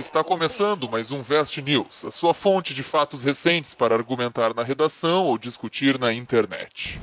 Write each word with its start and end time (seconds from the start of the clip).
Está 0.00 0.24
começando 0.24 0.88
mais 0.88 1.10
um 1.10 1.20
Vest 1.20 1.58
News, 1.58 2.06
a 2.06 2.10
sua 2.10 2.32
fonte 2.32 2.72
de 2.72 2.82
fatos 2.82 3.22
recentes 3.22 3.74
para 3.74 3.94
argumentar 3.94 4.54
na 4.54 4.62
redação 4.62 5.26
ou 5.26 5.36
discutir 5.36 5.98
na 5.98 6.10
internet. 6.10 6.98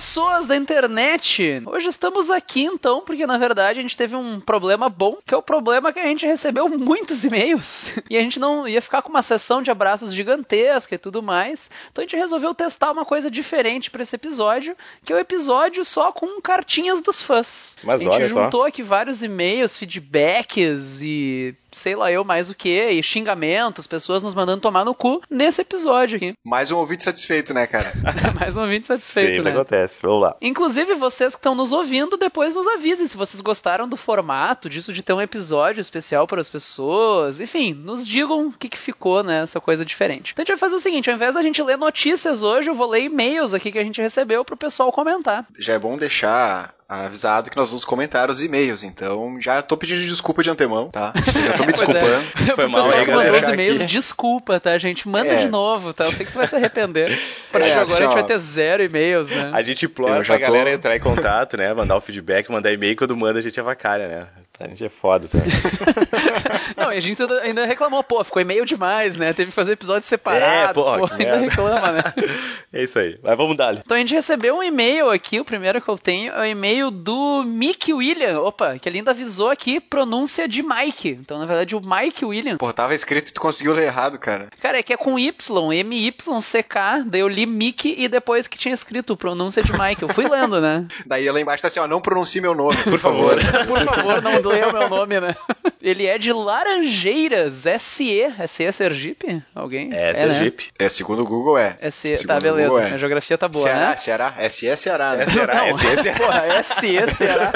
Pessoas 0.00 0.46
da 0.46 0.56
internet! 0.56 1.62
Hoje 1.66 1.88
estamos 1.88 2.30
aqui 2.30 2.62
então, 2.62 3.02
porque 3.02 3.26
na 3.26 3.36
verdade 3.36 3.80
a 3.80 3.82
gente 3.82 3.98
teve 3.98 4.16
um 4.16 4.40
problema 4.40 4.88
bom, 4.88 5.18
que 5.26 5.34
é 5.34 5.36
o 5.36 5.42
problema 5.42 5.92
que 5.92 6.00
a 6.00 6.06
gente 6.06 6.24
recebeu 6.24 6.70
muitos 6.70 7.22
e-mails 7.22 7.92
e 8.08 8.16
a 8.16 8.20
gente 8.22 8.40
não 8.40 8.66
ia 8.66 8.80
ficar 8.80 9.02
com 9.02 9.10
uma 9.10 9.22
sessão 9.22 9.60
de 9.60 9.70
abraços 9.70 10.14
gigantesca 10.14 10.94
e 10.94 10.98
tudo 10.98 11.22
mais. 11.22 11.70
Então 11.92 12.02
a 12.02 12.06
gente 12.06 12.16
resolveu 12.16 12.54
testar 12.54 12.92
uma 12.92 13.04
coisa 13.04 13.30
diferente 13.30 13.90
para 13.90 14.02
esse 14.02 14.16
episódio, 14.16 14.74
que 15.04 15.12
é 15.12 15.16
o 15.16 15.18
episódio 15.18 15.84
só 15.84 16.10
com 16.10 16.40
cartinhas 16.40 17.02
dos 17.02 17.20
fãs. 17.20 17.76
Mas 17.84 18.00
a 18.00 18.04
gente 18.04 18.28
juntou 18.28 18.62
só. 18.62 18.68
aqui 18.68 18.82
vários 18.82 19.22
e-mails, 19.22 19.76
feedbacks 19.76 21.02
e 21.02 21.54
sei 21.72 21.94
lá 21.94 22.10
eu 22.10 22.24
mais 22.24 22.50
o 22.50 22.54
que, 22.54 22.90
e 22.90 23.02
xingamentos, 23.02 23.86
pessoas 23.86 24.22
nos 24.22 24.34
mandando 24.34 24.62
tomar 24.62 24.84
no 24.84 24.94
cu 24.94 25.22
nesse 25.30 25.60
episódio 25.60 26.16
aqui. 26.16 26.32
Mais 26.42 26.70
um 26.70 26.78
ouvinte 26.78 27.04
satisfeito, 27.04 27.52
né, 27.52 27.66
cara? 27.66 27.92
mais 28.38 28.56
um 28.56 28.62
ouvinte 28.62 28.86
satisfeito, 28.86 29.36
Sempre 29.36 29.44
né? 29.44 29.50
acontece. 29.52 29.89
Vamos 30.02 30.22
lá. 30.22 30.36
Inclusive, 30.40 30.94
vocês 30.94 31.34
que 31.34 31.38
estão 31.38 31.54
nos 31.54 31.72
ouvindo, 31.72 32.16
depois 32.16 32.54
nos 32.54 32.66
avisem 32.66 33.06
se 33.06 33.16
vocês 33.16 33.40
gostaram 33.40 33.88
do 33.88 33.96
formato, 33.96 34.68
disso 34.68 34.92
de 34.92 35.02
ter 35.02 35.12
um 35.12 35.20
episódio 35.20 35.80
especial 35.80 36.26
para 36.26 36.40
as 36.40 36.48
pessoas. 36.48 37.40
Enfim, 37.40 37.72
nos 37.72 38.06
digam 38.06 38.48
o 38.48 38.52
que, 38.52 38.68
que 38.68 38.78
ficou, 38.78 39.22
né? 39.22 39.42
Essa 39.42 39.60
coisa 39.60 39.84
diferente. 39.84 40.32
Então 40.32 40.42
a 40.42 40.44
gente 40.44 40.58
vai 40.58 40.58
fazer 40.58 40.76
o 40.76 40.80
seguinte: 40.80 41.10
ao 41.10 41.16
invés 41.16 41.34
da 41.34 41.42
gente 41.42 41.62
ler 41.62 41.78
notícias 41.78 42.42
hoje, 42.42 42.70
eu 42.70 42.74
vou 42.74 42.88
ler 42.88 43.04
e-mails 43.04 43.54
aqui 43.54 43.72
que 43.72 43.78
a 43.78 43.84
gente 43.84 44.00
recebeu 44.00 44.44
pro 44.44 44.56
pessoal 44.56 44.92
comentar. 44.92 45.46
Já 45.58 45.74
é 45.74 45.78
bom 45.78 45.96
deixar 45.96 46.74
avisado 46.90 47.50
que 47.50 47.56
nós 47.56 47.68
vamos 47.68 47.84
comentar 47.84 48.28
os 48.30 48.42
e-mails, 48.42 48.82
então 48.82 49.40
já 49.40 49.62
tô 49.62 49.76
pedindo 49.76 50.00
desculpa 50.02 50.42
de 50.42 50.50
antemão, 50.50 50.90
tá? 50.90 51.12
Já 51.16 51.52
tô 51.56 51.62
me 51.64 51.68
é. 51.70 51.72
desculpando. 51.72 52.22
Foi 52.54 52.54
Pro 52.56 52.70
mal 52.70 52.84
aí, 52.84 52.90
que 53.04 53.10
mandou 53.12 53.24
galera. 53.24 53.46
os 53.46 53.52
e-mails, 53.52 53.80
Aqui. 53.82 53.92
desculpa, 53.92 54.58
tá, 54.58 54.76
gente? 54.78 55.08
Manda 55.08 55.28
É. 55.32 55.44
de 55.44 55.48
novo, 55.48 55.92
tá? 55.94 56.04
Eu 56.04 56.12
sei 56.12 56.26
que 56.26 56.32
tu 56.32 56.38
vai 56.38 56.46
se 56.46 56.56
arrepender. 56.56 57.12
A 57.50 57.52
partir 57.52 57.68
É, 57.68 57.72
agora 57.72 57.82
assim, 57.84 57.92
a 57.94 57.96
gente 57.96 58.10
ó. 58.10 58.14
vai 58.14 58.24
ter 58.24 58.38
zero 58.38 58.82
e-mails, 58.82 59.30
né? 59.30 59.50
A 59.52 59.62
gente 59.62 59.84
implora 59.86 60.22
pra 60.24 60.34
tô- 60.38 60.40
galera 60.44 60.72
entrar 60.72 60.96
em 60.96 61.00
contato, 61.00 61.56
né? 61.56 61.72
Mandar 61.74 61.96
o 61.96 62.00
feedback, 62.00 62.50
mandar 62.50 62.72
e-mail. 62.72 62.96
Quando 62.96 63.16
manda, 63.16 63.38
a 63.38 63.42
gente 63.42 63.58
avacalha, 63.60 64.08
né? 64.08 64.26
A 64.60 64.68
gente 64.68 64.84
é 64.84 64.88
foda, 64.90 65.26
tá? 65.26 65.38
Não, 66.76 66.92
e 66.92 66.96
a 66.96 67.00
gente 67.00 67.22
ainda- 67.22 67.64
reclamou, 67.64 68.02
pô, 68.04 68.22
ficou 68.22 68.42
e-mail 68.42 68.64
demais, 68.64 69.16
né? 69.16 69.32
Teve 69.32 69.48
que 69.50 69.54
fazer 69.54 69.72
episódio 69.72 70.02
separado. 70.06 70.80
É, 70.80 70.98
pô, 70.98 71.08
que 71.08 71.12
ainda 71.14 71.24
merda. 71.24 71.38
reclama, 71.38 71.92
né? 71.92 72.02
É 72.72 72.84
isso 72.84 73.00
aí. 73.00 73.18
Mas 73.20 73.36
vamos 73.36 73.56
dar 73.56 73.74
Então 73.74 73.96
a 73.96 74.00
gente 74.00 74.14
recebeu 74.14 74.56
um 74.58 74.62
e-mail 74.62 75.10
aqui, 75.10 75.40
o 75.40 75.44
primeiro 75.44 75.80
que 75.82 75.88
eu 75.88 75.98
tenho 75.98 76.32
é 76.32 76.40
o 76.40 76.44
e-mail 76.44 76.88
do 76.88 77.42
Mick 77.42 77.92
William. 77.92 78.38
Opa, 78.42 78.78
que 78.78 78.88
ele 78.88 78.98
ainda 78.98 79.10
avisou 79.10 79.50
aqui 79.50 79.80
pronúncia 79.80 80.46
de 80.46 80.62
Mike. 80.62 81.08
Então, 81.20 81.38
na 81.40 81.46
verdade, 81.46 81.74
o 81.74 81.80
Mike 81.80 82.24
William. 82.24 82.58
Pô, 82.58 82.72
tava 82.72 82.94
escrito 82.94 83.30
e 83.30 83.32
tu 83.32 83.40
conseguiu 83.40 83.72
ler 83.72 83.86
errado, 83.86 84.18
cara. 84.20 84.48
Cara, 84.62 84.78
é 84.78 84.82
que 84.84 84.92
é 84.92 84.96
com 84.96 85.18
Y, 85.18 85.72
M-Y-C-K. 85.72 87.04
Daí 87.06 87.20
eu 87.20 87.28
li 87.28 87.44
Mick 87.44 87.92
e 87.98 88.06
depois 88.08 88.46
que 88.46 88.56
tinha 88.56 88.72
escrito 88.74 89.16
pronúncia 89.16 89.62
de 89.64 89.72
Mike. 89.72 90.02
Eu 90.02 90.08
fui 90.10 90.28
lendo, 90.28 90.60
né? 90.60 90.86
Daí 91.06 91.28
lá 91.28 91.40
embaixo 91.40 91.62
tá 91.62 91.68
assim, 91.68 91.80
ó, 91.80 91.88
não 91.88 92.00
pronuncie 92.00 92.40
meu 92.40 92.54
nome, 92.54 92.76
por, 92.76 92.90
Por 92.92 92.98
favor. 93.00 93.36
Por 93.66 93.80
favor, 93.80 94.22
não 94.22 94.40
leia 94.50 94.68
o 94.68 94.72
meu 94.72 94.88
nome, 94.88 95.20
né? 95.20 95.34
Ele 95.80 96.06
é 96.06 96.18
de 96.18 96.32
Laranjeiras, 96.32 97.64
SE. 97.80 98.26
SE 98.48 98.64
é 98.64 98.72
Sergipe? 98.72 99.42
Alguém? 99.54 99.88
É, 99.92 100.12
né? 100.12 100.14
Sergipe. 100.14 100.68
É, 100.78 100.88
segundo 100.88 101.22
o 101.22 101.24
Google 101.24 101.56
é. 101.56 101.78
SE, 101.90 102.14
Segundo 102.16 102.26
tá, 102.26 102.40
beleza. 102.40 102.68
Google, 102.68 102.80
é. 102.84 102.92
A 102.92 102.96
geografia 102.98 103.38
tá 103.38 103.48
boa, 103.48 103.64
Ceará, 103.64 103.88
né? 103.90 103.96
Ceará, 103.96 104.48
SE 104.50 104.68
é 104.68 104.76
Ceará, 104.76 105.16
né? 105.16 105.22
É 105.24 105.26
Ceará, 105.30 105.54
Não. 105.54 105.66
é 105.68 105.74
Ceará. 105.74 106.18
Porra, 106.18 106.62
SE, 106.62 107.06
Ceará. 107.16 107.52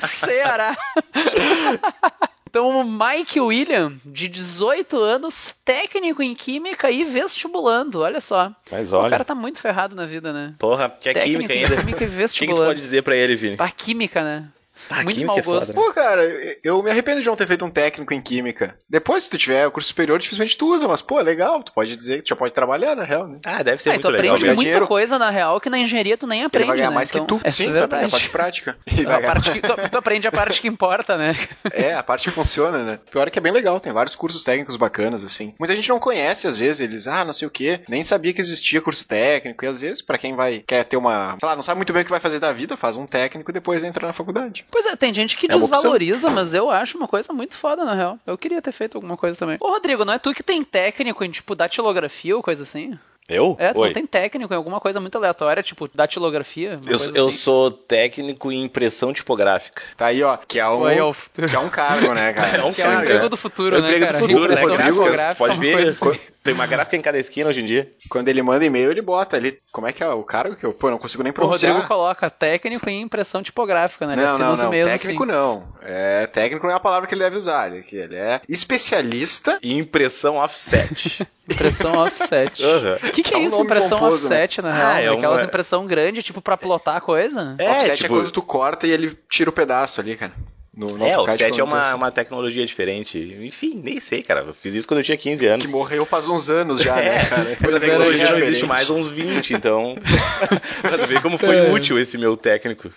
Ceará. 0.00 0.76
Então, 2.52 2.68
o 2.68 2.84
Mike 2.84 3.40
William, 3.40 3.94
de 4.04 4.28
18 4.28 5.00
anos, 5.00 5.54
técnico 5.64 6.22
em 6.22 6.34
química 6.34 6.90
e 6.90 7.02
vestibulando, 7.02 8.00
olha 8.02 8.20
só. 8.20 8.52
Mas 8.70 8.92
O 8.92 8.96
cara 9.00 9.16
olha. 9.16 9.24
tá 9.24 9.34
muito 9.34 9.58
ferrado 9.58 9.96
na 9.96 10.04
vida, 10.04 10.34
né? 10.34 10.54
Porra, 10.58 10.90
que 10.90 11.08
é 11.08 11.14
Técnico 11.14 11.48
química 11.48 11.54
ainda. 11.54 11.76
química 11.82 11.88
e 11.88 11.92
O 11.92 11.96
que, 11.96 12.04
que 12.04 12.10
tu 12.10 12.16
vestibulando. 12.18 12.66
pode 12.66 12.80
dizer 12.82 13.02
pra 13.02 13.16
ele, 13.16 13.36
Vini? 13.36 13.56
Pá, 13.56 13.70
química, 13.70 14.22
né? 14.22 14.48
Ah, 14.90 15.02
muito 15.04 15.24
mau 15.24 15.38
é 15.38 15.42
foda, 15.42 15.58
gosto. 15.60 15.68
né? 15.70 15.74
Pô, 15.74 15.92
cara, 15.92 16.22
eu 16.64 16.82
me 16.82 16.90
arrependo 16.90 17.20
de 17.20 17.26
não 17.26 17.36
ter 17.36 17.46
feito 17.46 17.64
um 17.64 17.70
técnico 17.70 18.12
em 18.12 18.20
química. 18.20 18.76
Depois, 18.88 19.24
se 19.24 19.30
tu 19.30 19.38
tiver 19.38 19.66
o 19.66 19.70
curso 19.70 19.88
superior, 19.88 20.18
dificilmente 20.18 20.56
tu 20.56 20.74
usa, 20.74 20.88
mas, 20.88 21.00
pô, 21.02 21.20
é 21.20 21.22
legal, 21.22 21.62
tu 21.62 21.72
pode 21.72 21.94
dizer 21.96 22.16
que 22.18 22.22
tu 22.24 22.28
já 22.30 22.36
pode 22.36 22.52
trabalhar, 22.54 22.94
na 22.96 23.04
real, 23.04 23.26
né? 23.28 23.38
Ah, 23.44 23.62
deve 23.62 23.82
ser 23.82 23.90
Ah, 23.90 23.94
e 23.96 23.98
tu 23.98 24.04
muito 24.04 24.08
legal. 24.16 24.26
aprende 24.34 24.42
ganhar 24.42 24.54
muita 24.54 24.62
dinheiro. 24.68 24.86
coisa, 24.86 25.18
na 25.18 25.30
real, 25.30 25.60
que 25.60 25.70
na 25.70 25.78
engenharia 25.78 26.16
tu 26.16 26.26
nem 26.26 26.40
Ele 26.40 26.46
aprende, 26.46 26.66
vai 26.68 26.76
ganhar 26.76 26.88
né? 26.90 26.94
mais 26.94 27.10
Então, 27.10 27.24
que 27.26 27.28
tu, 27.28 27.40
é 27.44 27.50
sim, 27.50 27.66
tu 27.66 27.72
vai 27.74 27.82
aprender 27.82 28.06
a 28.06 28.08
parte 28.10 28.30
prática. 28.30 28.76
A 29.12 29.20
parte 29.20 29.50
que, 29.52 29.60
tu, 29.60 29.76
tu 29.90 29.98
aprende 29.98 30.26
a 30.26 30.32
parte 30.32 30.60
que 30.60 30.68
importa, 30.68 31.16
né? 31.16 31.36
É, 31.72 31.94
a 31.94 32.02
parte 32.02 32.24
que 32.28 32.30
funciona, 32.34 32.82
né? 32.84 32.98
Pior 33.10 33.26
é 33.28 33.30
que 33.30 33.38
é 33.38 33.42
bem 33.42 33.52
legal, 33.52 33.78
tem 33.80 33.92
vários 33.92 34.14
cursos 34.14 34.42
técnicos 34.44 34.76
bacanas, 34.76 35.22
assim. 35.24 35.54
Muita 35.58 35.74
gente 35.74 35.88
não 35.88 35.98
conhece, 35.98 36.46
às 36.46 36.56
vezes, 36.56 36.80
eles, 36.80 37.06
ah, 37.06 37.24
não 37.24 37.32
sei 37.32 37.46
o 37.46 37.50
quê, 37.50 37.80
nem 37.88 38.02
sabia 38.04 38.32
que 38.32 38.40
existia 38.40 38.80
curso 38.80 39.06
técnico, 39.06 39.64
e 39.64 39.68
às 39.68 39.80
vezes, 39.80 40.02
pra 40.02 40.18
quem 40.18 40.34
vai, 40.34 40.60
quer 40.66 40.84
ter 40.84 40.96
uma, 40.96 41.36
sei 41.38 41.48
lá, 41.48 41.54
não 41.56 41.62
sabe 41.62 41.76
muito 41.78 41.92
bem 41.92 42.02
o 42.02 42.04
que 42.04 42.10
vai 42.10 42.20
fazer 42.20 42.38
da 42.38 42.52
vida, 42.52 42.76
faz 42.76 42.96
um 42.96 43.06
técnico 43.06 43.50
e 43.50 43.54
depois 43.54 43.82
entra 43.84 44.06
na 44.06 44.12
faculdade. 44.12 44.61
Pois 44.70 44.86
é, 44.86 44.96
tem 44.96 45.12
gente 45.12 45.36
que 45.36 45.46
É 45.46 45.56
desvaloriza, 45.56 46.30
mas 46.30 46.54
eu 46.54 46.70
acho 46.70 46.96
uma 46.96 47.08
coisa 47.08 47.32
muito 47.32 47.54
foda, 47.54 47.84
na 47.84 47.94
real. 47.94 48.18
Eu 48.26 48.38
queria 48.38 48.62
ter 48.62 48.72
feito 48.72 48.96
alguma 48.96 49.16
coisa 49.16 49.38
também. 49.38 49.56
Ô, 49.60 49.70
Rodrigo, 49.70 50.04
não 50.04 50.14
é 50.14 50.18
tu 50.18 50.32
que 50.32 50.42
tem 50.42 50.62
técnico 50.62 51.24
em, 51.24 51.30
tipo, 51.30 51.54
datilografia 51.54 52.36
ou 52.36 52.42
coisa 52.42 52.62
assim? 52.62 52.98
Eu? 53.28 53.56
É, 53.58 53.72
tu 53.72 53.80
Oi. 53.80 53.88
não 53.88 53.94
tem 53.94 54.06
técnico 54.06 54.52
em 54.52 54.56
alguma 54.56 54.80
coisa 54.80 55.00
muito 55.00 55.16
aleatória, 55.16 55.62
tipo, 55.62 55.88
datilografia? 55.94 56.72
Eu, 56.84 56.98
coisa 56.98 57.12
eu 57.16 57.28
assim? 57.28 57.36
sou 57.36 57.70
técnico 57.70 58.50
em 58.50 58.64
impressão 58.64 59.12
tipográfica. 59.12 59.80
Tá 59.96 60.06
aí, 60.06 60.22
ó, 60.22 60.36
que 60.36 60.58
é 60.58 60.68
um, 60.68 60.88
é 60.88 61.02
o 61.02 61.12
futuro. 61.12 61.46
que 61.46 61.54
é 61.54 61.58
um 61.58 61.70
cargo, 61.70 62.12
né, 62.12 62.32
cara? 62.32 62.58
É 62.62 62.64
um 62.64 62.72
Que 62.72 62.82
é 62.82 62.88
o 62.88 62.92
emprego 63.00 63.28
do 63.28 63.36
futuro, 63.36 63.76
É 63.76 63.78
o 63.78 63.82
né, 63.82 63.88
emprego 63.88 64.06
cara? 64.06 64.18
do 64.18 64.26
futuro, 64.26 65.16
né, 65.16 65.34
Pode 65.34 65.58
ver, 65.58 65.88
assim. 65.88 66.18
Tem 66.42 66.52
uma 66.54 66.66
gráfica 66.66 66.96
em 66.96 67.02
cada 67.02 67.18
esquina 67.18 67.48
hoje 67.50 67.60
em 67.60 67.66
dia. 67.66 67.90
Quando 68.08 68.28
ele 68.28 68.42
manda 68.42 68.64
e-mail, 68.64 68.90
ele 68.90 69.02
bota 69.02 69.36
ali, 69.36 69.56
como 69.70 69.86
é 69.86 69.92
que 69.92 70.02
é 70.02 70.08
o 70.08 70.22
cargo 70.24 70.56
que 70.56 70.64
eu, 70.66 70.72
pô, 70.74 70.90
não 70.90 70.98
consigo 70.98 71.22
nem 71.22 71.30
O 71.30 71.34
pronunciar. 71.34 71.72
Rodrigo 71.72 71.88
coloca 71.88 72.28
técnico 72.30 72.88
em 72.90 73.00
impressão 73.02 73.42
tipográfica, 73.42 74.06
né? 74.06 74.14
Ele 74.14 74.22
Não, 74.22 74.38
não, 74.38 74.56
não. 74.56 74.70
Técnico 74.70 75.22
assim. 75.24 75.32
não. 75.32 75.68
É, 75.82 76.26
técnico 76.26 76.66
não 76.66 76.72
é 76.72 76.76
a 76.76 76.80
palavra 76.80 77.06
que 77.08 77.14
ele 77.14 77.22
deve 77.24 77.36
usar. 77.36 77.70
Ele, 77.72 77.82
que 77.82 77.96
ele 77.96 78.16
é 78.16 78.40
especialista. 78.48 79.58
E 79.62 79.72
impressão 79.76 80.36
offset. 80.36 81.26
Impressão 81.50 81.92
offset. 81.98 82.62
O 83.08 83.12
que, 83.12 83.22
que 83.22 83.34
É 83.34 83.38
é 83.38 83.40
um 83.40 83.46
isso, 83.48 83.60
impressão 83.62 83.98
pomposo, 83.98 84.28
né? 84.28 84.44
offset, 84.44 84.62
na 84.62 84.70
Ah, 84.70 84.74
real? 84.74 84.96
é 84.96 85.04
É 85.04 85.08
Aquelas 85.18 85.40
uma- 85.40 85.46
impressão 85.46 85.86
grande, 85.86 86.22
tipo, 86.22 86.40
pra 86.40 86.56
plotar 86.56 86.96
a 86.96 87.00
coisa? 87.00 87.56
É, 87.58 87.70
offset 87.70 87.96
tipo- 88.02 88.14
é 88.14 88.16
quando 88.18 88.30
tu 88.30 88.42
corta 88.42 88.86
e 88.86 88.90
ele 88.90 89.16
tira 89.28 89.50
o 89.50 89.52
pedaço 89.52 90.00
ali, 90.00 90.16
cara. 90.16 90.32
No, 90.74 90.96
no 90.96 91.04
É, 91.06 91.16
o 91.16 91.20
AutoCAD, 91.20 91.30
offset 91.30 91.42
é 91.44 91.48
vamos 91.48 91.56
dizer 91.66 91.76
uma, 91.76 91.82
assim. 91.82 91.94
uma 91.94 92.10
tecnologia 92.10 92.64
diferente. 92.64 93.18
Enfim, 93.42 93.80
nem 93.84 94.00
sei, 94.00 94.22
cara. 94.22 94.40
Eu 94.40 94.54
fiz 94.54 94.72
isso 94.74 94.88
quando 94.88 95.00
eu 95.00 95.04
tinha 95.04 95.16
15 95.18 95.46
anos. 95.46 95.66
Que 95.66 95.70
morreu 95.72 96.06
faz 96.06 96.26
uns 96.28 96.48
anos 96.48 96.80
já, 96.80 96.96
né, 96.96 97.18
É, 97.20 97.24
cara? 97.26 97.42
mas 97.44 97.46
a 97.46 97.56
Mas 97.60 97.70
era 97.70 97.80
tecnologia 97.80 98.30
não 98.30 98.38
existe 98.38 98.66
mais 98.66 98.88
há 98.88 98.92
uns 98.94 99.08
20, 99.08 99.52
então. 99.54 99.94
pra 100.80 100.96
ver 101.06 101.20
como 101.20 101.36
foi 101.36 101.56
É. 101.56 101.70
útil 101.70 101.98
esse 101.98 102.16
meu 102.16 102.36
técnico. 102.36 102.90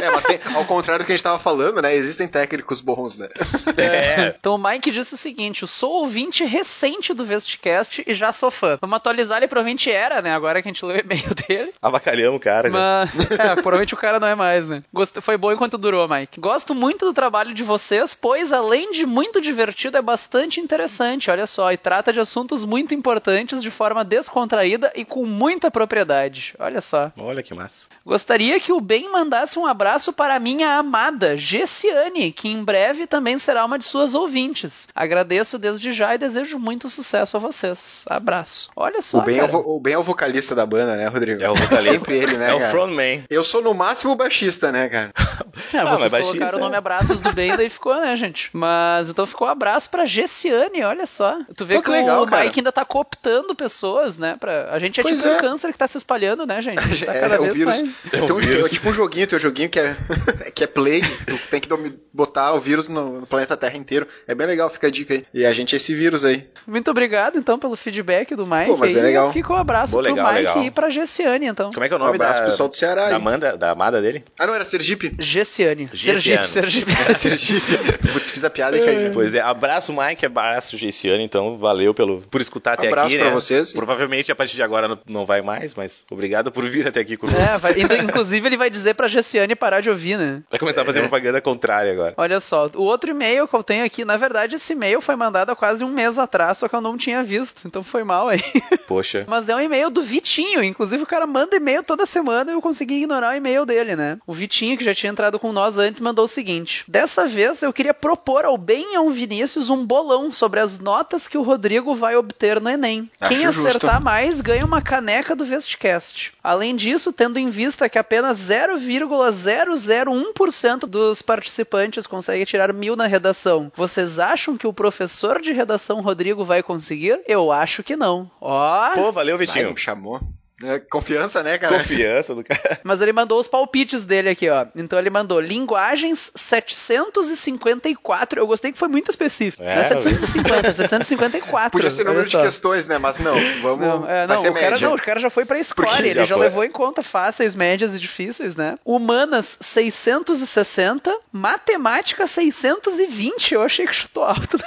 É, 0.00 0.10
mas 0.10 0.22
tem, 0.24 0.38
ao 0.54 0.64
contrário 0.64 1.02
do 1.02 1.06
que 1.06 1.12
a 1.12 1.16
gente 1.16 1.24
tava 1.24 1.40
falando, 1.40 1.82
né? 1.82 1.94
Existem 1.94 2.28
técnicos 2.28 2.80
bons, 2.80 3.16
né? 3.16 3.28
É. 3.76 4.34
Então 4.38 4.54
o 4.54 4.58
Mike 4.58 4.90
disse 4.90 5.14
o 5.14 5.16
seguinte: 5.16 5.62
eu 5.62 5.68
sou 5.68 5.90
ouvinte 6.02 6.44
recente 6.44 7.12
do 7.12 7.24
Vestcast 7.24 8.04
e 8.06 8.14
já 8.14 8.32
sou 8.32 8.50
fã. 8.50 8.78
Vamos 8.80 8.96
atualizar, 8.96 9.38
ele 9.38 9.48
provavelmente 9.48 9.90
era, 9.90 10.22
né? 10.22 10.32
Agora 10.32 10.62
que 10.62 10.68
a 10.68 10.72
gente 10.72 10.84
leu 10.84 10.96
o 10.96 11.00
e-mail 11.00 11.34
dele. 11.48 11.72
Avacalhamos 11.82 12.36
o 12.36 12.40
cara 12.40 12.70
já. 12.70 13.08
Mas, 13.14 13.30
é, 13.32 13.54
provavelmente 13.54 13.94
o 13.94 13.96
cara 13.96 14.20
não 14.20 14.28
é 14.28 14.34
mais, 14.34 14.68
né? 14.68 14.82
Gost... 14.92 15.20
Foi 15.20 15.36
bom 15.36 15.50
enquanto 15.52 15.76
durou, 15.76 16.06
Mike. 16.08 16.40
Gosto 16.40 16.74
muito 16.74 17.07
do 17.08 17.14
trabalho 17.14 17.54
de 17.54 17.62
vocês, 17.62 18.12
pois 18.12 18.52
além 18.52 18.92
de 18.92 19.06
muito 19.06 19.40
divertido, 19.40 19.96
é 19.96 20.02
bastante 20.02 20.60
interessante, 20.60 21.30
olha 21.30 21.46
só, 21.46 21.72
e 21.72 21.76
trata 21.76 22.12
de 22.12 22.20
assuntos 22.20 22.64
muito 22.64 22.94
importantes 22.94 23.62
de 23.62 23.70
forma 23.70 24.04
descontraída 24.04 24.92
e 24.94 25.04
com 25.04 25.24
muita 25.24 25.70
propriedade. 25.70 26.54
Olha 26.58 26.80
só. 26.82 27.10
Olha 27.18 27.42
que 27.42 27.54
massa. 27.54 27.88
Gostaria 28.04 28.60
que 28.60 28.72
o 28.72 28.80
Ben 28.80 29.10
mandasse 29.10 29.58
um 29.58 29.66
abraço 29.66 30.12
para 30.12 30.34
a 30.34 30.38
minha 30.38 30.76
amada 30.76 31.36
Gessiane, 31.36 32.30
que 32.30 32.48
em 32.48 32.62
breve 32.62 33.06
também 33.06 33.38
será 33.38 33.64
uma 33.64 33.78
de 33.78 33.84
suas 33.86 34.14
ouvintes. 34.14 34.88
Agradeço 34.94 35.58
desde 35.58 35.92
já 35.92 36.14
e 36.14 36.18
desejo 36.18 36.58
muito 36.58 36.90
sucesso 36.90 37.36
a 37.38 37.40
vocês. 37.40 38.04
Abraço. 38.08 38.68
Olha 38.76 39.00
só. 39.00 39.18
O 39.18 39.22
ben, 39.22 39.38
é 39.38 39.44
o, 39.44 39.76
o 39.76 39.80
Ben 39.80 39.94
é 39.94 39.98
o 39.98 40.02
vocalista 40.02 40.54
da 40.54 40.66
banda, 40.66 40.94
né, 40.96 41.08
Rodrigo? 41.08 41.42
É 41.42 41.50
o 41.50 41.54
vocalista. 41.54 41.98
Sempre 41.98 42.18
ele, 42.18 42.36
né, 42.36 42.50
é 42.50 42.54
o 42.54 42.58
cara? 42.58 42.70
frontman. 42.70 43.24
Eu 43.30 43.42
sou 43.42 43.62
no 43.62 43.72
máximo 43.72 44.14
baixista, 44.14 44.70
né, 44.70 44.88
cara? 44.88 45.12
É, 45.72 45.78
Ah, 45.78 45.84
vocês 45.96 46.00
mas 46.00 46.12
baixista, 46.12 46.36
colocaram 46.36 46.58
o 46.58 46.60
nome 46.60 46.74
é. 46.74 46.78
abraço 46.78 46.97
traços 46.98 47.20
do 47.20 47.32
bem, 47.32 47.56
daí 47.56 47.68
ficou, 47.70 47.94
né, 48.00 48.16
gente? 48.16 48.50
Mas 48.52 49.08
então 49.08 49.26
ficou 49.26 49.46
um 49.46 49.50
abraço 49.50 49.88
pra 49.90 50.04
Gessiane, 50.06 50.82
olha 50.82 51.06
só. 51.06 51.38
Tu 51.56 51.64
vê 51.64 51.74
Pô, 51.76 51.82
que, 51.82 51.90
que 51.90 51.96
legal, 51.96 52.22
o 52.22 52.26
cara. 52.26 52.44
Mike 52.44 52.60
ainda 52.60 52.72
tá 52.72 52.84
cooptando 52.84 53.54
pessoas, 53.54 54.16
né? 54.16 54.36
Pra... 54.38 54.70
A 54.72 54.78
gente 54.78 54.98
é 55.00 55.02
Pois 55.02 55.16
tipo 55.16 55.28
um 55.28 55.32
é. 55.36 55.40
câncer 55.40 55.72
que 55.72 55.78
tá 55.78 55.86
se 55.86 55.96
espalhando, 55.98 56.46
né, 56.46 56.60
gente? 56.60 56.78
A 56.78 56.82
gente 56.88 57.04
tá 57.06 57.14
É, 57.14 57.20
cada 57.20 57.34
é 57.36 57.38
o 57.38 57.42
vez 57.42 57.54
vírus. 57.54 57.80
mais. 57.82 57.94
É 58.12 58.22
um 58.22 58.26
Tem 58.26 58.36
um- 58.36 58.38
vírus. 58.38 58.64
tem 58.66 58.74
tipo 58.74 58.88
um 58.90 58.92
joguinho, 58.92 59.26
teu 59.26 59.38
joguinho 59.38 59.68
que 59.68 59.78
é, 59.78 59.96
que 60.54 60.64
é 60.64 60.66
play, 60.66 61.02
tu 61.26 61.38
tem 61.50 61.60
que 61.60 61.68
botar 62.12 62.52
o 62.54 62.60
vírus 62.60 62.88
no, 62.88 63.20
no 63.20 63.26
planeta 63.26 63.56
Terra 63.56 63.76
inteiro. 63.76 64.06
É 64.26 64.34
bem 64.34 64.46
legal, 64.46 64.68
fica 64.70 64.86
a 64.86 64.90
dica 64.90 65.14
aí. 65.14 65.24
E 65.32 65.44
a 65.46 65.52
gente 65.52 65.74
é 65.74 65.76
esse 65.76 65.94
vírus 65.94 66.24
aí. 66.24 66.48
Muito 66.66 66.90
obrigado, 66.90 67.38
então, 67.38 67.58
pelo 67.58 67.76
feedback 67.76 68.34
do 68.34 68.46
Mike. 68.46 68.66
Pô, 68.66 68.76
mas 68.76 68.90
bem 68.90 68.98
aí. 68.98 69.06
legal. 69.06 69.32
Fica 69.32 69.52
um 69.52 69.56
abraço 69.56 69.92
Pô, 69.96 70.02
pro 70.02 70.12
legal, 70.12 70.26
Mike 70.32 70.38
legal. 70.46 70.62
e 70.64 70.70
pra 70.70 70.90
Gessiane, 70.90 71.46
então. 71.46 71.72
Como 71.72 71.84
é 71.84 71.88
que 71.88 71.94
é 71.94 71.96
o 71.96 72.00
Um 72.00 72.04
nome 72.04 72.14
abraço 72.16 72.34
da, 72.34 72.40
pro 72.40 72.50
pessoal 72.50 72.68
do 72.68 72.74
Ceará 72.74 73.08
da. 73.10 73.16
Amanda, 73.16 73.56
da 73.56 73.70
amada 73.70 74.00
dele? 74.00 74.24
Ah, 74.38 74.46
não, 74.46 74.54
era 74.54 74.64
Sergipe. 74.64 75.14
Gessiane. 75.18 75.88
Gessiane. 75.92 76.46
Sergipe, 76.46 76.46
Sergipe. 76.48 76.87
Sergipe. 77.16 77.78
Putz, 78.12 78.30
fiz 78.30 78.44
a 78.44 78.50
piada 78.50 78.76
e 78.76 78.84
caiu. 78.84 79.10
Pois 79.12 79.34
é, 79.34 79.40
abraço 79.40 79.92
Mike, 79.92 80.26
abraço 80.26 80.76
Gessiane, 80.76 81.22
então 81.24 81.58
valeu 81.58 81.92
pelo, 81.94 82.20
por 82.22 82.40
escutar 82.40 82.74
até 82.74 82.88
Abraço 82.88 83.08
aqui, 83.08 83.16
pra 83.18 83.28
né? 83.28 83.32
vocês. 83.34 83.72
Provavelmente 83.72 84.30
a 84.32 84.34
partir 84.36 84.56
de 84.56 84.62
agora 84.62 84.88
não, 84.88 84.98
não 85.08 85.24
vai 85.26 85.42
mais, 85.42 85.74
mas 85.74 86.04
obrigado 86.10 86.50
por 86.50 86.64
vir 86.68 86.86
até 86.86 87.00
aqui 87.00 87.16
conosco. 87.16 87.40
É, 87.40 87.58
vai- 87.58 87.74
inclusive 88.02 88.46
ele 88.46 88.56
vai 88.56 88.70
dizer 88.70 88.94
pra 88.94 89.08
Gessiane 89.08 89.54
parar 89.54 89.80
de 89.80 89.90
ouvir, 89.90 90.16
né? 90.18 90.42
Vai 90.50 90.58
começar 90.58 90.82
a 90.82 90.84
fazer 90.84 90.98
É. 90.98 91.02
propaganda 91.02 91.40
contrária 91.40 91.92
agora. 91.92 92.14
Olha 92.16 92.40
só, 92.40 92.68
o 92.74 92.82
outro 92.82 93.10
e-mail 93.10 93.46
que 93.48 93.54
eu 93.54 93.62
tenho 93.62 93.84
aqui, 93.84 94.04
na 94.04 94.16
verdade, 94.16 94.56
esse 94.56 94.72
e-mail 94.72 95.00
foi 95.00 95.16
mandado 95.16 95.50
há 95.50 95.56
quase 95.56 95.84
um 95.84 95.88
mês 95.90 96.18
atrás, 96.18 96.58
só 96.58 96.68
que 96.68 96.74
eu 96.74 96.80
não 96.80 96.96
tinha 96.96 97.22
visto, 97.22 97.62
então 97.66 97.82
foi 97.82 98.04
mal 98.04 98.28
aí. 98.28 98.42
Poxa. 98.86 99.24
Mas 99.26 99.48
é 99.48 99.54
um 99.56 99.60
e-mail 99.60 99.90
do 99.90 100.02
Vitinho, 100.02 100.62
inclusive 100.62 101.02
o 101.02 101.06
cara 101.06 101.26
manda 101.26 101.56
e-mail 101.56 101.82
toda 101.82 102.06
semana 102.06 102.50
e 102.50 102.54
eu 102.54 102.60
consegui 102.62 102.94
ignorar 102.96 103.32
o 103.34 103.36
e-mail 103.36 103.64
dele, 103.66 103.96
né? 103.96 104.18
O 104.26 104.32
Vitinho, 104.32 104.76
que 104.76 104.84
já 104.84 104.94
tinha 104.94 105.10
entrado 105.10 105.38
com 105.38 105.52
nós 105.52 105.78
antes, 105.78 106.00
mandou 106.00 106.24
o 106.24 106.28
seguinte: 106.28 106.77
Dessa 106.86 107.26
vez 107.26 107.62
eu 107.62 107.72
queria 107.72 107.94
propor 107.94 108.44
ao 108.44 108.56
Ben 108.58 108.92
e 108.92 108.96
ao 108.96 109.08
Vinícius 109.10 109.70
um 109.70 109.84
bolão 109.84 110.30
sobre 110.30 110.60
as 110.60 110.78
notas 110.78 111.26
que 111.26 111.38
o 111.38 111.42
Rodrigo 111.42 111.94
vai 111.94 112.16
obter 112.16 112.60
no 112.60 112.68
Enem. 112.70 113.10
Acho 113.20 113.34
Quem 113.34 113.42
justo. 113.44 113.66
acertar 113.66 114.00
mais 114.00 114.40
ganha 114.40 114.64
uma 114.64 114.80
caneca 114.82 115.34
do 115.34 115.44
Vestcast. 115.44 116.32
Além 116.42 116.76
disso, 116.76 117.12
tendo 117.12 117.38
em 117.38 117.48
vista 117.50 117.88
que 117.88 117.98
apenas 117.98 118.38
0,001% 118.38 120.80
dos 120.86 121.22
participantes 121.22 122.06
consegue 122.06 122.46
tirar 122.46 122.72
mil 122.72 122.96
na 122.96 123.06
redação, 123.06 123.70
vocês 123.74 124.18
acham 124.18 124.56
que 124.56 124.66
o 124.66 124.72
professor 124.72 125.40
de 125.40 125.52
redação 125.52 126.00
Rodrigo 126.00 126.44
vai 126.44 126.62
conseguir? 126.62 127.20
Eu 127.26 127.50
acho 127.52 127.82
que 127.82 127.96
não. 127.96 128.30
Ó. 128.40 128.90
Pô, 128.94 129.12
valeu, 129.12 129.36
Vai, 129.36 129.46
Vitinho. 129.46 129.70
me 129.70 129.76
chamou. 129.76 130.20
É, 130.62 130.80
confiança, 130.80 131.42
né, 131.42 131.56
cara? 131.56 131.78
Confiança 131.78 132.34
do 132.34 132.42
cara. 132.42 132.80
Mas 132.82 133.00
ele 133.00 133.12
mandou 133.12 133.38
os 133.38 133.46
palpites 133.46 134.04
dele 134.04 134.30
aqui, 134.30 134.50
ó. 134.50 134.66
Então 134.74 134.98
ele 134.98 135.08
mandou 135.08 135.40
linguagens 135.40 136.32
754. 136.34 138.40
Eu 138.40 138.46
gostei 138.46 138.72
que 138.72 138.78
foi 138.78 138.88
muito 138.88 139.08
específico. 139.08 139.62
É, 139.62 139.76
não 139.76 139.82
é 139.82 139.84
750, 139.84 140.74
754. 140.74 141.70
Podia 141.70 141.90
ser 141.90 142.04
número 142.04 142.26
de 142.26 142.36
questões, 142.36 142.86
né? 142.86 142.98
Mas 142.98 143.20
não, 143.20 143.34
vamos. 143.62 143.86
Não, 143.86 144.08
é, 144.08 144.26
vai 144.26 144.36
não, 144.36 144.42
ser 144.42 144.50
o 144.50 144.54
cara, 144.54 144.70
média. 144.70 144.88
não, 144.88 144.96
o 144.96 145.00
cara 145.00 145.20
já 145.20 145.30
foi 145.30 145.44
pra 145.44 145.60
escola, 145.60 145.88
Porque 145.88 146.02
ele 146.02 146.14
já 146.14 146.26
já, 146.26 146.34
foi. 146.34 146.44
levou 146.44 146.64
em 146.64 146.70
conta 146.70 147.02
fáceis, 147.02 147.54
médias 147.54 147.94
e 147.94 147.98
difíceis, 147.98 148.56
né? 148.56 148.76
Humanas 148.84 149.58
660, 149.60 151.16
matemática 151.32 152.26
620, 152.26 153.54
eu 153.54 153.62
achei 153.62 153.86
que 153.86 153.94
chutou 153.94 154.24
alto, 154.24 154.58
né? 154.58 154.64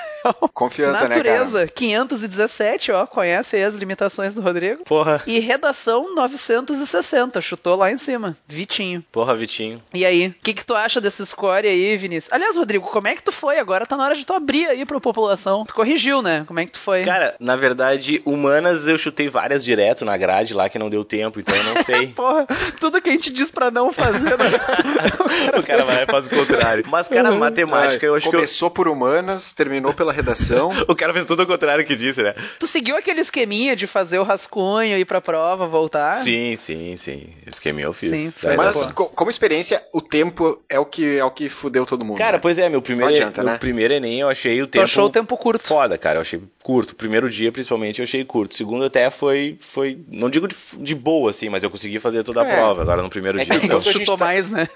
Confiança, 0.54 1.08
Natureza 1.08 1.68
517, 1.68 2.92
ó, 2.92 3.06
conhece 3.06 3.56
aí 3.56 3.64
as 3.64 3.76
limitações 3.76 4.34
do 4.34 4.42
Rodrigo. 4.42 4.84
Porra. 4.86 5.22
E 5.26 5.40
redação 5.40 6.14
960, 6.16 7.42
chutou 7.42 7.76
lá 7.76 7.92
em 7.92 7.98
cima, 7.98 8.38
Vitinho. 8.48 9.04
Porra, 9.12 9.36
Vitinho. 9.36 9.82
E 9.94 10.06
aí, 10.06 10.28
o 10.28 10.36
que, 10.44 10.54
que 10.54 10.66
tu 10.66 10.76
acha 10.76 11.02
desse 11.02 11.26
score 11.26 11.68
aí, 11.68 11.98
Vinícius? 11.98 12.32
Aliás, 12.34 12.56
Rodrigo, 12.56 12.88
como 12.88 13.08
é 13.08 13.16
que 13.16 13.24
tu 13.24 13.32
foi? 13.32 13.58
Agora 13.58 13.86
tá 13.86 13.98
na 13.98 14.06
hora 14.06 14.16
de 14.16 14.26
tu 14.26 14.34
abrir 14.34 14.68
aí 14.68 14.86
pra 14.86 15.00
população. 15.00 15.66
Tu 15.66 15.74
corrigiu, 15.74 16.22
né? 16.22 16.44
Como 16.48 16.60
é 16.60 16.66
que 16.66 16.74
tu 16.74 16.80
foi? 16.80 17.04
Cara, 17.04 17.36
na 17.40 17.56
verdade, 17.56 18.22
humanas 18.26 18.88
eu 18.88 18.98
chutei 18.98 19.28
várias 19.28 19.64
direto 19.64 20.06
na 20.06 20.18
grade 20.18 20.54
lá 20.54 20.70
que 20.70 20.80
não 20.80 20.90
deu 20.90 21.04
tempo, 21.04 21.40
então 21.40 21.56
eu 21.56 21.64
não 21.64 21.78
sei. 21.84 22.08
Porra, 22.08 22.46
tudo 22.80 23.02
que 23.02 23.10
a 23.10 23.14
gente 23.14 23.32
diz 23.32 23.52
pra 23.52 23.72
não 23.72 23.92
fazer, 23.92 24.38
né? 24.38 24.52
o 25.58 25.64
cara 25.64 25.86
vai 25.86 26.04
e 26.04 26.06
faz 26.06 26.28
o 26.28 26.30
contrário. 26.30 26.86
Mas, 26.88 27.08
cara, 27.08 27.32
matemática, 27.32 28.06
Ai, 28.06 28.10
eu 28.10 28.16
acho 28.16 28.30
que 28.30 28.36
eu... 28.36 28.42
Começou 28.42 28.70
por 28.70 28.88
humanas, 28.88 29.52
terminou 29.52 29.94
pela 29.94 30.11
redação. 30.12 30.69
O 30.88 30.96
cara 30.96 31.13
fez 31.13 31.25
tudo 31.25 31.44
o 31.44 31.48
contrário 31.48 31.86
que 31.86 31.96
disse, 31.96 32.22
né? 32.22 32.34
tu 32.60 32.68
seguiu 32.68 32.96
aquele 32.98 33.22
esqueminha 33.22 33.75
de 33.75 33.88
fazer 33.88 34.19
o 34.19 34.24
rascunho, 34.24 34.98
ir 34.98 35.06
pra 35.06 35.22
prova, 35.22 35.66
voltar? 35.68 36.13
Sim, 36.16 36.56
sim, 36.58 36.96
sim. 36.98 37.28
Esqueminha 37.48 37.86
eu 37.88 37.94
fiz. 37.94 38.10
Sim, 38.10 38.34
Mas, 38.58 38.86
pô. 38.88 39.06
como 39.06 39.30
experiência, 39.31 39.81
o 39.94 40.02
tempo 40.02 40.62
é 40.69 40.80
o 40.80 40.86
que 40.86 41.18
é 41.18 41.24
o 41.24 41.31
que 41.31 41.50
fudeu 41.50 41.86
todo 41.86 42.04
mundo. 42.04 42.18
Cara, 42.18 42.34
né? 42.38 42.40
pois 42.42 42.58
é, 42.60 42.68
meu 42.69 42.81
primeiro, 42.81 43.10
Não 43.12 43.18
adianta, 43.18 43.44
meu 43.44 43.54
né? 43.54 43.58
primeiro 43.58 43.94
Enem 43.94 44.19
eu 44.22 44.30
achei 44.30 44.62
o 44.62 44.68
Tu 44.68 44.72
tempo... 44.72 44.84
achou 44.84 45.06
o 45.06 45.10
tempo 45.10 45.38
curto. 45.38 45.63
Foda, 45.63 45.98
cara, 45.98 46.18
eu 46.18 46.22
achei 46.22 46.42
curto. 46.62 46.96
Primeiro 46.96 47.30
dia, 47.30 47.52
principalmente, 47.52 48.00
eu 48.00 48.04
achei 48.04 48.24
curto. 48.25 48.56
Segundo 48.56 48.86
até 48.86 49.10
foi, 49.10 49.58
foi 49.60 49.98
não 50.12 50.30
digo 50.30 50.48
de, 50.48 50.56
de 50.78 50.94
boa, 50.96 51.30
assim, 51.31 51.50
mas 51.50 51.63
eu 51.63 51.69
consegui 51.69 52.00
fazer 52.00 52.24
toda 52.24 52.42
a 52.42 52.46
É. 52.48 52.56
prova. 52.56 52.81
Agora 52.81 53.02
no 53.02 53.10
primeiro 53.10 53.40
É 53.40 53.46
dia, 53.46 53.60
que 53.60 53.68
não. 53.68 53.78
a 53.78 53.80
gente 53.80 54.00
Chutou 54.00 54.18
tá- 54.18 54.25
mais, 54.25 54.50
né? 54.50 54.68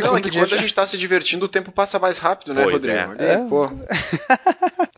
Não, 0.00 0.16
é 0.16 0.20
que 0.20 0.30
quando 0.30 0.54
a 0.54 0.58
gente 0.58 0.74
tá 0.74 0.86
se 0.86 0.96
divertindo, 0.98 1.44
o 1.44 1.48
tempo 1.48 1.70
passa 1.72 1.98
mais 1.98 2.18
rápido, 2.18 2.52
né, 2.54 2.62
Pois 2.62 2.74
Rodrigo? 2.84 2.96
é. 3.18 3.34
Ali, 3.36 3.48
pô, 3.48 3.70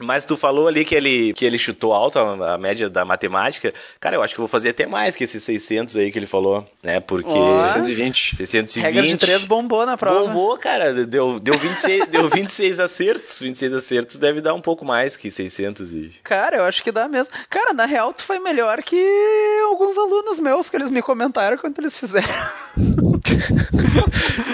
Mas 0.00 0.24
tu 0.24 0.36
falou 0.36 0.68
ali 0.68 0.84
que 0.84 0.94
ele, 0.94 1.32
que 1.34 1.44
ele 1.44 1.58
chutou 1.58 1.92
alto 1.92 2.18
a, 2.18 2.54
a 2.54 2.58
média 2.58 2.88
da 2.88 3.04
matemática. 3.04 3.72
Cara, 4.00 4.16
eu 4.16 4.22
acho 4.22 4.34
que 4.34 4.40
eu 4.40 4.42
vou 4.42 4.48
fazer 4.48 4.70
até 4.70 4.86
mais 4.86 5.16
que 5.16 5.24
esses 5.24 5.42
600 5.42 5.96
aí 5.96 6.10
que 6.10 6.18
ele 6.18 6.26
falou, 6.26 6.66
né? 6.82 7.00
Porque... 7.00 7.30
Ó. 7.30 7.58
620. 7.58 8.36
620... 8.36 8.82
Regra 8.82 9.06
de 9.06 9.16
três 9.16 9.44
bombou 9.44 9.84
na 9.84 9.96
prova. 9.96 10.26
Bombou, 10.26 10.56
cara. 10.56 11.06
Deu, 11.06 11.40
deu, 11.40 11.58
26, 11.58 12.08
deu 12.08 12.28
26 12.28 12.80
acertos. 12.80 13.40
26 13.40 13.74
acertos 13.74 14.16
deve 14.16 14.40
dar 14.40 14.54
um 14.54 14.60
pouco 14.60 14.84
mais 14.84 15.16
que 15.16 15.30
600 15.30 15.92
e... 15.92 16.12
Cara, 16.22 16.58
eu 16.58 16.64
acho 16.64 16.82
que 16.82 16.92
dá 16.92 17.08
mesmo. 17.08 17.34
Cara, 17.50 17.72
na 17.72 17.84
real, 17.84 18.12
tu 18.12 18.22
foi 18.22 18.38
melhor 18.38 18.82
que 18.82 18.96
alguns 19.64 19.96
alunos 19.98 20.40
meus 20.40 20.70
que 20.70 20.76
eles 20.76 20.90
me 20.90 21.02
comentaram 21.02 21.58
quando 21.58 21.78
eles 21.78 21.98
fizeram. 21.98 22.28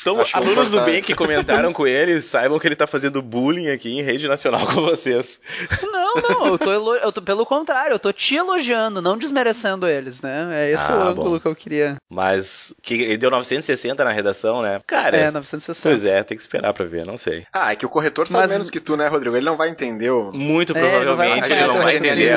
Então, 0.00 0.20
Acho 0.20 0.36
alunos 0.36 0.70
do 0.70 0.80
bem 0.82 1.02
que 1.02 1.14
comentaram 1.14 1.72
com 1.72 1.86
ele, 1.86 2.20
saibam 2.20 2.58
que 2.58 2.66
ele 2.66 2.76
tá 2.76 2.86
fazendo 2.86 3.22
bullying 3.22 3.68
aqui 3.70 3.90
em 3.90 4.02
rede 4.02 4.28
nacional 4.28 4.66
com 4.66 4.82
vocês. 4.82 5.40
Não, 5.82 6.14
não, 6.16 6.46
eu 6.48 6.58
tô, 6.58 6.72
elo- 6.72 6.96
eu 6.96 7.12
tô 7.12 7.22
pelo 7.22 7.46
contrário, 7.46 7.94
eu 7.94 7.98
tô 7.98 8.12
te 8.12 8.34
elogiando, 8.36 9.00
não 9.00 9.16
desmerecendo 9.16 9.86
eles, 9.88 10.20
né? 10.20 10.48
É 10.52 10.70
esse 10.72 10.90
Ah, 10.90 10.96
o 10.96 11.02
ângulo 11.08 11.30
bom. 11.30 11.40
que 11.40 11.46
eu 11.46 11.56
queria. 11.56 11.96
Mas 12.10 12.74
que 12.82 12.94
ele 12.94 13.16
deu 13.16 13.30
960 13.30 14.04
na 14.04 14.12
redação, 14.12 14.62
né? 14.62 14.80
Cara, 14.86 15.16
É, 15.16 15.30
960. 15.30 15.88
pois 15.88 16.04
é, 16.04 16.22
tem 16.22 16.36
que 16.36 16.42
esperar 16.42 16.72
pra 16.74 16.84
ver, 16.84 17.06
não 17.06 17.16
sei. 17.16 17.44
Ah, 17.52 17.72
é 17.72 17.76
que 17.76 17.86
o 17.86 17.88
corretor 17.88 18.26
sabe 18.28 18.42
Mas- 18.44 18.52
menos 18.52 18.70
que 18.70 18.80
tu, 18.80 18.96
né, 18.96 19.08
Rodrigo? 19.08 19.36
Ele 19.36 19.46
não 19.46 19.56
vai 19.56 19.70
entender 19.70 20.10
o... 20.10 20.30
Muito 20.32 20.76
É, 20.76 20.80
ele 20.80 21.04
não 21.06 21.16
vai 21.16 21.28
provavelmente 21.28 21.44
ele 21.46 21.54
acompanhar 21.54 21.68
não 21.68 21.76
a 21.80 21.84
vai 21.84 21.96
entender 21.96 22.34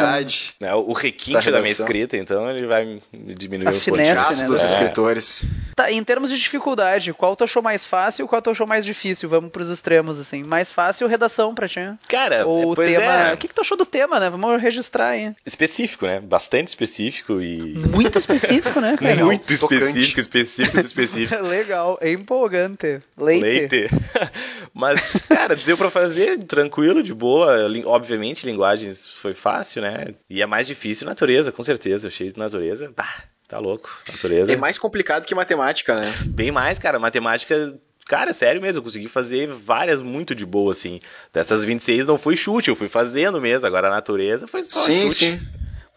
né, 0.62 0.74
o 0.76 0.94
requinte 0.94 1.46
da 1.46 1.52
da, 1.52 1.60
minha 1.60 1.72
escrita, 1.72 2.16
então 2.18 2.50
ele 2.50 2.66
vai 2.68 3.02
diminuir 3.14 3.68
A 3.68 3.72
uns 3.72 3.84
finesse, 3.84 4.42
né, 4.42 4.48
dos 4.48 4.62
É. 4.62 4.66
escritores. 4.66 5.46
Tá, 5.76 5.92
em 5.92 6.04
termos 6.04 6.30
de 6.30 6.38
dificuldade, 6.38 7.14
qual 7.18 7.36
tu 7.36 7.44
achou 7.44 7.62
mais 7.62 7.86
fácil 7.86 8.26
e 8.26 8.28
qual 8.28 8.42
tu 8.42 8.50
achou 8.50 8.68
mais 8.68 8.86
difícil? 8.86 9.28
Vamos 9.30 9.52
pros 9.52 9.70
extremos, 9.70 10.20
assim. 10.20 10.44
Mais 10.44 10.72
fácil, 10.72 11.08
redação 11.08 11.54
pra 11.56 11.68
ti. 11.68 11.80
Cara, 12.08 12.46
Ou 12.46 12.72
o 12.72 12.76
pois 12.76 12.94
tema. 12.94 13.30
é, 13.30 13.34
O 13.34 13.38
que, 13.38 13.48
que 13.48 13.54
tu 13.54 13.62
achou 13.62 13.78
do 13.78 13.86
tema, 13.86 14.20
né? 14.20 14.30
Vamos 14.30 14.62
registrar 14.62 15.10
aí. 15.10 15.34
específico, 15.46 16.06
né? 16.06 16.20
Bastante 16.20 16.68
específico 16.70 17.42
e... 17.42 17.74
Muito 17.78 18.18
específico, 18.18 18.80
né, 18.80 18.96
cara? 18.98 19.16
Muito 19.26 19.52
específico, 19.54 20.20
específico 20.20 20.78
do 20.78 20.82
específico. 20.86 21.42
Legal, 21.48 21.98
é 22.02 22.12
empolgante. 22.12 23.02
Leite. 23.18 23.42
Leite. 23.44 23.90
Mas, 24.74 25.14
cara, 25.28 25.56
deu 25.56 25.78
pra 25.78 25.90
fazer 25.90 26.38
tranquilo, 26.46 27.02
de 27.02 27.14
boa. 27.14 27.68
Obviamente, 27.86 28.46
linguagens 28.46 29.08
foi 29.08 29.34
fácil, 29.34 29.82
né? 29.82 30.14
E 30.30 30.42
é 30.42 30.46
mais 30.46 30.68
difícil 30.68 31.08
natureza, 31.08 31.52
com 31.52 31.64
certeza. 31.64 32.06
Eu 32.08 32.10
achei 32.10 32.32
de 32.32 32.38
natureza. 32.38 32.92
Bah, 32.96 33.24
tá 33.48 33.60
louco. 33.60 33.90
Natureza. 34.10 34.52
É 34.52 34.56
mais 34.56 34.78
complicado 34.78 35.26
que 35.26 35.36
matemática, 35.36 35.96
né? 35.96 36.14
Bem 36.28 36.52
mais, 36.52 36.78
cara. 36.80 37.00
Matemática. 37.00 37.78
Cara, 38.08 38.32
sério 38.32 38.62
mesmo, 38.62 38.80
eu 38.80 38.84
consegui 38.84 39.08
fazer 39.10 39.48
várias 39.48 40.02
muito 40.02 40.34
de 40.34 40.46
boa, 40.46 40.72
assim. 40.72 41.02
Dessas 41.34 41.64
26 41.66 42.08
não 42.08 42.18
foi 42.18 42.38
chute, 42.38 42.70
eu 42.70 42.76
fui 42.76 42.88
fazendo 42.88 43.42
mesmo. 43.42 43.68
Agora 43.68 43.88
a 43.88 43.92
natureza 43.92 44.48
foi 44.48 44.64
só 44.64 44.80
sim, 44.82 45.10
chute. 45.10 45.16
sim. 45.16 45.40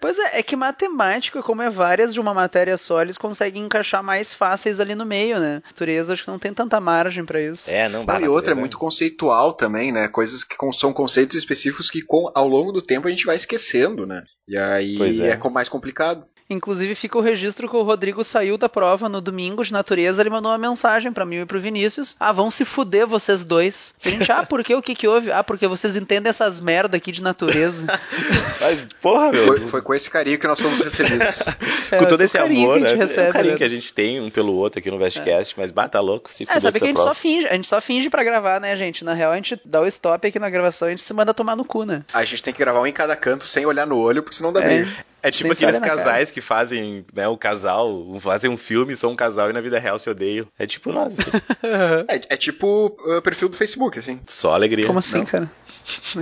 Pois 0.01 0.19
é, 0.19 0.39
é 0.39 0.43
que 0.43 0.57
matemática, 0.57 1.43
como 1.43 1.61
é 1.61 1.69
várias 1.69 2.15
de 2.15 2.19
uma 2.21 2.33
matéria 2.33 2.79
só, 2.79 3.03
eles 3.03 3.19
conseguem 3.19 3.63
encaixar 3.63 4.03
mais 4.03 4.33
fáceis 4.33 4.81
ali 4.81 4.95
no 4.95 5.05
meio, 5.05 5.39
né? 5.39 5.61
Natureza 5.67 6.15
acho 6.15 6.25
que 6.25 6.31
não 6.31 6.39
tem 6.39 6.55
tanta 6.55 6.81
margem 6.81 7.23
pra 7.23 7.39
isso. 7.41 7.69
É, 7.71 7.87
não, 7.87 8.03
Não, 8.05 8.19
e 8.21 8.27
outra, 8.27 8.53
é 8.53 8.55
muito 8.57 8.79
conceitual 8.79 9.53
também, 9.53 9.93
né? 9.93 10.09
Coisas 10.09 10.43
que 10.43 10.57
são 10.73 10.91
conceitos 10.91 11.35
específicos 11.35 11.91
que 11.91 12.01
com- 12.01 12.33
ao 12.35 12.49
longo 12.49 12.73
do 12.73 12.81
tempo 12.81 13.07
a 13.07 13.11
gente 13.11 13.27
vai 13.27 13.37
esquecendo, 13.37 14.07
né? 14.07 14.25
E 14.49 14.57
aí 14.57 14.97
Pois 14.97 15.21
é. 15.21 15.29
é. 15.33 15.51
mais 15.51 15.69
complicado. 15.69 16.25
Inclusive 16.51 16.95
fica 16.97 17.17
o 17.17 17.21
registro 17.21 17.69
que 17.69 17.77
o 17.77 17.83
Rodrigo 17.83 18.25
saiu 18.25 18.59
da 18.59 18.69
prova 18.69 19.09
no 19.09 19.21
domingo 19.21 19.65
de 19.65 19.73
natureza, 19.73 20.21
ele 20.21 20.31
mandou 20.31 20.51
uma 20.51 20.59
mensagem 20.59 21.13
pra 21.13 21.25
mim 21.25 21.37
e 21.43 21.47
pro 21.47 21.61
Vinícius. 21.61 22.17
Ah, 22.19 22.33
vão 22.33 22.51
se 22.51 22.65
fuder 22.65 23.07
vocês 23.07 23.45
dois. 23.45 23.95
A 24.05 24.09
gente, 24.09 24.31
ah, 24.33 24.45
por 24.45 24.63
quê? 24.65 24.75
O 24.75 24.83
que 24.83 24.95
que 24.95 25.07
houve? 25.07 25.31
Ah, 25.31 25.45
porque 25.45 25.69
vocês 25.69 25.95
entendem 25.97 26.29
essas 26.29 26.59
merda 26.61 26.97
aqui 26.97 27.13
de 27.13 27.23
natureza. 27.23 27.87
Mas, 28.61 28.81
porra, 29.01 29.31
meu. 29.33 29.47
Foi, 29.47 29.61
foi 29.63 29.83
com 29.83 29.95
esse 29.95 30.11
carinho 30.11 30.39
que 30.39 30.47
nós 30.47 30.61
fomos 30.61 30.81
recebidos. 30.81 31.45
É, 31.93 31.97
com 31.99 32.05
todo 32.07 32.21
esse 32.23 32.39
amor, 32.39 32.79
que 32.79 32.85
a 32.85 32.89
né? 32.89 32.93
é 32.93 32.95
recebe, 32.97 33.31
o 33.31 33.33
carinho 33.33 33.53
né? 33.55 33.59
que 33.59 33.65
a 33.65 33.69
gente 33.69 33.93
tem 33.93 34.21
um 34.21 34.31
pelo 34.31 34.55
outro 34.55 34.79
aqui 34.79 34.89
no 34.93 34.99
Vestcast, 34.99 35.55
mas 35.59 35.73
bata 35.73 35.99
louco, 35.99 36.33
se 36.33 36.45
É, 36.45 36.47
fuder 36.47 36.63
sabe 36.63 36.79
que 36.79 36.85
a 36.85 36.87
gente 36.87 36.97
essa 36.99 37.03
só 37.03 37.11
prova. 37.11 37.21
finge, 37.21 37.49
a 37.49 37.55
gente 37.55 37.67
só 37.67 37.81
finge 37.81 38.09
pra 38.09 38.23
gravar, 38.23 38.61
né, 38.61 38.77
gente? 38.77 39.05
Na 39.05 39.13
real, 39.13 39.33
a 39.33 39.37
gente 39.37 39.61
dá 39.65 39.81
o 39.81 39.87
stop 39.89 40.25
aqui 40.29 40.39
na 40.39 40.49
gravação 40.49 40.87
e 40.87 40.91
a 40.91 40.97
gente 40.97 41.03
se 41.05 41.13
manda 41.13 41.35
tomar 41.35 41.57
no 41.57 41.65
cu, 41.65 41.85
né? 41.85 42.05
A 42.13 42.25
gente 42.25 42.45
tem 42.45 42.53
que 42.53 42.61
gravar 42.61 42.81
um 42.81 42.87
em 42.87 42.93
cada 42.93 43.17
canto 43.17 43.43
sem 43.43 43.67
olhar 43.67 43.87
no 43.89 43.99
olho, 43.99 44.23
porque 44.23 44.37
senão 44.37 44.53
dá 44.53 44.63
É. 44.63 44.67
briga. 44.67 44.91
É 45.23 45.31
tipo 45.31 45.53
aqueles 45.53 45.75
na 45.79 45.87
cara. 45.87 45.97
casais 45.97 46.31
que 46.31 46.41
fazem, 46.41 47.05
né, 47.15 47.29
o 47.29 47.37
casal, 47.37 48.19
fazem 48.21 48.51
um 48.51 48.57
filme, 48.57 48.97
são 48.97 49.13
um 49.13 49.17
casal 49.17 49.51
e 49.51 49.53
na 49.53 49.61
vida 49.61 49.79
real 49.79 49.99
se 49.99 50.09
odeiam. 50.09 50.47
É 50.59 50.67
tipo 50.67 50.93
nós, 50.93 51.15
assim. 51.19 51.31
É, 52.09 52.35
é 52.35 52.37
tipo 52.37 52.67
o 52.99 53.23
perfil 53.23 53.49
do 53.49 53.57
Facebook, 53.57 53.99
assim. 53.99 54.21
só 54.27 54.55
alegria. 54.55 54.87
Como 54.87 54.99
assim, 54.99 55.19
Não. 55.19 55.25
cara? 55.27 55.51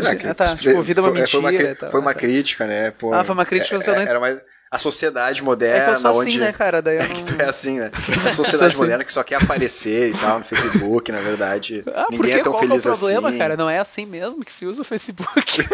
É, 0.04 0.14
que- 0.16 0.26
Ah, 0.26 0.34
tá. 0.34 0.56
Tipo, 0.56 0.82
vida 0.82 1.00
é 1.00 1.04
uma 1.04 1.12
foi, 1.14 1.26
foi 1.26 1.40
uma, 1.40 1.50
mentira 1.50 1.68
cri- 1.68 1.76
e 1.76 1.80
tal. 1.80 1.90
foi 1.90 2.00
uma 2.00 2.10
Ah, 2.10 2.14
tá. 2.14 2.20
crítica, 2.20 2.66
né? 2.66 2.90
Pô, 2.92 3.12
Ah, 3.14 3.24
foi 3.24 3.34
uma 3.34 3.44
crítica, 3.46 3.76
é- 3.76 3.86
não- 3.86 3.94
é- 3.94 4.02
Era 4.04 4.20
mais 4.20 4.40
a 4.70 4.78
sociedade 4.78 5.40
É 5.40 5.44
moderna, 5.44 5.84
que 5.86 5.90
eu 5.92 5.96
sou 5.96 6.10
onde... 6.20 6.28
assim, 6.28 6.38
né, 6.40 6.52
cara? 6.52 6.82
Daí 6.82 6.96
eu 6.96 7.00
É 7.02 7.08
não... 7.08 7.14
que 7.14 7.24
tu 7.24 7.40
é 7.40 7.44
assim, 7.46 7.78
né? 7.78 7.90
A 8.26 8.32
sociedade 8.32 8.72
assim. 8.72 8.78
moderna 8.78 9.04
que 9.04 9.12
só 9.12 9.22
quer 9.22 9.36
aparecer 9.36 10.10
e 10.10 10.18
tal 10.18 10.38
no 10.38 10.44
Facebook, 10.44 11.10
na 11.12 11.20
verdade. 11.20 11.82
Ah, 11.86 12.06
ninguém 12.10 12.34
é 12.34 12.42
tão 12.42 12.52
Qual 12.52 12.60
que 12.60 12.66
é 12.66 12.68
o 12.68 12.80
feliz 12.82 12.98
problema, 12.98 13.28
assim. 13.30 13.38
cara? 13.38 13.56
Não 13.56 13.70
é 13.70 13.78
assim 13.78 14.04
mesmo 14.04 14.44
que 14.44 14.52
se 14.52 14.66
usa 14.66 14.82
o 14.82 14.84
Facebook. 14.84 15.66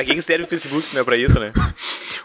Pra 0.00 0.04
que 0.06 0.14
que 0.14 0.22
serve 0.22 0.44
o 0.44 0.46
Facebook 0.46 0.82
se 0.82 0.94
não 0.94 1.02
é 1.02 1.04
pra 1.04 1.16
isso, 1.16 1.38
né? 1.38 1.52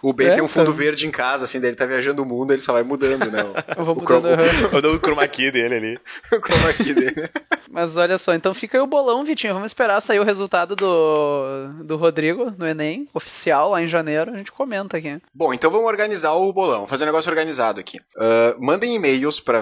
O 0.02 0.14
Ben 0.14 0.28
É, 0.28 0.36
tem 0.36 0.44
um 0.44 0.48
fundo 0.48 0.68
cara. 0.72 0.78
verde 0.78 1.06
em 1.06 1.12
casa, 1.12 1.44
assim, 1.44 1.60
daí 1.60 1.72
ele 1.72 1.76
tá 1.78 1.86
viajando 1.86 2.22
o 2.22 2.26
mundo, 2.26 2.54
ele 2.54 2.62
só 2.62 2.72
vai 2.72 2.84
mudando, 2.84 3.30
né? 3.30 3.44
O, 3.44 3.80
Eu 3.82 3.86
vou 3.86 3.96
o 3.96 4.00
mudando. 4.00 4.28
Eu 4.72 4.82
dou 4.82 4.96
o 4.96 5.00
chroma 5.00 5.28
key 5.28 5.52
dele 5.52 5.76
ali. 5.76 6.00
o 6.32 6.40
chroma 6.40 6.74
key 6.74 6.94
dele. 6.94 7.30
Mas 7.70 7.98
olha 7.98 8.18
só, 8.18 8.34
então 8.34 8.54
fica 8.54 8.78
aí 8.78 8.82
o 8.82 8.88
bolão, 8.88 9.26
Vitinho. 9.26 9.54
Vamos 9.54 9.72
esperar 9.72 10.00
sair 10.00 10.20
o 10.20 10.24
resultado 10.24 10.76
do, 10.76 11.84
do 11.84 11.98
Rodrigo 11.98 12.54
no 12.58 12.66
Enem, 12.66 13.10
oficial, 13.14 13.72
lá 13.72 13.82
em 13.82 13.88
janeiro. 13.88 14.32
A 14.32 14.38
gente 14.38 14.52
comenta 14.52 14.96
aqui. 14.96 15.20
Bom, 15.34 15.54
então 15.54 15.70
vamos 15.70 15.88
organizar 15.88 16.34
o 16.34 16.54
bolão, 16.54 16.76
vamos 16.76 16.90
fazer 16.90 17.04
um 17.04 17.08
negócio 17.08 17.30
organizado 17.30 17.80
aqui. 17.80 18.00
Ah, 18.18 18.56
mandem 18.58 18.96
e-mails 18.96 19.40
para 19.42 19.62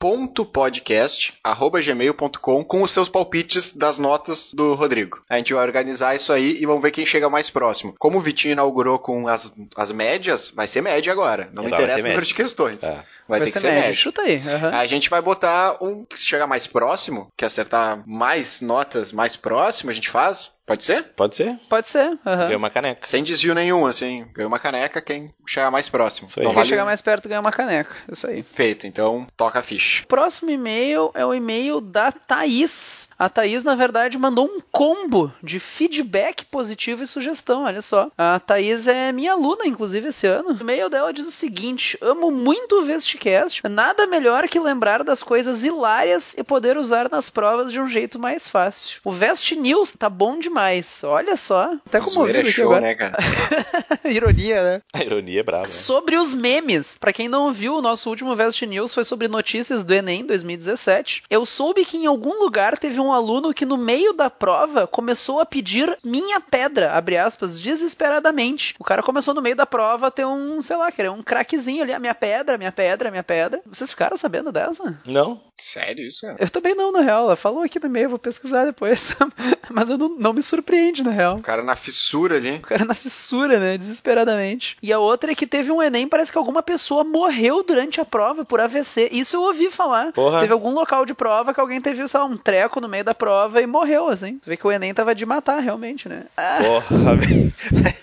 vestcast.podcast@gmail.com 0.00 2.64
com 2.64 2.82
os 2.82 2.90
seus 2.90 3.10
palpites 3.10 3.76
das 3.76 3.98
notas 3.98 4.50
do 4.54 4.72
Rodrigo. 4.74 5.22
A 5.28 5.36
gente 5.36 5.52
vai 5.52 5.62
organizar 5.62 6.16
isso 6.16 6.32
aí 6.32 6.56
e 6.60 6.64
vamos 6.64 6.80
ver 6.82 6.90
quem 6.90 7.04
chega 7.04 7.28
mais 7.28 7.50
próximo. 7.50 7.94
Como 7.98 8.16
o 8.16 8.20
Vitinho 8.20 8.52
inaugurou 8.52 8.98
com 8.98 9.28
as, 9.28 9.54
as 9.76 9.92
médias, 9.92 10.48
vai 10.48 10.66
ser 10.66 10.80
média 10.80 11.12
agora. 11.12 11.50
Não 11.52 11.64
vai 11.64 11.72
interessa 11.72 12.00
o 12.00 12.02
número 12.02 12.24
de 12.24 12.34
questões. 12.34 12.82
É. 12.82 13.04
Vai, 13.30 13.40
ter 13.40 13.52
que 13.52 13.58
ser 13.60 13.72
média. 13.72 13.92
Chuta 13.94 14.22
aí. 14.22 14.36
aham. 14.46 14.70
A 14.76 14.86
gente 14.86 15.08
vai 15.08 15.22
botar 15.22 15.76
um 15.82 16.04
que 16.04 16.18
chegar 16.18 16.46
mais 16.46 16.66
próximo, 16.66 17.28
que 17.36 17.44
acertar 17.44 18.02
mais 18.06 18.60
notas 18.60 19.12
mais 19.12 19.36
próximo, 19.36 19.90
a 19.90 19.94
gente 19.94 20.08
faz. 20.10 20.58
Pode 20.66 20.84
ser? 20.84 21.02
Pode 21.16 21.34
ser. 21.34 21.58
Pode 21.68 21.88
ser. 21.88 22.16
aham. 22.24 22.44
Ganhou 22.44 22.58
uma 22.58 22.70
caneca. 22.70 23.00
Sem 23.04 23.24
desvio 23.24 23.54
nenhum, 23.56 23.86
assim. 23.86 24.24
Ganha 24.32 24.46
uma 24.46 24.58
caneca 24.60 25.02
quem 25.02 25.28
chegar 25.44 25.68
mais 25.68 25.88
próximo. 25.88 26.28
Isso 26.28 26.38
aí. 26.38 26.46
Quem 26.46 26.54
vale- 26.54 26.68
chegar 26.68 26.84
mais 26.84 27.00
perto 27.00 27.28
ganha 27.28 27.40
uma 27.40 27.50
caneca. 27.50 27.90
Isso 28.10 28.26
aí. 28.28 28.40
Feito, 28.40 28.86
então 28.86 29.26
toca 29.36 29.58
a 29.58 29.62
ficha. 29.64 30.04
Próximo 30.06 30.48
e-mail 30.50 31.10
é 31.14 31.26
o 31.26 31.34
e-mail 31.34 31.80
da 31.80 32.12
Thaís. 32.12 33.08
A 33.18 33.28
Thaís, 33.28 33.64
na 33.64 33.74
verdade, 33.74 34.16
mandou 34.16 34.46
um 34.46 34.60
combo 34.70 35.32
de 35.42 35.58
feedback 35.58 36.44
positivo 36.44 37.02
e 37.02 37.06
sugestão, 37.06 37.64
olha 37.64 37.82
só. 37.82 38.08
A 38.16 38.38
Thaís 38.38 38.86
é 38.86 39.10
minha 39.12 39.32
aluna, 39.32 39.66
inclusive, 39.66 40.08
esse 40.08 40.26
ano. 40.28 40.50
O 40.50 40.60
e-mail 40.60 40.88
dela 40.88 41.12
diz 41.12 41.26
o 41.26 41.30
seguinte: 41.32 41.98
Amo 42.00 42.30
muito 42.30 42.76
o 42.80 42.84
Vestcast. 43.20 43.62
Nada 43.68 44.06
melhor 44.06 44.48
que 44.48 44.58
lembrar 44.58 45.04
das 45.04 45.22
coisas 45.22 45.62
hilárias 45.62 46.34
e 46.36 46.42
poder 46.42 46.76
usar 46.78 47.10
nas 47.10 47.28
provas 47.28 47.70
de 47.70 47.78
um 47.80 47.86
jeito 47.86 48.18
mais 48.18 48.48
fácil. 48.48 49.00
O 49.04 49.12
Vest 49.12 49.52
News 49.52 49.92
tá 49.92 50.08
bom 50.08 50.38
demais. 50.38 51.04
Olha 51.04 51.36
só. 51.36 51.74
Até 51.86 52.00
comovido 52.00 52.38
é 52.38 52.44
show, 52.46 52.66
agora. 52.66 52.80
né, 52.80 52.94
cara? 52.94 53.16
Ironia, 54.04 54.62
né? 54.62 54.82
A 54.92 55.02
ironia 55.04 55.40
é 55.40 55.42
brava. 55.42 55.62
né? 55.64 55.68
Sobre 55.68 56.16
os 56.16 56.32
memes. 56.34 56.96
Pra 56.98 57.12
quem 57.12 57.28
não 57.28 57.52
viu, 57.52 57.76
o 57.76 57.82
nosso 57.82 58.08
último 58.08 58.34
Vest 58.34 58.62
News 58.62 58.94
foi 58.94 59.04
sobre 59.04 59.28
notícias 59.28 59.84
do 59.84 59.92
Enem 59.94 60.24
2017. 60.24 61.24
Eu 61.28 61.44
soube 61.44 61.84
que 61.84 61.96
em 61.96 62.06
algum 62.06 62.38
lugar 62.42 62.78
teve 62.78 62.98
um 62.98 63.12
aluno 63.12 63.52
que 63.52 63.66
no 63.66 63.76
meio 63.76 64.12
da 64.12 64.30
prova 64.30 64.86
começou 64.86 65.40
a 65.40 65.46
pedir 65.46 65.96
minha 66.02 66.40
pedra, 66.40 66.92
abre 66.92 67.16
aspas, 67.18 67.60
desesperadamente. 67.60 68.74
O 68.78 68.84
cara 68.84 69.02
começou 69.02 69.34
no 69.34 69.42
meio 69.42 69.56
da 69.56 69.66
prova 69.66 70.06
a 70.06 70.10
ter 70.10 70.24
um, 70.26 70.62
sei 70.62 70.76
lá, 70.76 70.90
querer 70.90 71.10
um 71.10 71.22
craquezinho 71.22 71.82
ali, 71.82 71.92
a 71.92 71.98
minha 71.98 72.14
pedra, 72.14 72.56
minha 72.58 72.72
pedra, 72.72 73.09
minha 73.10 73.22
pedra. 73.22 73.60
Vocês 73.66 73.90
ficaram 73.90 74.16
sabendo 74.16 74.52
dessa? 74.52 74.98
Não? 75.04 75.40
Sério 75.54 76.06
isso, 76.06 76.22
cara? 76.22 76.36
Eu 76.38 76.48
também 76.50 76.74
não, 76.74 76.92
na 76.92 77.00
real. 77.00 77.24
Ela 77.24 77.36
falou 77.36 77.62
aqui 77.62 77.78
no 77.78 77.86
e-mail, 77.86 78.08
vou 78.10 78.18
pesquisar 78.18 78.64
depois. 78.64 79.14
Mas 79.70 79.88
eu 79.88 79.98
não, 79.98 80.08
não 80.08 80.32
me 80.32 80.42
surpreende, 80.42 81.02
na 81.02 81.10
real. 81.10 81.36
O 81.36 81.42
cara 81.42 81.62
na 81.62 81.76
fissura 81.76 82.36
ali. 82.36 82.56
O 82.56 82.60
cara 82.62 82.84
na 82.84 82.94
fissura, 82.94 83.58
né? 83.58 83.76
Desesperadamente. 83.78 84.76
E 84.82 84.92
a 84.92 84.98
outra 84.98 85.32
é 85.32 85.34
que 85.34 85.46
teve 85.46 85.70
um 85.70 85.82
Enem, 85.82 86.08
parece 86.08 86.32
que 86.32 86.38
alguma 86.38 86.62
pessoa 86.62 87.04
morreu 87.04 87.62
durante 87.62 88.00
a 88.00 88.04
prova 88.04 88.44
por 88.44 88.60
AVC. 88.60 89.08
Isso 89.12 89.36
eu 89.36 89.42
ouvi 89.42 89.70
falar. 89.70 90.12
Porra. 90.12 90.40
Teve 90.40 90.52
algum 90.52 90.72
local 90.72 91.04
de 91.06 91.14
prova 91.14 91.54
que 91.54 91.60
alguém 91.60 91.80
teve, 91.80 92.06
sei 92.08 92.20
lá, 92.20 92.26
um 92.26 92.36
treco 92.36 92.80
no 92.80 92.88
meio 92.88 93.04
da 93.04 93.14
prova 93.14 93.60
e 93.60 93.66
morreu, 93.66 94.08
assim. 94.08 94.38
Tu 94.38 94.48
vê 94.48 94.56
que 94.56 94.66
o 94.66 94.72
Enem 94.72 94.92
tava 94.94 95.14
de 95.14 95.24
matar, 95.24 95.60
realmente, 95.60 96.08
né? 96.08 96.24
Ah, 96.36 96.58
Porra, 96.62 97.16
velho. 97.16 97.52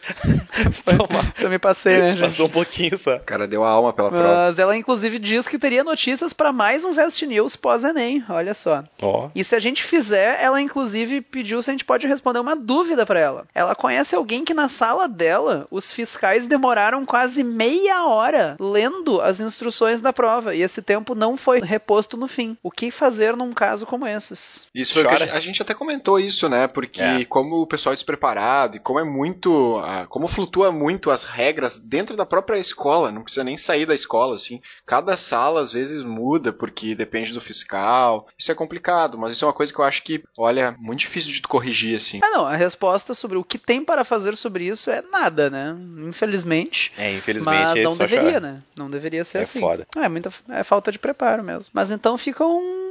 Toma. 0.86 1.34
eu 1.42 1.50
me 1.50 1.60
passei, 1.60 2.00
né, 2.00 2.10
gente? 2.12 2.22
Passou 2.22 2.48
um 2.48 2.50
pouquinho 2.50 2.98
só. 2.98 3.18
O 3.18 3.20
cara 3.22 3.48
deu 3.48 3.64
a 3.64 3.70
alma 3.70 3.94
pela 3.94 4.10
prova. 4.10 4.28
Mas 4.48 4.60
ela, 4.60 4.76
inclusive, 4.76 4.97
diz 5.02 5.48
que 5.48 5.58
teria 5.60 5.84
notícias 5.84 6.34
pra 6.34 6.52
mais 6.52 6.84
um 6.84 6.92
Vest 6.94 7.22
News 7.24 7.56
pós-Enem. 7.56 8.24
Olha 8.30 8.54
só. 8.54 8.84
Ó. 9.02 9.30
E 9.36 9.44
se 9.44 9.56
a 9.56 9.60
gente 9.60 9.84
fizer, 9.84 10.42
ela 10.42 10.62
inclusive 10.62 11.22
pediu 11.22 11.62
se 11.62 11.70
a 11.70 11.74
gente 11.74 11.86
pode 11.86 12.08
responder 12.08 12.40
uma 12.40 12.56
dúvida 12.56 13.06
pra 13.06 13.20
ela. 13.20 13.48
Ela 13.54 13.76
conhece 13.76 14.16
alguém 14.16 14.44
que 14.44 14.54
na 14.54 14.68
sala 14.68 15.08
dela, 15.08 15.68
os 15.72 15.92
fiscais 15.92 16.48
demoraram 16.48 17.06
quase 17.06 17.44
meia 17.44 18.06
hora 18.06 18.56
lendo 18.60 19.22
as 19.22 19.40
instruções 19.40 20.02
da 20.02 20.12
prova 20.14 20.56
e 20.56 20.62
esse 20.62 20.82
tempo 20.82 21.14
não 21.16 21.38
foi 21.38 21.60
reposto 21.62 22.18
no 22.18 22.28
fim. 22.28 22.58
O 22.64 22.72
que 22.72 22.92
fazer 22.92 23.36
num 23.36 23.54
caso 23.54 23.86
como 23.86 24.08
esses? 24.08 24.68
Isso 24.74 24.94
foi 24.94 25.04
o 25.04 25.08
que 25.08 25.14
a 25.14 25.18
Chora. 25.18 25.26
gente, 25.30 25.38
a 25.38 25.40
gente 25.40 25.62
até 25.62 25.74
comentou 25.74 26.20
isso, 26.20 26.50
né? 26.50 26.68
Porque 26.68 27.02
É. 27.02 27.26
como 27.26 27.62
o 27.62 27.68
pessoal 27.68 27.94
é 27.94 27.96
despreparado 27.96 28.78
e 28.78 28.80
como 28.80 29.00
é 29.00 29.04
muito. 29.04 29.78
ah, 29.84 30.06
como 30.08 30.28
flutua 30.28 30.72
muito 30.72 31.10
as 31.12 31.24
regras 31.24 31.80
dentro 31.80 32.16
da 32.16 32.26
própria 32.26 32.58
escola, 32.58 33.12
não 33.12 33.24
precisa 33.24 33.44
nem 33.44 33.58
sair 33.58 33.86
da 33.86 33.96
escola, 33.96 34.36
assim. 34.36 34.60
Cada 34.88 35.18
sala 35.18 35.62
às 35.62 35.74
vezes 35.74 36.02
muda, 36.02 36.54
porque 36.54 36.96
depende 36.96 37.34
do 37.34 37.42
fiscal. 37.42 38.26
Isso 38.40 38.52
é 38.52 38.56
complicado, 38.56 39.18
mas 39.18 39.34
isso 39.34 39.44
é 39.44 39.48
uma 39.48 39.54
coisa 39.54 39.74
que 39.74 39.80
eu 39.80 39.84
acho 39.84 40.02
que, 40.02 40.24
olha, 40.38 40.76
muito 40.80 41.00
difícil 41.00 41.32
de 41.34 41.42
tu 41.42 41.50
corrigir, 41.50 41.98
assim. 41.98 42.22
Ah, 42.24 42.32
não, 42.32 42.48
a 42.48 42.56
resposta 42.56 43.14
sobre 43.14 43.38
o 43.38 43.44
que 43.44 43.58
tem 43.58 43.84
para 43.84 44.06
fazer 44.06 44.38
sobre 44.38 44.66
isso 44.66 44.90
é 44.90 45.02
nada, 45.02 45.50
né? 45.50 45.76
Infelizmente. 46.08 46.94
É, 46.98 47.14
infelizmente 47.14 47.54
Mas 47.54 47.78
é 47.78 47.84
não 47.84 47.98
deveria, 47.98 48.40
né? 48.40 48.64
Não 48.78 48.90
deveria 48.90 49.26
ser 49.26 49.40
É 49.40 49.42
assim. 49.42 49.60
foda. 49.60 49.86
É 49.96 50.08
muita 50.08 50.32
é 50.50 50.64
falta 50.64 50.90
de 50.92 50.98
preparo 50.98 51.44
mesmo. 51.44 51.70
Mas 51.74 51.92
então 51.92 52.18
fica 52.18 52.46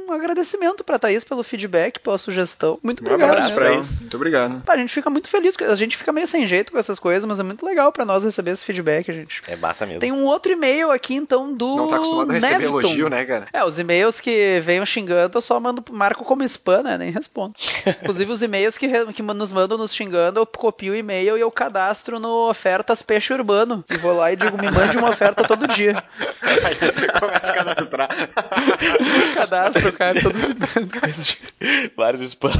um 0.07 0.13
agradecimento 0.13 0.83
pra 0.83 0.97
Thaís 0.99 1.23
pelo 1.23 1.43
feedback, 1.43 1.99
pela 1.99 2.17
sugestão. 2.17 2.79
Muito 2.83 3.01
Um 3.01 3.05
obrigado. 3.07 3.29
abraço 3.29 3.49
né? 3.49 3.55
pra 3.55 3.73
isso. 3.75 4.01
Muito 4.01 4.15
obrigado. 4.15 4.61
Pá, 4.63 4.73
a 4.73 4.77
gente 4.77 4.93
fica 4.93 5.09
muito 5.09 5.29
feliz, 5.29 5.55
a 5.61 5.75
gente 5.75 5.97
fica 5.97 6.11
meio 6.11 6.27
sem 6.27 6.45
jeito 6.47 6.71
com 6.71 6.77
essas 6.77 6.99
coisas, 6.99 7.25
mas 7.25 7.39
é 7.39 7.43
muito 7.43 7.65
legal 7.65 7.91
pra 7.91 8.05
nós 8.05 8.23
receber 8.23 8.51
esse 8.51 8.63
feedback, 8.63 9.11
gente. 9.11 9.41
É 9.47 9.55
massa 9.55 9.85
mesmo. 9.85 9.99
Tem 9.99 10.11
um 10.11 10.25
outro 10.25 10.51
e-mail 10.51 10.91
aqui, 10.91 11.15
então, 11.15 11.53
do 11.53 11.75
Não 11.75 11.87
tá 11.87 11.95
acostumado 11.97 12.31
a 12.31 12.33
receber 12.33 12.63
elogio, 12.65 13.09
né, 13.09 13.25
cara? 13.25 13.47
É, 13.53 13.63
os 13.63 13.77
e-mails 13.79 14.19
que 14.19 14.59
venham 14.63 14.85
xingando, 14.85 15.37
eu 15.37 15.41
só 15.41 15.59
mando, 15.59 15.83
marco 15.91 16.23
como 16.23 16.43
spam, 16.43 16.83
né? 16.83 16.97
Nem 16.97 17.11
respondo. 17.11 17.53
Inclusive, 18.01 18.31
os 18.31 18.41
e-mails 18.41 18.77
que, 18.77 18.87
re- 18.87 19.11
que 19.13 19.21
nos 19.21 19.51
mandam 19.51 19.77
nos 19.77 19.93
xingando, 19.93 20.39
eu 20.39 20.45
copio 20.45 20.93
o 20.93 20.95
e-mail 20.95 21.37
e 21.37 21.41
eu 21.41 21.51
cadastro 21.51 22.19
no 22.19 22.49
Ofertas 22.49 23.01
Peixe 23.01 23.33
Urbano. 23.33 23.83
E 23.89 23.97
vou 23.97 24.15
lá 24.15 24.31
e 24.31 24.35
digo, 24.35 24.57
me 24.57 24.69
mande 24.71 24.97
uma 24.97 25.09
oferta 25.09 25.43
todo 25.43 25.67
dia. 25.67 26.01
Começa 27.19 27.47
a 27.51 27.53
cadastrar. 27.53 28.09
Cadastro, 29.35 29.93
cara, 29.97 30.21
todo 30.21 30.37
dia. 30.37 31.91
Vários 31.97 32.21
spam. 32.21 32.51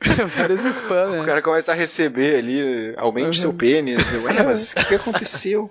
Vários 0.36 0.64
spam, 0.64 1.06
O 1.10 1.16
né? 1.20 1.24
cara 1.26 1.42
começa 1.42 1.72
a 1.72 1.74
receber 1.74 2.36
ali, 2.36 2.94
aumente 2.96 3.26
Uhum. 3.26 3.32
seu 3.32 3.54
pênis. 3.54 4.10
Ué, 4.12 4.42
mas 4.42 4.72
o 4.72 4.76
que, 4.76 4.84
que 4.86 4.94
aconteceu? 4.96 5.70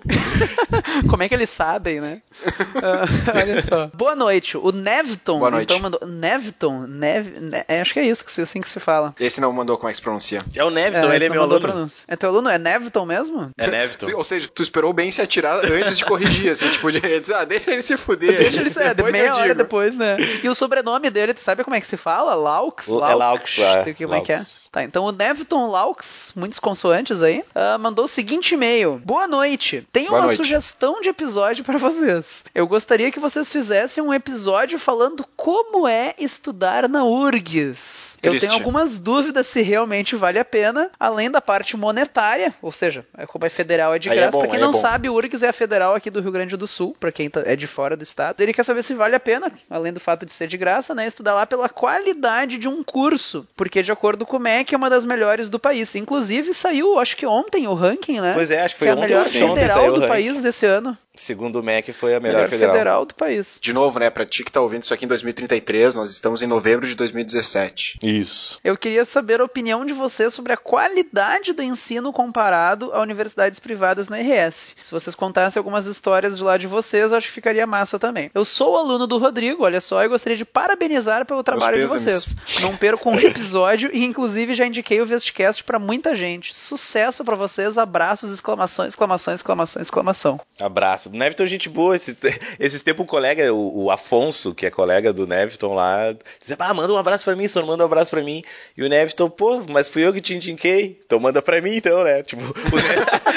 Como 1.08 1.22
é 1.22 1.28
que 1.28 1.34
eles 1.34 1.50
sabem, 1.50 2.00
né? 2.00 2.20
Ah, 2.76 3.06
olha 3.40 3.60
só. 3.62 3.90
Boa 3.94 4.14
noite. 4.14 4.56
O 4.58 4.70
Nevton, 4.70 5.38
Boa 5.38 5.50
noite. 5.50 5.70
então 5.72 5.78
mandou. 5.82 6.00
Nevton? 6.06 6.80
Nev... 6.86 7.26
Ne- 7.40 7.64
é, 7.66 7.80
acho 7.80 7.94
que 7.94 8.00
é 8.00 8.04
isso 8.04 8.24
que 8.24 8.30
se- 8.30 8.42
assim 8.42 8.60
que 8.60 8.68
se 8.68 8.78
fala. 8.78 9.14
Esse 9.18 9.40
não 9.40 9.50
mandou 9.52 9.76
como 9.78 9.88
é 9.88 9.92
que 9.92 9.96
se 9.96 10.02
pronuncia. 10.02 10.44
É 10.54 10.62
o 10.62 10.70
Nevton, 10.70 11.10
É, 11.10 11.16
ele 11.16 11.24
é 11.24 11.28
meu 11.30 11.40
mandou 11.42 11.56
aluno. 11.56 11.72
pronúncia. 11.72 12.04
É 12.06 12.14
teu 12.16 12.28
aluno? 12.28 12.48
É 12.50 12.58
Nevton 12.58 13.06
mesmo? 13.06 13.50
É 13.58 13.66
Nevton. 13.66 14.12
Ou 14.14 14.22
seja, 14.24 14.48
tu 14.54 14.62
esperou 14.62 14.92
bem 14.92 15.10
se 15.10 15.22
atirar 15.22 15.64
antes 15.64 15.96
de 15.96 16.04
corrigir, 16.04 16.50
assim, 16.52 16.68
tipo, 16.68 16.92
de 16.92 17.00
dizer, 17.00 17.34
ah, 17.34 17.44
deixa 17.44 17.70
ele 17.70 17.82
se 17.82 17.96
fuder. 17.96 18.36
Deixa 18.38 18.60
ele 18.60 18.70
ser, 18.70 18.94
depois 18.94 19.12
meia 19.12 19.34
hora 19.34 19.42
digo. 19.44 19.54
depois, 19.54 19.96
né? 19.96 20.16
E 20.42 20.48
o 20.48 20.54
sobrenome 20.54 21.08
dele, 21.10 21.32
tu 21.32 21.40
sabe 21.40 21.64
como 21.64 21.74
é 21.74 21.80
que 21.80 21.86
se 21.86 21.96
fala? 21.96 22.34
Laux? 22.34 22.86
É 22.88 23.14
Laux, 23.14 23.58
é. 23.58 23.82
Tem 23.84 23.94
que- 23.94 24.04
Como 24.04 24.14
é 24.16 24.20
que 24.26 24.32
é? 24.32 24.40
Tá, 24.72 24.82
então 24.82 25.04
o 25.04 25.12
Neviton 25.12 25.68
Laux, 25.68 26.32
muitos 26.36 26.58
consoantes 26.58 27.22
aí, 27.22 27.44
uh, 27.54 27.78
mandou 27.78 28.04
o 28.04 28.08
seguinte 28.08 28.54
e-mail. 28.54 29.00
Boa 29.04 29.26
noite. 29.26 29.86
Tenho 29.92 30.08
Boa 30.08 30.20
uma 30.20 30.26
noite. 30.26 30.36
sugestão 30.38 31.00
de 31.00 31.08
episódio 31.08 31.64
para 31.64 31.78
vocês. 31.78 32.44
Eu 32.54 32.66
gostaria 32.66 33.10
que 33.12 33.20
vocês 33.20 33.50
fizessem 33.52 34.02
um 34.02 34.12
episódio 34.12 34.78
falando 34.78 35.24
como 35.36 35.86
é 35.88 36.14
estudar 36.18 36.88
na 36.88 37.04
URGS. 37.04 38.18
Eu 38.22 38.30
Triste. 38.32 38.46
tenho 38.48 38.58
algumas 38.58 38.98
dúvidas 38.98 39.46
se 39.46 39.62
realmente 39.62 40.16
vale 40.16 40.38
a 40.38 40.44
pena, 40.44 40.90
além 40.98 41.30
da 41.30 41.40
parte 41.40 41.76
monetária, 41.76 42.52
ou 42.60 42.72
seja, 42.72 43.06
é 43.16 43.26
como 43.26 43.44
é 43.46 43.48
federal 43.50 43.94
é 43.94 43.98
de 43.98 44.10
Aí 44.10 44.16
é 44.16 44.20
graça. 44.22 44.32
bom, 44.32 44.40
pra 44.40 44.48
quem 44.48 44.58
é 44.58 44.62
não 44.62 44.72
bom. 44.72 44.80
sabe, 44.80 45.08
o 45.08 45.14
URGS 45.14 45.42
é 45.44 45.48
a 45.48 45.52
federal 45.52 45.94
aqui 45.94 46.10
do 46.10 46.20
Rio 46.20 46.32
Grande 46.32 46.56
do 46.56 46.66
Sul, 46.66 46.96
pra 46.98 47.12
quem 47.12 47.30
tá- 47.30 47.42
é 47.44 47.54
de 47.54 47.66
fora 47.66 47.96
do 47.96 48.02
estado. 48.02 48.40
Ele 48.40 48.52
quer 48.52 48.64
saber 48.64 48.82
se 48.82 48.94
vale 48.94 49.14
a 49.14 49.20
pena, 49.20 49.52
além 49.70 49.92
do 49.92 50.00
fato 50.00 50.26
de 50.26 50.32
ser 50.32 50.48
de 50.48 50.56
graça, 50.56 50.94
né, 50.94 51.06
estudar 51.06 51.34
lá 51.34 51.46
pela 51.46 51.68
qualidade 51.68 52.58
de 52.58 52.66
um 52.68 52.82
curso, 52.82 53.46
porque 53.56 53.82
de 53.82 53.92
acordo 53.92 54.05
com 54.26 54.36
o 54.36 54.40
MEC 54.40 54.74
é 54.74 54.76
uma 54.76 54.90
das 54.90 55.04
melhores 55.04 55.48
do 55.48 55.58
país. 55.58 55.94
Inclusive 55.94 56.54
saiu, 56.54 56.98
acho 56.98 57.16
que 57.16 57.26
ontem 57.26 57.66
o 57.66 57.74
ranking, 57.74 58.20
né? 58.20 58.32
Pois 58.34 58.50
é, 58.50 58.62
acho 58.62 58.74
que 58.74 58.78
que 58.78 58.84
foi 58.84 58.88
é 58.88 58.92
a 58.92 58.96
melhor 58.96 59.20
sim, 59.20 59.40
federal 59.40 59.86
do 59.86 60.00
ranking. 60.00 60.08
país 60.08 60.40
desse 60.40 60.66
ano. 60.66 60.96
Segundo 61.16 61.60
o 61.60 61.62
MEC, 61.62 61.92
foi 61.92 62.14
a 62.14 62.20
melhor, 62.20 62.48
federal. 62.48 62.72
federal 62.74 63.06
do 63.06 63.14
país. 63.14 63.58
De 63.60 63.72
novo, 63.72 63.98
né, 63.98 64.10
pra 64.10 64.26
ti 64.26 64.44
que 64.44 64.52
tá 64.52 64.60
ouvindo 64.60 64.82
isso 64.82 64.94
aqui 64.94 65.04
em 65.04 65.08
2033, 65.08 65.94
nós 65.94 66.10
estamos 66.10 66.42
em 66.42 66.46
novembro 66.46 66.86
de 66.86 66.94
2017. 66.94 67.98
Isso. 68.02 68.58
Eu 68.62 68.76
queria 68.76 69.04
saber 69.04 69.40
a 69.40 69.44
opinião 69.44 69.84
de 69.84 69.92
vocês 69.92 70.34
sobre 70.34 70.52
a 70.52 70.56
qualidade 70.56 71.52
do 71.52 71.62
ensino 71.62 72.12
comparado 72.12 72.92
a 72.92 73.00
universidades 73.00 73.58
privadas 73.58 74.08
no 74.08 74.16
RS. 74.16 74.76
Se 74.82 74.90
vocês 74.90 75.14
contassem 75.14 75.58
algumas 75.58 75.86
histórias 75.86 76.36
de 76.36 76.42
lá 76.42 76.56
de 76.56 76.66
vocês, 76.66 77.12
acho 77.12 77.28
que 77.28 77.32
ficaria 77.34 77.66
massa 77.66 77.98
também. 77.98 78.30
Eu 78.34 78.44
sou 78.44 78.76
aluno 78.76 79.06
do 79.06 79.18
Rodrigo, 79.18 79.64
olha 79.64 79.80
só, 79.80 80.04
e 80.04 80.08
gostaria 80.08 80.36
de 80.36 80.44
parabenizar 80.44 81.24
pelo 81.24 81.42
trabalho 81.42 81.80
de 81.80 81.86
vocês. 81.86 82.36
Não 82.60 82.76
perco 82.76 83.10
um 83.10 83.18
episódio 83.18 83.90
e 83.92 84.04
inclusive 84.04 84.54
já 84.54 84.66
indiquei 84.66 85.00
o 85.00 85.06
Vestcast 85.06 85.64
pra 85.64 85.78
muita 85.78 86.14
gente. 86.14 86.54
Sucesso 86.54 87.24
pra 87.24 87.36
vocês, 87.36 87.78
abraços, 87.78 88.30
exclamação, 88.30 88.86
exclamação, 88.86 89.34
exclamação, 89.34 89.82
exclamação. 89.82 90.40
Abraço. 90.60 91.05
O 91.06 91.16
Neviton, 91.16 91.46
gente 91.46 91.68
boa. 91.68 91.94
Esses, 91.96 92.18
esses 92.58 92.82
tempos 92.82 93.04
o 93.04 93.08
colega, 93.08 93.52
o, 93.52 93.84
o 93.84 93.90
Afonso, 93.90 94.54
que 94.54 94.66
é 94.66 94.70
colega 94.70 95.12
do 95.12 95.26
Neviton 95.26 95.74
lá, 95.74 96.14
dizia, 96.40 96.56
ah, 96.58 96.74
manda 96.74 96.92
um 96.92 96.96
abraço 96.98 97.24
pra 97.24 97.36
mim, 97.36 97.46
só 97.48 97.64
manda 97.64 97.82
um 97.82 97.86
abraço 97.86 98.10
pra 98.10 98.22
mim. 98.22 98.42
E 98.76 98.82
o 98.82 98.88
Neviton, 98.88 99.28
pô, 99.30 99.62
mas 99.68 99.88
fui 99.88 100.02
eu 100.04 100.12
que 100.12 100.20
te 100.20 100.34
indiquei. 100.34 100.98
Então 101.04 101.18
manda 101.20 101.40
pra 101.40 101.60
mim 101.60 101.76
então, 101.76 102.02
né? 102.04 102.22
Tipo, 102.22 102.42
o, 102.42 102.46
Ne- 102.46 102.56
Fui 102.70 102.80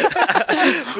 eu 0.05 0.08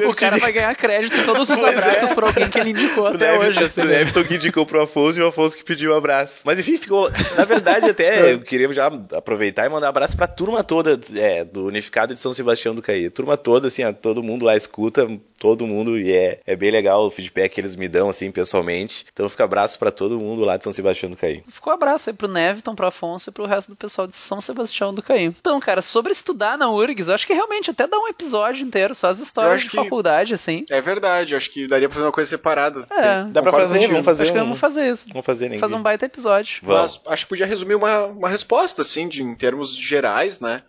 O 0.08 0.14
cara 0.14 0.38
vai 0.38 0.52
ganhar 0.52 0.74
crédito 0.74 1.16
em 1.16 1.24
todos 1.24 1.48
os 1.50 1.58
Pois 1.58 1.78
abraços 1.78 2.10
é. 2.10 2.14
por 2.14 2.24
alguém 2.24 2.48
que 2.48 2.58
ele 2.58 2.70
indicou 2.70 3.06
até 3.06 3.38
hoje. 3.38 3.62
assim, 3.62 3.80
o 3.82 3.84
né? 3.84 3.98
Neviton 3.98 4.24
que 4.24 4.34
indicou 4.34 4.64
pro 4.66 4.82
Afonso 4.82 5.18
e 5.18 5.22
o 5.22 5.26
Afonso 5.26 5.56
que 5.56 5.64
pediu 5.64 5.92
um 5.92 5.96
abraço. 5.96 6.42
Mas 6.44 6.58
enfim, 6.58 6.76
ficou. 6.76 7.10
Na 7.36 7.44
verdade, 7.44 7.88
até 7.90 8.32
eu 8.32 8.40
queria 8.40 8.72
já 8.72 8.86
aproveitar 9.14 9.66
e 9.66 9.68
mandar 9.68 9.86
um 9.86 9.90
abraço 9.90 10.16
pra 10.16 10.26
turma 10.26 10.62
toda 10.64 10.98
é, 11.14 11.44
do 11.44 11.66
Unificado 11.66 12.14
de 12.14 12.20
São 12.20 12.32
Sebastião 12.32 12.74
do 12.74 12.82
Caí. 12.82 13.10
Turma 13.10 13.36
toda, 13.36 13.68
assim, 13.68 13.84
ó, 13.84 13.92
todo 13.92 14.22
mundo 14.22 14.44
lá 14.44 14.56
escuta, 14.56 15.06
todo 15.38 15.66
mundo, 15.66 15.98
e 15.98 16.12
é, 16.12 16.40
é 16.46 16.54
bem 16.56 16.70
legal 16.70 17.06
o 17.06 17.10
feedback 17.10 17.52
que 17.54 17.60
eles 17.60 17.74
me 17.76 17.88
dão, 17.88 18.08
assim, 18.08 18.30
pessoalmente. 18.30 19.06
Então 19.12 19.28
fica 19.28 19.44
abraço 19.44 19.78
pra 19.78 19.90
todo 19.90 20.18
mundo 20.18 20.42
lá 20.44 20.56
de 20.56 20.64
São 20.64 20.72
Sebastião 20.72 21.10
do 21.10 21.16
Caí. 21.16 21.42
Ficou 21.48 21.72
um 21.72 21.76
abraço 21.76 22.10
aí 22.10 22.16
pro 22.16 22.28
Neviton, 22.28 22.74
pro 22.74 22.86
Afonso 22.86 23.30
e 23.30 23.32
pro 23.32 23.46
resto 23.46 23.68
do 23.70 23.76
pessoal 23.76 24.06
de 24.06 24.16
São 24.16 24.40
Sebastião 24.40 24.92
do 24.94 25.02
Caí. 25.02 25.24
Então, 25.26 25.58
cara, 25.60 25.82
sobre 25.82 26.12
estudar 26.12 26.56
na 26.58 26.70
URGS, 26.70 27.08
eu 27.08 27.14
acho 27.14 27.26
que 27.26 27.32
realmente 27.32 27.70
até 27.70 27.86
dá 27.86 27.98
um 27.98 28.08
episódio 28.08 28.64
inteiro, 28.66 28.94
só 28.94 29.08
as 29.08 29.18
Eu 29.18 29.24
histórias 29.24 29.54
acho 29.54 29.64
de 29.64 29.70
que- 29.70 29.76
faculdade, 29.90 30.34
assim. 30.34 30.64
É 30.70 30.80
verdade, 30.80 31.34
acho 31.34 31.50
que 31.50 31.66
daria 31.66 31.88
pra 31.88 31.94
fazer 31.94 32.06
uma 32.06 32.12
coisa 32.12 32.30
separada. 32.30 32.86
É, 32.90 33.24
Dá 33.24 33.42
pra 33.42 33.52
fazer, 33.52 33.86
vamos 33.88 34.04
fazer 34.04 34.22
acho 34.22 34.32
que 34.32 34.38
vamos 34.38 34.58
fazer 34.58 34.90
isso. 34.90 35.08
Vamos 35.08 35.26
fazer, 35.26 35.48
nem 35.48 35.58
Fazer 35.58 35.74
um 35.74 35.82
baita 35.82 36.06
episódio. 36.06 36.60
Mas 36.62 37.00
acho 37.06 37.24
que 37.24 37.28
podia 37.28 37.46
resumir 37.46 37.74
uma, 37.74 38.06
uma 38.06 38.28
resposta, 38.28 38.82
assim, 38.82 39.08
de, 39.08 39.22
em 39.22 39.34
termos 39.34 39.76
gerais, 39.76 40.40
né? 40.40 40.62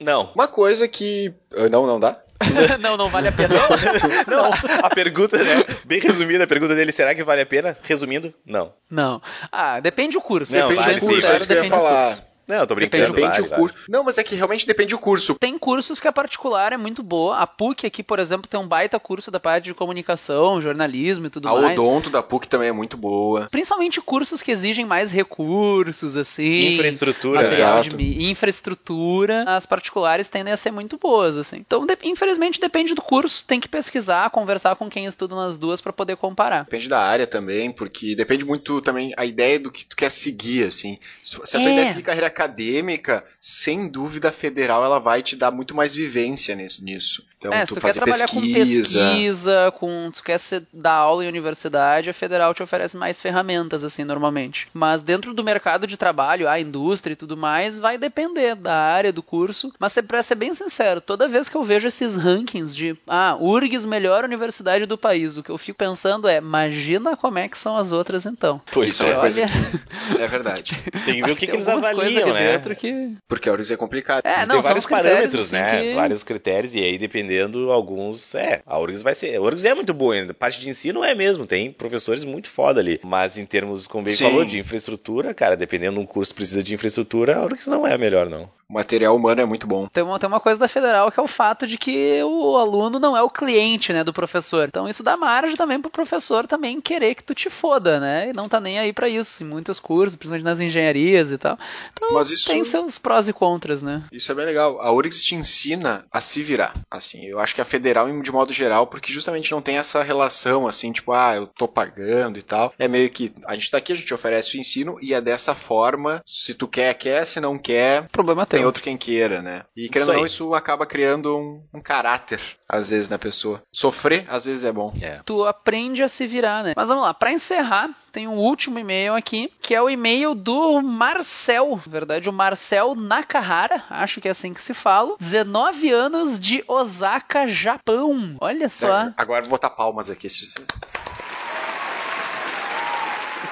Não. 0.00 0.30
Uma 0.34 0.46
coisa 0.46 0.86
que. 0.86 1.32
ah, 1.56 1.68
Não, 1.68 1.86
não 1.86 1.98
dá? 1.98 2.22
não, 2.80 2.96
não 2.98 3.08
vale 3.08 3.28
a 3.28 3.32
pena. 3.32 3.54
Não, 4.28 4.50
a 4.82 4.90
pergunta, 4.90 5.42
né? 5.42 5.64
Bem 5.86 5.98
resumida, 5.98 6.44
a 6.44 6.46
pergunta 6.46 6.74
dele, 6.74 6.92
será 6.92 7.14
que 7.14 7.22
vale 7.22 7.40
a 7.40 7.46
pena? 7.46 7.74
Resumindo, 7.82 8.34
não. 8.44 8.74
Não. 8.90 9.22
Ah, 9.50 9.80
depende 9.80 10.18
do 10.18 10.20
curso. 10.20 10.52
Não, 10.52 10.68
Sendo 10.68 10.82
vale 10.82 11.00
sim, 11.00 11.14
sincero, 11.14 11.32
é 11.32 11.36
isso 11.38 11.46
que 11.46 11.52
eu 11.52 11.56
ia 11.56 11.62
depende 11.62 11.80
do 11.80 11.82
falar. 11.82 12.18
Não, 12.46 12.56
eu 12.56 12.66
tô 12.66 12.74
Depende 12.74 12.90
brincando. 12.90 13.12
do 13.12 13.16
Depende 13.16 13.40
vale, 13.48 13.52
o 13.54 13.56
curso. 13.56 13.74
Não, 13.88 14.04
mas 14.04 14.18
é 14.18 14.22
que 14.22 14.34
realmente 14.34 14.66
depende 14.66 14.90
do 14.90 14.98
curso. 14.98 15.34
Tem 15.38 15.58
cursos 15.58 15.98
que 15.98 16.06
a 16.06 16.12
particular 16.12 16.72
é 16.72 16.76
muito 16.76 17.02
boa. 17.02 17.38
A 17.38 17.46
PUC 17.46 17.86
aqui, 17.86 18.02
por 18.02 18.18
exemplo, 18.18 18.46
tem 18.48 18.58
um 18.58 18.66
baita 18.68 18.98
curso 19.00 19.30
da 19.30 19.40
parte 19.40 19.64
de 19.64 19.74
comunicação, 19.74 20.60
jornalismo 20.60 21.26
e 21.26 21.30
tudo 21.30 21.48
A 21.48 21.60
mais. 21.60 21.78
Odonto 21.78 22.08
da 22.10 22.22
PUC 22.22 22.46
também 22.48 22.68
é 22.68 22.72
muito 22.72 22.96
boa. 22.96 23.48
Principalmente 23.50 24.00
cursos 24.00 24.42
que 24.42 24.50
exigem 24.52 24.84
mais 24.84 25.10
recursos, 25.10 26.16
assim. 26.16 26.74
Infraestrutura. 26.74 27.46
Exato. 27.46 27.96
de 27.96 28.30
infraestrutura, 28.30 29.44
as 29.46 29.66
particulares 29.66 30.28
tendem 30.28 30.52
a 30.52 30.56
ser 30.56 30.70
muito 30.70 30.96
boas, 30.98 31.36
assim. 31.36 31.56
Então, 31.58 31.86
de- 31.86 31.96
infelizmente, 32.04 32.60
depende 32.60 32.94
do 32.94 33.02
curso. 33.02 33.44
Tem 33.46 33.60
que 33.60 33.68
pesquisar, 33.68 34.30
conversar 34.30 34.76
com 34.76 34.88
quem 34.88 35.06
estuda 35.06 35.34
nas 35.34 35.56
duas 35.56 35.80
pra 35.80 35.92
poder 35.92 36.16
comparar. 36.16 36.64
Depende 36.64 36.88
da 36.88 37.00
área 37.00 37.26
também, 37.26 37.70
porque 37.70 38.14
depende 38.14 38.44
muito 38.44 38.80
também 38.80 39.12
a 39.16 39.24
ideia 39.24 39.58
do 39.58 39.70
que 39.70 39.84
tu 39.86 39.96
quer 39.96 40.10
seguir, 40.10 40.64
assim. 40.66 40.98
Se 41.22 41.36
se 41.44 41.56
a 41.56 41.60
tua 41.60 41.68
É. 41.68 41.72
ideia 41.72 41.84
é 41.86 41.88
seguir 41.88 42.02
carreira 42.02 42.30
acadêmica, 42.36 43.24
sem 43.40 43.88
dúvida 43.88 44.28
a 44.28 44.32
federal 44.32 44.84
ela 44.84 44.98
vai 44.98 45.22
te 45.22 45.34
dar 45.36 45.50
muito 45.50 45.74
mais 45.74 45.94
vivência 45.94 46.54
nisso. 46.54 46.84
nisso. 46.84 47.24
Então, 47.38 47.52
é, 47.52 47.60
se 47.60 47.66
tu, 47.66 47.74
tu 47.74 47.80
quer 47.80 47.88
fazer 47.88 48.00
trabalhar 48.00 48.28
pesquisa. 48.28 48.98
com 48.98 49.10
pesquisa, 49.14 49.74
com, 49.78 50.10
se 50.10 50.18
tu 50.18 50.24
quer 50.24 50.38
ser, 50.38 50.62
dar 50.72 50.92
aula 50.94 51.24
em 51.24 51.28
universidade, 51.28 52.08
a 52.10 52.14
federal 52.14 52.54
te 52.54 52.62
oferece 52.62 52.96
mais 52.96 53.20
ferramentas, 53.20 53.84
assim, 53.84 54.04
normalmente. 54.04 54.68
Mas 54.72 55.02
dentro 55.02 55.32
do 55.34 55.44
mercado 55.44 55.86
de 55.86 55.96
trabalho, 55.96 56.48
a 56.48 56.58
indústria 56.60 57.12
e 57.12 57.16
tudo 57.16 57.36
mais, 57.36 57.78
vai 57.78 57.98
depender 57.98 58.54
da 58.54 58.74
área, 58.74 59.12
do 59.12 59.22
curso. 59.22 59.72
Mas 59.78 59.92
se- 59.92 60.02
pra 60.02 60.22
ser 60.22 60.34
bem 60.34 60.54
sincero, 60.54 61.00
toda 61.00 61.28
vez 61.28 61.48
que 61.48 61.56
eu 61.56 61.62
vejo 61.64 61.88
esses 61.88 62.16
rankings 62.16 62.74
de, 62.74 62.96
ah, 63.06 63.36
URGS, 63.38 63.86
melhor 63.86 64.24
universidade 64.24 64.86
do 64.86 64.96
país, 64.98 65.36
o 65.36 65.42
que 65.42 65.50
eu 65.50 65.58
fico 65.58 65.78
pensando 65.78 66.28
é, 66.28 66.38
imagina 66.38 67.16
como 67.16 67.38
é 67.38 67.48
que 67.48 67.58
são 67.58 67.76
as 67.76 67.92
outras 67.92 68.24
então. 68.26 68.60
Pois 68.72 68.90
Isso 68.90 69.02
é 69.02 69.06
uma 69.06 69.14
é. 69.14 69.20
coisa 69.20 69.36
Olha, 69.42 70.22
É 70.24 70.28
verdade. 70.28 70.74
Tem 71.04 71.16
que 71.16 71.22
ver 71.22 71.30
o 71.32 71.36
que, 71.36 71.46
que 71.46 71.52
eles 71.52 71.68
avaliam, 71.68 72.25
né? 72.32 72.52
dentro 72.52 72.74
que... 72.76 73.14
Porque 73.28 73.48
a 73.48 73.52
URGS 73.52 73.70
é 73.72 73.76
complicado. 73.76 74.24
É, 74.24 74.46
não, 74.46 74.62
vários 74.62 74.86
parâmetros, 74.86 75.52
assim, 75.52 75.56
né? 75.56 75.82
que- 75.82 75.94
Vários 75.94 76.22
critérios, 76.22 76.74
e 76.74 76.78
aí 76.82 76.98
dependendo, 76.98 77.70
alguns. 77.70 78.34
É, 78.34 78.60
a 78.66 78.78
URGS 78.78 79.02
vai 79.02 79.14
ser. 79.14 79.36
A 79.36 79.40
URGS 79.40 79.64
é 79.64 79.74
muito 79.74 79.92
boa 79.94 80.14
ainda. 80.14 80.34
Parte 80.34 80.60
de 80.60 80.68
ensino 80.68 81.02
é 81.04 81.14
mesmo, 81.14 81.46
tem 81.46 81.72
professores 81.72 82.24
muito 82.24 82.48
foda 82.48 82.80
ali. 82.80 83.00
Mas 83.04 83.36
em 83.38 83.44
termos, 83.44 83.86
como 83.86 84.04
bem 84.04 84.14
Sim. 84.14 84.24
falou, 84.24 84.44
de 84.44 84.58
infraestrutura, 84.58 85.32
cara, 85.34 85.56
dependendo 85.56 85.94
de 85.96 86.00
um 86.00 86.06
curso 86.06 86.32
que 86.32 86.36
precisa 86.36 86.62
de 86.62 86.74
infraestrutura, 86.74 87.36
a 87.36 87.44
URGS 87.44 87.68
não 87.68 87.86
é 87.86 87.94
a 87.94 87.98
melhor, 87.98 88.28
não. 88.28 88.48
O 88.68 88.72
material 88.74 89.14
humano 89.14 89.40
é 89.40 89.44
muito 89.44 89.66
bom. 89.66 89.86
Tem 89.86 90.02
uma, 90.02 90.18
tem 90.18 90.28
uma 90.28 90.40
coisa 90.40 90.58
da 90.58 90.66
federal 90.66 91.10
que 91.12 91.20
é 91.20 91.22
o 91.22 91.28
fato 91.28 91.66
de 91.68 91.78
que 91.78 92.20
o 92.24 92.56
aluno 92.56 92.98
não 92.98 93.16
é 93.16 93.22
o 93.22 93.30
cliente, 93.30 93.92
né, 93.92 94.02
do 94.02 94.12
professor. 94.12 94.66
Então 94.66 94.88
isso 94.88 95.04
dá 95.04 95.16
margem 95.16 95.54
também 95.54 95.80
pro 95.80 95.88
professor 95.90 96.46
também 96.48 96.80
querer 96.80 97.14
que 97.14 97.22
tu 97.22 97.32
te 97.32 97.48
foda, 97.48 98.00
né? 98.00 98.30
E 98.30 98.32
não 98.32 98.48
tá 98.48 98.58
nem 98.58 98.78
aí 98.78 98.92
pra 98.92 99.08
isso 99.08 99.44
em 99.44 99.46
muitos 99.46 99.78
cursos, 99.78 100.16
principalmente 100.16 100.44
nas 100.44 100.60
engenharias 100.60 101.30
e 101.30 101.38
tal. 101.38 101.56
Então 101.92 102.15
Mas 102.20 102.30
isso- 102.30 102.48
tem 102.48 102.64
seus 102.64 102.98
prós 102.98 103.28
e 103.28 103.32
contras, 103.32 103.82
né? 103.82 104.04
Isso 104.12 104.30
é 104.30 104.34
bem 104.34 104.44
legal. 104.46 104.80
A 104.80 104.92
URGS 104.92 105.22
te 105.22 105.34
ensina 105.34 106.04
a 106.12 106.20
se 106.20 106.42
virar. 106.42 106.74
Assim, 106.90 107.24
eu 107.24 107.38
acho 107.38 107.54
que 107.54 107.60
a 107.60 107.64
federal, 107.64 108.06
de 108.20 108.32
modo 108.32 108.52
geral, 108.52 108.86
porque 108.86 109.12
justamente 109.12 109.50
não 109.52 109.60
tem 109.62 109.78
essa 109.78 110.02
relação, 110.02 110.66
assim, 110.66 110.92
tipo, 110.92 111.12
ah, 111.12 111.34
eu 111.36 111.46
tô 111.46 111.66
pagando 111.68 112.38
e 112.38 112.42
tal. 112.42 112.72
É 112.78 112.88
meio 112.88 113.10
que 113.10 113.32
a 113.46 113.54
gente 113.54 113.70
tá 113.70 113.78
aqui, 113.78 113.92
a 113.92 113.96
gente 113.96 114.12
oferece 114.14 114.56
o 114.56 114.60
ensino 114.60 114.96
e 115.02 115.12
é 115.14 115.20
dessa 115.20 115.54
forma. 115.54 116.22
Se 116.26 116.54
tu 116.54 116.66
quer, 116.68 116.94
quer. 116.94 117.26
Se 117.26 117.40
não 117.40 117.58
quer, 117.58 118.08
Problema 118.08 118.46
tem 118.46 118.60
teu. 118.60 118.66
outro 118.66 118.82
quem 118.82 118.96
queira, 118.96 119.42
né? 119.42 119.64
E 119.76 119.88
querendo 119.88 120.08
ou 120.10 120.14
não, 120.16 120.26
isso 120.26 120.54
acaba 120.54 120.86
criando 120.86 121.36
um, 121.36 121.62
um 121.74 121.80
caráter, 121.80 122.40
às 122.68 122.90
vezes, 122.90 123.08
na 123.08 123.18
pessoa. 123.18 123.62
Sofrer, 123.72 124.24
às 124.28 124.44
vezes, 124.46 124.64
é 124.64 124.72
bom. 124.72 124.92
É. 125.00 125.20
Tu 125.24 125.44
aprende 125.44 126.02
a 126.02 126.08
se 126.08 126.26
virar, 126.26 126.62
né? 126.64 126.72
Mas 126.76 126.88
vamos 126.88 127.04
lá, 127.04 127.12
pra 127.14 127.32
encerrar, 127.32 127.90
tem 128.16 128.26
um 128.26 128.38
último 128.38 128.78
e-mail 128.78 129.14
aqui, 129.14 129.52
que 129.60 129.74
é 129.74 129.82
o 129.82 129.90
e-mail 129.90 130.34
do 130.34 130.80
Marcel, 130.80 131.78
na 131.84 131.92
verdade, 131.92 132.30
o 132.30 132.32
Marcel 132.32 132.94
Nakahara, 132.94 133.84
acho 133.90 134.22
que 134.22 134.28
é 134.28 134.30
assim 134.30 134.54
que 134.54 134.62
se 134.62 134.72
fala, 134.72 135.16
19 135.20 135.92
anos 135.92 136.40
de 136.40 136.64
Osaka, 136.66 137.46
Japão. 137.46 138.34
Olha 138.40 138.70
só. 138.70 139.10
Agora 139.18 139.40
eu 139.40 139.44
vou 139.44 139.50
botar 139.50 139.68
palmas 139.68 140.08
aqui. 140.08 140.30
se 140.30 140.46
você- 140.46 140.64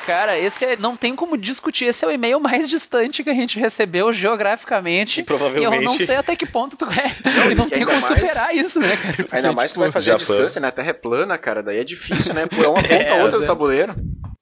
Cara, 0.07 0.39
esse 0.39 0.65
é- 0.65 0.77
não 0.77 0.97
tem 0.97 1.15
como 1.17 1.37
discutir. 1.37 1.87
Esse 1.87 2.05
é 2.05 2.09
o 2.09 2.11
e-mail 2.11 2.39
mais 2.41 2.69
distante 2.69 3.23
que 3.25 3.31
a 3.31 3.35
gente 3.35 3.59
recebeu 3.59 4.13
geograficamente. 4.13 5.21
E 5.21 5.25
provavelmente- 5.25 5.77
eu 5.77 5.83
não 5.83 5.97
sei 5.99 6.17
até 6.17 6.37
que 6.37 6.45
ponto 6.47 6.75
tu 6.77 6.85
é. 6.87 7.51
e 7.51 7.55
Não, 7.57 7.69
tem 7.69 7.85
como 7.87 8.01
mais- 8.01 8.05
superar 8.07 8.55
isso, 8.55 8.81
né, 8.81 8.97
cara? 8.97 9.15
Porque, 9.17 9.37
Ainda 9.37 9.53
mais 9.53 9.73
que 9.73 9.77
tu 9.77 9.81
vai 9.81 9.89
tipo, 9.89 9.99
fazer 9.99 10.13
a 10.13 10.17
distância, 10.17 10.61
né? 10.61 10.69
A 10.69 10.73
terra 10.73 10.91
é 10.91 10.93
plana, 10.95 11.37
cara. 11.39 11.63
Daí 11.63 11.79
é 11.79 11.85
difícil, 11.85 12.33
né? 12.35 12.47
Pô, 12.47 12.63
é 12.63 12.69
uma 12.69 12.75
ponta 12.83 12.93
É, 12.95 13.11
a 13.19 13.23
outra 13.23 13.39
do 13.39 13.45
é. 13.45 13.47
tabuleiro. 13.47 13.95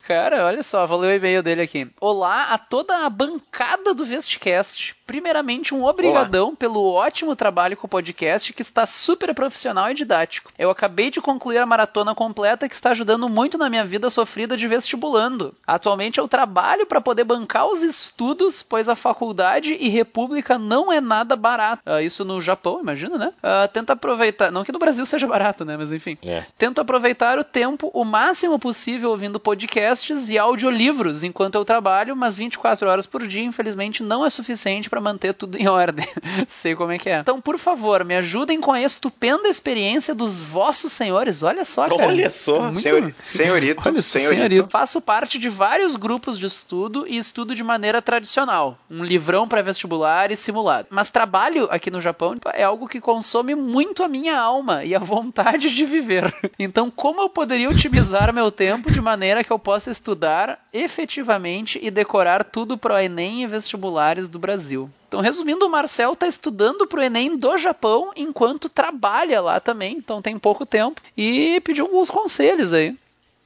Cara, 0.07 0.45
olha 0.47 0.65
só, 0.65 0.85
vou 0.85 0.99
ler 0.99 1.13
o 1.13 1.17
e-mail 1.17 1.43
dele 1.45 1.63
aqui. 1.63 1.89
Olá 2.01 2.53
a 2.53 2.59
toda 2.59 3.07
a 3.07 3.11
bancada 3.11 3.95
do 3.95 4.05
Vestcast. 4.05 4.97
Primeiramente 5.13 5.75
um 5.75 5.85
obrigadão 5.85 6.57
pelo 6.57 6.91
ótimo 6.91 7.37
trabalho 7.37 7.77
com 7.77 7.87
o 7.87 7.91
podcast 7.91 8.51
que 8.51 8.63
está 8.63 8.87
super 8.87 9.35
profissional 9.35 9.91
e 9.91 9.95
didático. 9.95 10.51
Eu 10.59 10.71
acabei 10.71 11.11
de 11.11 11.21
concluir 11.21 11.59
a 11.59 11.67
maratona 11.67 12.15
completa 12.15 12.67
que 12.67 12.75
está 12.75 12.93
ajudando 12.93 13.29
muito 13.29 13.59
na 13.59 13.69
minha 13.69 13.85
vida 13.85 14.09
sofrida 14.09 14.57
de 14.57 14.67
vestibulando. 14.67 15.55
Atualmente 15.67 16.19
eu 16.19 16.27
trabalho 16.27 16.87
para 16.87 16.99
poder 16.99 17.25
bancar 17.25 17.67
os 17.67 17.83
estudos, 17.83 18.63
pois 18.63 18.89
a 18.89 18.97
faculdade 18.97 19.77
e 19.79 19.91
república 19.91 20.57
não 20.57 20.91
é 20.91 20.99
nada 20.99 21.37
barato. 21.37 21.83
Uh, 21.87 22.01
isso 22.01 22.25
no 22.25 22.41
Japão, 22.41 22.81
imagina, 22.81 23.19
né? 23.19 23.35
Uh, 23.43 23.69
tento 23.69 23.91
aproveitar, 23.91 24.51
não 24.51 24.65
que 24.65 24.73
no 24.73 24.79
Brasil 24.79 25.05
seja 25.05 25.27
barato, 25.27 25.63
né? 25.63 25.77
Mas 25.77 25.93
enfim. 25.93 26.17
É. 26.23 26.47
Tento 26.57 26.81
aproveitar 26.81 27.39
o 27.39 27.45
tempo 27.45 27.91
o 27.93 28.03
máximo 28.03 28.59
possível 28.59 29.11
ouvindo 29.11 29.39
podcasts 29.39 30.31
e 30.31 30.39
audiolivros 30.39 31.23
enquanto 31.23 31.57
eu 31.57 31.67
trabalho, 31.67 32.17
mas 32.17 32.39
24 32.39 32.89
horas 32.89 33.05
por 33.05 33.27
dia, 33.27 33.45
infelizmente, 33.45 34.03
não 34.03 34.25
é 34.25 34.31
suficiente 34.31 34.89
para 34.89 35.02
manter 35.03 35.35
tudo 35.35 35.59
em 35.59 35.69
ordem. 35.69 36.07
Sei 36.49 36.75
como 36.75 36.93
é 36.93 36.99
que 36.99 37.11
é. 37.11 37.19
Então, 37.21 37.41
por 37.41 37.59
favor, 37.59 38.05
me 38.05 38.15
ajudem 38.17 38.61
com 38.61 38.73
a 38.73 38.81
estupenda 38.81 39.49
experiência 39.49 40.15
dos 40.15 40.41
vossos 40.41 40.93
senhores. 40.93 41.43
Olha 41.43 41.65
só, 41.65 41.89
cara. 41.89 42.07
Olha 42.09 42.31
só, 42.31 42.63
Muito- 42.63 42.81
Senhor- 42.81 43.15
senhorito, 43.23 43.83
Olha, 43.89 44.01
senhorito. 44.03 44.37
senhorito. 44.37 44.69
Faço 44.71 45.01
parte 45.01 45.39
de 45.39 45.49
vários 45.49 45.97
grupos 45.97 46.39
de 46.39 46.47
estudo 46.47 47.07
e 47.07 47.19
estudo 47.19 47.55
de 47.55 47.63
maneira 47.65 48.01
tradicional. 48.01 48.79
Um 48.91 49.05
livrão 49.05 49.47
pré-vestibular 49.49 50.31
e 50.31 50.37
simulado. 50.37 50.87
Mas 50.91 51.11
trabalho 51.11 51.67
aqui 51.71 51.91
no 51.91 52.01
Japão 52.01 52.37
é 52.55 52.63
algo 52.63 52.89
que 52.89 53.01
consome 53.01 53.55
muito 53.55 54.03
a 54.05 54.09
minha 54.09 54.39
alma 54.39 54.85
e 54.85 54.95
a 54.95 54.99
vontade 54.99 55.71
de 55.75 55.85
viver. 55.85 56.33
Então, 56.59 56.91
como 56.91 57.23
eu 57.23 57.29
poderia 57.29 57.69
otimizar 57.69 58.33
meu 58.33 58.51
tempo 58.51 58.91
de 58.91 59.01
maneira 59.01 59.43
que 59.43 59.51
eu 59.51 59.59
possa 59.59 59.91
estudar 59.91 60.61
efetivamente 60.73 61.79
e 61.83 61.91
decorar 61.91 62.45
tudo 62.45 62.79
pro 62.79 62.97
Enem 62.97 63.43
e 63.43 63.47
vestibulares 63.47 64.29
do 64.29 64.39
Brasil? 64.39 64.82
Então, 65.09 65.21
resumindo, 65.21 65.67
o 65.67 65.71
Marcel 65.71 66.15
está 66.15 66.27
estudando 66.27 66.87
pro 66.87 67.03
Enem 67.03 67.37
do 67.37 67.57
Japão 67.59 68.11
enquanto 68.17 68.69
trabalha 68.69 69.41
lá 69.41 69.61
também, 69.61 69.97
então 69.97 70.23
tem 70.23 70.39
pouco 70.39 70.65
tempo, 70.65 71.01
e 71.17 71.61
pediu 71.65 71.85
alguns 71.87 72.09
conselhos 72.11 72.73
aí. 72.73 72.97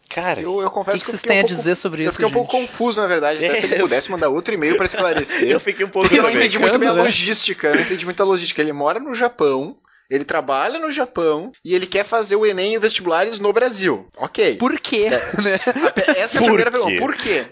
Cara, 0.09 0.41
Eu, 0.41 0.61
eu 0.61 0.69
O 0.69 0.71
confesso 0.71 0.99
que, 0.99 1.05
que 1.05 1.05
que, 1.07 1.11
eu 1.11 1.19
vocês 1.19 1.21
fiquei 1.23 1.31
têm 1.33 1.39
um 1.39 1.41
a 1.41 1.43
pouco- 1.49 1.57
dizer 1.57 1.75
sobre 1.75 2.03
Eu 2.03 2.05
isso? 2.05 2.13
fiquei 2.13 2.27
um 2.29 2.33
pouco 2.33 2.51
confuso, 2.53 3.01
na 3.01 3.09
verdade. 3.09 3.45
Até 3.45 3.57
se 3.57 3.67
ele 3.67 3.75
É. 3.75 3.79
pudesse 3.81 4.09
mandar 4.11 4.29
outro 4.29 4.55
e-mail 4.55 4.77
pra 4.77 4.87
esclarecer. 4.87 5.49
eu 5.51 5.59
fiquei 5.59 5.85
um 5.85 5.89
pouco 5.89 6.15
eu 6.15 6.23
não 6.23 6.31
entendi 6.31 6.59
muito 6.61 6.79
bem 6.79 6.89
a 6.89 6.95
né? 6.95 7.03
logística. 7.03 7.67
Eu 7.67 7.75
não 7.75 7.83
entendi 7.83 8.05
muito 8.05 8.23
a 8.23 8.25
logística. 8.27 8.63
Ele 8.63 8.73
mora 8.73 9.01
no 9.01 9.13
Japão, 9.17 9.77
ele 10.11 10.25
trabalha 10.25 10.79
no 10.79 10.91
Japão 10.91 11.53
e 11.65 11.75
ele 11.75 11.87
quer 11.87 12.05
fazer 12.05 12.37
o 12.37 12.47
Enem 12.47 12.75
e 12.75 12.79
vestibuláres 12.79 13.39
no 13.39 13.53
Brasil. 13.53 14.07
Ok. 14.17 14.57
Por 14.57 14.79
quê? 14.81 15.09
né? 15.43 15.55
A- 16.17 16.19
Essa 16.21 16.39
é 16.39 16.41
a 16.41 16.43
Por 16.43 16.47
primeira 16.57 16.71
quê? 16.71 16.77
pergunta. 16.77 17.01
Por 17.03 17.15
quê? 17.17 17.47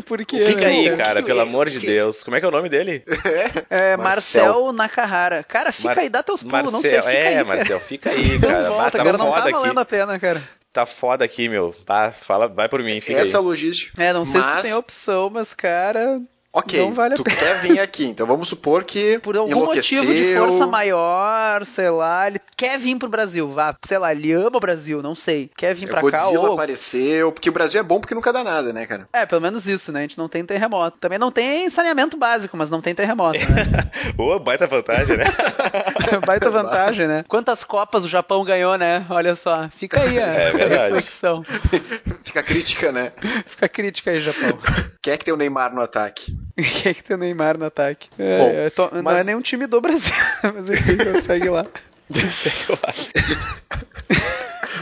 Por 0.06 0.24
quê? 0.24 0.40
Fica 0.44 0.60
né, 0.62 0.66
aí, 0.66 0.96
cara? 0.96 1.22
pelo 1.22 1.40
amor 1.40 1.68
de 1.70 1.78
que- 1.80 1.86
Deus. 1.86 2.22
Como 2.22 2.36
é 2.36 2.40
que 2.40 2.46
é 2.46 2.48
o 2.48 2.52
nome 2.52 2.68
dele? 2.68 3.04
É, 3.70 3.96
Marcel, 3.96 4.44
Marcel. 4.46 4.72
Nakahara. 4.72 5.44
Cara, 5.44 5.72
fica 5.72 5.88
Mar- 5.88 5.98
aí, 5.98 6.08
dá 6.08 6.22
teus 6.22 6.42
pulos, 6.42 6.52
Marcel, 6.52 6.72
não 6.72 6.80
sei, 6.80 6.90
fica 6.98 7.12
é, 7.12 7.26
aí, 7.28 7.32
cara. 7.34 7.44
Marcel, 7.44 7.80
fica 7.80 8.10
aí, 8.10 8.38
Não 8.38 8.40
cara. 8.40 8.68
volta, 8.68 8.82
Bah, 8.84 8.90
tá 8.90 8.98
cara, 9.04 9.18
não 9.18 9.30
tá 9.32 9.38
aqui. 9.42 9.52
valendo 9.52 9.80
a 9.80 9.84
pena, 9.84 10.18
cara. 10.18 10.42
Tá 10.72 10.86
foda 10.86 11.24
aqui, 11.24 11.48
meu. 11.48 11.74
Tá, 11.84 12.12
fala, 12.12 12.46
vai 12.48 12.68
por 12.68 12.82
mim, 12.82 13.00
fica 13.00 13.20
Essa 13.20 13.38
aí. 13.38 13.44
logística. 13.44 14.00
É, 14.02 14.12
não 14.12 14.24
sei 14.24 14.40
se 14.40 14.46
tu 14.46 14.52
Mas- 14.54 14.62
tem 14.62 14.74
opção, 14.74 15.30
mas, 15.30 15.52
cara, 15.54 16.20
Ok, 16.52 16.80
Não 16.80 16.92
vale 16.92 17.14
a 17.14 17.16
tu 17.16 17.22
pena. 17.22 17.36
quer 17.36 17.60
vir 17.60 17.78
aqui, 17.78 18.04
então 18.06 18.26
vamos 18.26 18.48
supor 18.48 18.82
que 18.82 19.18
por 19.22 19.36
algum 19.36 19.66
motivo 19.66 20.12
de 20.12 20.34
força 20.36 20.66
maior, 20.66 21.64
sei 21.64 21.88
lá, 21.90 22.26
ele 22.26 22.40
quer 22.56 22.76
vir 22.76 22.96
pro 22.98 23.08
Brasil, 23.08 23.48
vá, 23.48 23.72
sei 23.84 23.98
lá, 23.98 24.10
ele 24.12 24.32
ama 24.32 24.56
o 24.56 24.60
Brasil, 24.60 25.00
não 25.00 25.14
sei. 25.14 25.48
Quer 25.56 25.74
vir 25.76 25.84
o 25.86 25.88
pra 25.88 26.02
cá 26.02 26.18
Godzilla 26.22 26.40
ou 26.48 26.54
apareceu, 26.54 27.30
porque 27.30 27.48
o 27.48 27.52
Brasil 27.52 27.78
é 27.78 27.84
bom 27.84 28.00
porque 28.00 28.14
nunca 28.16 28.32
dá 28.32 28.42
nada, 28.42 28.72
né, 28.72 28.84
cara? 28.84 29.08
É, 29.12 29.24
pelo 29.24 29.40
menos 29.40 29.66
isso, 29.68 29.92
né? 29.92 30.00
A 30.00 30.02
gente 30.02 30.18
não 30.18 30.28
tem 30.28 30.44
terremoto. 30.44 30.98
Também 30.98 31.18
não 31.20 31.30
tem 31.30 31.70
saneamento 31.70 32.16
básico, 32.16 32.56
mas 32.56 32.68
não 32.68 32.80
tem 32.80 32.94
terremoto, 32.96 33.38
né? 33.38 33.88
Ô, 34.18 34.36
baita 34.40 34.66
vantagem, 34.66 35.16
né? 35.16 35.24
Baita 36.26 36.50
vantagem, 36.50 37.06
né? 37.06 37.24
Quantas 37.28 37.62
copas 37.62 38.02
o 38.04 38.08
Japão 38.08 38.44
ganhou, 38.44 38.76
né? 38.76 39.06
Olha 39.08 39.36
só. 39.36 39.68
Fica 39.76 40.00
aí 40.00 40.18
a 40.20 40.26
É 40.26 40.50
verdade. 40.52 40.94
reflexão. 40.94 41.44
Fica 42.24 42.42
crítica, 42.42 42.90
né? 42.92 43.12
Fica 43.46 43.68
crítica 43.68 44.10
aí, 44.10 44.20
Japão. 44.20 44.58
Quem 45.02 45.12
é 45.12 45.16
que 45.16 45.24
tem 45.24 45.32
o 45.34 45.36
Neymar 45.36 45.74
no 45.74 45.80
ataque? 45.80 46.36
Quem 46.82 46.90
é 46.90 46.94
que 46.94 47.02
tem 47.02 47.16
o 47.16 47.18
Neymar 47.18 47.58
no 47.58 47.66
ataque? 47.66 48.08
É, 48.18 48.38
Bom, 48.38 48.50
é, 48.50 48.70
to- 48.70 48.90
Não 48.94 49.02
mas- 49.02 49.20
é 49.20 49.24
nenhum 49.24 49.40
time 49.42 49.66
do 49.66 49.80
Brasil, 49.80 50.12
mas 50.42 50.68
enfim, 50.68 51.20
segue 51.22 51.48
lá. 51.48 51.66
Eu 52.10 52.78
acho. 52.82 54.29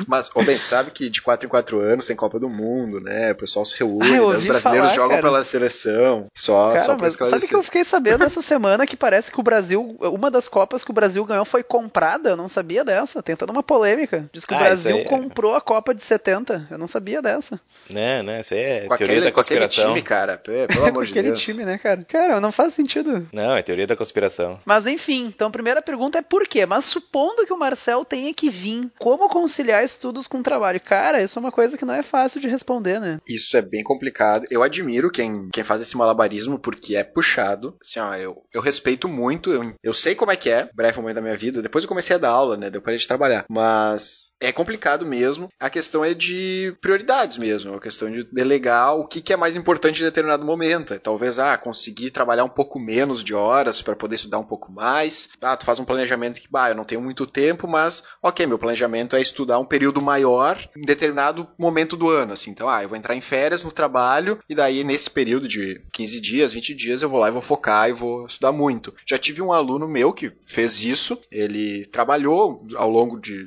Mas, 0.09 0.31
ô 0.35 0.43
Ben, 0.43 0.59
tu 0.59 0.65
sabe 0.67 0.91
que 0.91 1.11
de 1.11 1.21
4 1.23 1.47
em 1.47 1.51
4 1.51 1.79
anos 1.79 2.07
tem 2.07 2.17
Copa 2.17 2.41
do 2.41 2.49
Mundo, 2.49 3.01
né? 3.01 3.33
O 3.33 3.37
pessoal 3.37 3.65
se 3.65 3.79
reúne, 3.79 4.07
Ah, 4.09 4.13
né? 4.13 4.21
os 4.21 4.45
brasileiros 4.45 4.63
falar, 4.63 4.87
jogam 4.95 5.11
cara. 5.11 5.23
pela 5.23 5.45
seleção. 5.45 6.27
Só, 6.35 6.69
Cara, 6.69 6.81
só 6.81 6.95
pra 6.97 7.05
mas 7.07 7.15
sabe 7.15 7.25
esclarecer. 7.27 7.49
que 7.49 7.55
eu 7.55 7.63
fiquei 7.63 7.85
sabendo 7.85 8.25
essa 8.25 8.41
semana 8.43 8.87
que 8.87 8.97
parece 8.97 9.31
que 9.31 9.39
o 9.39 9.43
Brasil, 9.43 9.97
uma 10.01 10.31
das 10.31 10.49
Copas 10.49 10.83
que 10.83 10.91
o 10.91 10.95
Brasil 10.95 11.25
ganhou 11.25 11.45
foi 11.45 11.63
comprada? 11.63 12.31
Eu 12.31 12.37
não 12.37 12.49
sabia 12.49 12.85
dessa. 12.85 13.23
Tem 13.23 13.37
toda 13.37 13.53
uma 13.53 13.63
polêmica. 13.63 14.29
Diz 14.33 14.45
que 14.45 14.53
o 14.55 14.57
Ah, 14.57 14.61
Brasil 14.61 14.97
isso 14.97 14.99
aí 15.01 15.05
é- 15.05 15.09
comprou 15.09 15.55
a 15.55 15.61
Copa 15.61 15.95
de 15.95 16.03
70. 16.03 16.67
Eu 16.71 16.79
não 16.79 16.87
sabia 16.87 17.21
dessa. 17.21 17.61
Né, 17.91 18.23
né? 18.23 18.41
Isso 18.41 18.55
aí 18.55 18.61
é 18.61 18.81
Com 18.87 18.97
teoria 18.97 19.05
aquele, 19.07 19.21
da 19.27 19.33
com 19.33 19.41
aquele 19.41 19.61
conspiração. 19.61 19.93
time, 19.95 20.03
cara. 20.03 20.39
Pelo 20.39 20.67
amor 20.87 21.05
de 21.05 21.11
aquele 21.11 21.29
Deus. 21.29 21.41
time, 21.43 21.65
né, 21.65 21.77
cara? 21.79 22.05
Cara, 22.09 22.41
não 22.41 22.51
faz 22.53 22.73
sentido. 22.75 23.29
Não, 23.33 23.55
é 23.57 23.63
teoria 23.63 23.87
da 23.87 23.97
conspiração. 23.97 24.59
Mas 24.65 24.87
enfim, 24.87 25.27
então 25.35 25.49
a 25.49 25.51
primeira 25.51 25.83
pergunta 25.83 26.19
é 26.19 26.23
por 26.23 26.47
quê? 26.47 26.65
Mas 26.65 26.85
supondo 26.87 27.45
que 27.45 27.53
o 27.53 27.59
Marcel 27.59 28.05
tenha 28.05 28.33
que 28.33 28.49
vir, 28.49 28.89
como 28.99 29.29
conciliar 29.29 29.85
estudos 29.99 30.27
com 30.27 30.43
trabalho? 30.43 30.81
Cara, 30.81 31.23
isso 31.23 31.39
é 31.39 31.41
uma 31.41 31.53
coisa 31.53 31.77
que 31.77 31.85
não 31.85 31.95
é 31.95 32.03
fácil 32.03 32.41
de 32.41 32.49
responder, 32.49 33.01
né? 33.01 33.21
Isso 33.27 33.57
é 33.57 33.63
bem 33.63 33.83
complicado. 33.83 34.47
Eu 34.51 34.63
admiro 34.63 35.11
quem, 35.11 35.49
quem 35.53 35.65
faz 35.65 35.83
esse 35.83 35.97
malabarismo 35.97 36.59
porque 36.59 36.97
é 36.97 37.03
puxado. 37.03 37.77
Assim, 37.83 38.01
ó, 38.01 38.15
eu, 38.15 38.43
eu 38.55 38.61
respeito 38.61 39.09
muito, 39.09 39.51
eu, 39.53 39.75
eu 39.83 39.93
sei 39.93 40.15
como 40.15 40.31
é 40.31 40.37
que 40.37 40.51
é, 40.51 40.71
breve 40.75 40.99
momento 40.99 41.17
da 41.17 41.23
minha 41.23 41.37
vida. 41.37 41.61
Depois 41.61 41.85
eu 41.85 41.89
comecei 41.89 42.17
a 42.17 42.19
dar 42.19 42.31
aula, 42.31 42.57
né? 42.57 42.71
Depois 42.71 42.89
parei 42.89 42.99
de 42.99 43.09
trabalhar. 43.09 43.45
Mas 43.51 44.35
é 44.41 44.53
complicado 44.53 45.05
mesmo. 45.05 45.49
A 45.59 45.69
questão 45.69 46.05
é 46.05 46.15
de 46.15 46.75
prioridades 46.81 47.37
mesmo. 47.37 47.75
A 47.75 47.81
questão 47.81 48.11
de 48.11 48.25
delegar 48.25 48.97
o 48.97 49.07
que, 49.07 49.21
que 49.21 49.33
é 49.33 49.37
mais 49.37 49.57
importante 49.57 50.01
em 50.01 50.05
determinado 50.05 50.45
momento. 50.45 50.95
É, 50.95 50.99
talvez, 50.99 51.39
ah, 51.39 51.57
conseguir 51.59 52.11
trabalhar 52.11 52.45
um 52.45 52.49
pouco 52.49 52.79
menos 52.79 53.25
de 53.25 53.35
horas 53.35 53.83
para 53.83 53.97
poder 53.97 54.15
estudar 54.15 54.39
um 54.39 54.45
pouco 54.45 54.73
mais. 54.73 55.29
Ah, 55.41 55.57
tu 55.57 55.65
faz 55.65 55.79
um 55.79 55.85
planejamento 55.85 56.41
que, 56.41 56.51
bah, 56.51 56.71
eu 56.71 56.75
não 56.75 56.85
tenho 56.85 57.01
muito 57.01 57.27
tempo, 57.27 57.67
mas, 57.67 58.03
ok, 58.23 58.47
meu 58.47 58.59
planejamento 58.59 59.17
é 59.17 59.21
estudar 59.21 59.59
um 59.59 59.65
período 59.65 59.88
maior 60.01 60.59
em 60.77 60.83
determinado 60.83 61.47
momento 61.59 61.97
do 61.97 62.09
ano, 62.09 62.33
assim. 62.33 62.51
Então, 62.51 62.69
ah, 62.69 62.83
eu 62.83 62.89
vou 62.89 62.99
entrar 62.99 63.15
em 63.17 63.21
férias 63.21 63.63
no 63.63 63.73
trabalho 63.73 64.39
e 64.49 64.55
daí 64.55 64.85
nesse 64.85 65.11
período 65.11 65.49
de 65.49 65.81
15 65.93 66.21
dias, 66.21 66.53
20 66.53 66.75
dias, 66.75 67.03
eu 67.03 67.09
vou 67.09 67.21
lá 67.21 67.29
e 67.29 67.33
vou 67.33 67.43
focar 67.43 67.89
e 67.89 67.93
vou 67.93 68.27
estudar 68.27 68.53
muito. 68.53 68.95
Já 69.07 69.19
tive 69.19 69.43
um 69.43 69.53
aluno 69.53 69.89
meu 69.89 70.13
que 70.13 70.33
fez 70.45 70.83
isso. 70.85 71.19
Ele 71.31 71.87
trabalhou 71.87 72.67
ao 72.77 72.91
longo 72.91 73.19
de 73.21 73.47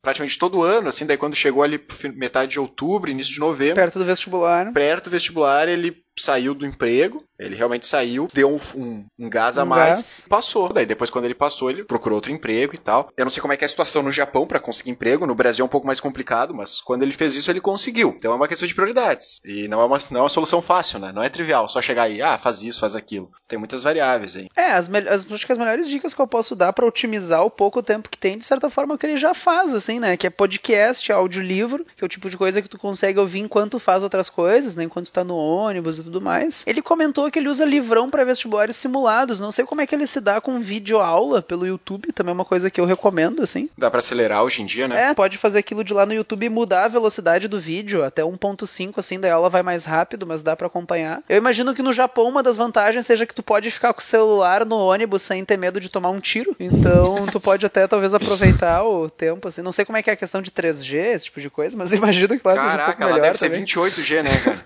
praticamente 0.00 0.38
todo 0.38 0.58
o 0.58 0.62
ano, 0.62 0.88
assim, 0.88 1.06
daí 1.06 1.16
quando 1.16 1.36
chegou 1.36 1.62
ali 1.62 1.80
metade 2.16 2.52
de 2.52 2.60
outubro, 2.60 3.08
início 3.08 3.32
de 3.32 3.38
novembro, 3.38 3.76
Perto 3.76 4.00
do 4.00 4.04
vestibular. 4.04 4.72
perto 4.72 5.04
do 5.04 5.10
vestibular, 5.10 5.68
ele 5.68 6.02
saiu 6.18 6.54
do 6.54 6.66
emprego, 6.66 7.24
ele 7.38 7.54
realmente 7.56 7.86
saiu, 7.86 8.28
deu 8.32 8.50
um, 8.54 8.60
um- 8.80 9.04
um 9.18 9.28
gás 9.30 9.58
a 9.58 9.64
Um 9.64 9.66
mais, 9.66 9.96
gás. 9.96 10.24
passou. 10.28 10.72
Daí 10.72 10.86
depois 10.86 11.10
quando 11.10 11.24
ele 11.24 11.34
passou, 11.34 11.70
ele 11.70 11.84
procurou 11.84 12.16
outro 12.16 12.30
emprego 12.30 12.74
e 12.74 12.78
tal. 12.78 13.08
Eu 13.16 13.24
não 13.24 13.30
sei 13.30 13.40
como 13.40 13.52
é 13.52 13.56
que 13.56 13.64
é 13.64 13.66
a 13.66 13.68
situação 13.68 14.02
no 14.02 14.12
Japão 14.12 14.46
para 14.46 14.60
conseguir 14.60 14.90
emprego, 14.90 15.26
no 15.26 15.34
Brasil 15.34 15.62
é 15.64 15.66
um 15.66 15.70
pouco 15.70 15.86
mais 15.86 16.00
complicado, 16.00 16.54
mas 16.54 16.80
quando 16.80 17.02
ele 17.02 17.12
fez 17.12 17.34
isso, 17.34 17.50
ele 17.50 17.60
conseguiu. 17.60 18.14
Então 18.16 18.32
é 18.32 18.36
uma 18.36 18.46
questão 18.48 18.66
de 18.68 18.74
prioridades. 18.74 19.40
E 19.44 19.66
não 19.68 19.80
é 19.80 19.84
uma, 19.84 19.98
não 20.10 20.20
é 20.20 20.22
uma 20.22 20.28
solução 20.28 20.62
fácil, 20.62 20.98
né? 20.98 21.10
Não 21.12 21.22
é 21.22 21.28
trivial, 21.28 21.68
só 21.68 21.80
chegar 21.82 22.04
aí, 22.04 22.20
ah, 22.22 22.38
faz 22.38 22.62
isso, 22.62 22.80
faz 22.80 22.94
aquilo. 22.94 23.30
Tem 23.48 23.58
muitas 23.58 23.82
variáveis 23.82 24.36
aí. 24.36 24.48
É, 24.56 24.72
as, 24.72 24.88
as, 24.92 25.30
acho 25.32 25.46
que 25.46 25.52
as 25.52 25.58
melhores 25.58 25.88
dicas 25.88 26.14
que 26.14 26.20
eu 26.20 26.26
posso 26.26 26.54
dar 26.54 26.72
pra 26.72 26.86
otimizar 26.86 27.44
o 27.44 27.50
pouco 27.50 27.82
tempo 27.82 28.08
que 28.08 28.18
tem, 28.18 28.38
de 28.38 28.44
certa 28.44 28.70
forma, 28.70 28.94
é 28.94 28.98
que 28.98 29.06
ele 29.06 29.16
já 29.16 29.34
faz, 29.34 29.74
assim, 29.74 29.98
né? 29.98 30.16
Que 30.16 30.26
é 30.26 30.30
podcast, 30.30 31.10
audiolivro, 31.10 31.84
que 31.96 32.02
é 32.02 32.06
o 32.06 32.08
tipo 32.08 32.28
de 32.30 32.36
coisa 32.36 32.60
que 32.62 32.68
tu 32.68 32.78
consegue 32.78 33.18
ouvir 33.18 33.40
enquanto 33.40 33.78
faz 33.78 34.02
outras 34.02 34.28
coisas, 34.28 34.76
né? 34.76 34.84
Enquanto 34.84 35.12
tá 35.12 35.24
no 35.24 35.36
ônibus 35.36 36.01
e 36.02 36.04
tudo 36.04 36.20
mais. 36.20 36.64
Ele 36.66 36.82
comentou 36.82 37.30
que 37.30 37.38
ele 37.38 37.48
usa 37.48 37.64
livrão 37.64 38.10
para 38.10 38.24
vestibulares 38.24 38.76
simulados. 38.76 39.40
Não 39.40 39.50
sei 39.50 39.64
como 39.64 39.80
é 39.80 39.86
que 39.86 39.94
ele 39.94 40.06
se 40.06 40.20
dá 40.20 40.40
com 40.40 40.60
vídeo 40.60 41.00
aula 41.00 41.40
pelo 41.42 41.66
YouTube, 41.66 42.12
também 42.12 42.32
é 42.32 42.34
uma 42.34 42.44
coisa 42.44 42.70
que 42.70 42.80
eu 42.80 42.84
recomendo, 42.84 43.42
assim. 43.42 43.68
Dá 43.76 43.90
pra 43.90 43.98
acelerar 43.98 44.42
hoje 44.42 44.62
em 44.62 44.66
dia, 44.66 44.86
né? 44.86 45.10
É, 45.10 45.14
pode 45.14 45.38
fazer 45.38 45.58
aquilo 45.58 45.82
de 45.82 45.94
lá 45.94 46.04
no 46.04 46.12
YouTube 46.12 46.44
e 46.44 46.48
mudar 46.48 46.84
a 46.84 46.88
velocidade 46.88 47.48
do 47.48 47.58
vídeo 47.60 48.04
até 48.04 48.22
1.5, 48.22 48.94
assim, 48.96 49.18
daí 49.18 49.30
a 49.30 49.34
aula 49.34 49.48
vai 49.48 49.62
mais 49.62 49.84
rápido, 49.84 50.26
mas 50.26 50.42
dá 50.42 50.54
pra 50.56 50.66
acompanhar. 50.66 51.22
Eu 51.28 51.36
imagino 51.36 51.74
que 51.74 51.82
no 51.82 51.92
Japão 51.92 52.28
uma 52.28 52.42
das 52.42 52.56
vantagens 52.56 53.06
seja 53.06 53.26
que 53.26 53.34
tu 53.34 53.42
pode 53.42 53.70
ficar 53.70 53.92
com 53.92 54.00
o 54.00 54.04
celular 54.04 54.64
no 54.64 54.76
ônibus 54.76 55.22
sem 55.22 55.44
ter 55.44 55.56
medo 55.56 55.80
de 55.80 55.88
tomar 55.88 56.10
um 56.10 56.20
tiro. 56.20 56.54
Então 56.58 57.26
tu 57.26 57.40
pode 57.40 57.64
até 57.66 57.86
talvez 57.86 58.14
aproveitar 58.14 58.84
o 58.84 59.08
tempo, 59.10 59.48
assim. 59.48 59.62
Não 59.62 59.72
sei 59.72 59.84
como 59.84 59.98
é 59.98 60.02
que 60.02 60.10
é 60.10 60.12
a 60.12 60.16
questão 60.16 60.40
de 60.40 60.50
3G, 60.50 60.94
esse 60.94 61.24
tipo 61.26 61.40
de 61.40 61.50
coisa, 61.50 61.76
mas 61.76 61.92
imagino 61.92 62.38
que 62.38 62.46
lá 62.46 62.54
seja 62.54 62.64
um 62.64 62.70
Caraca, 62.70 62.86
pouco 62.86 63.02
ela 63.02 63.12
melhor 63.12 63.26
deve 63.26 63.38
ser 63.38 63.50
também. 63.50 63.64
28G, 63.64 64.22
né, 64.22 64.30
cara? 64.40 64.62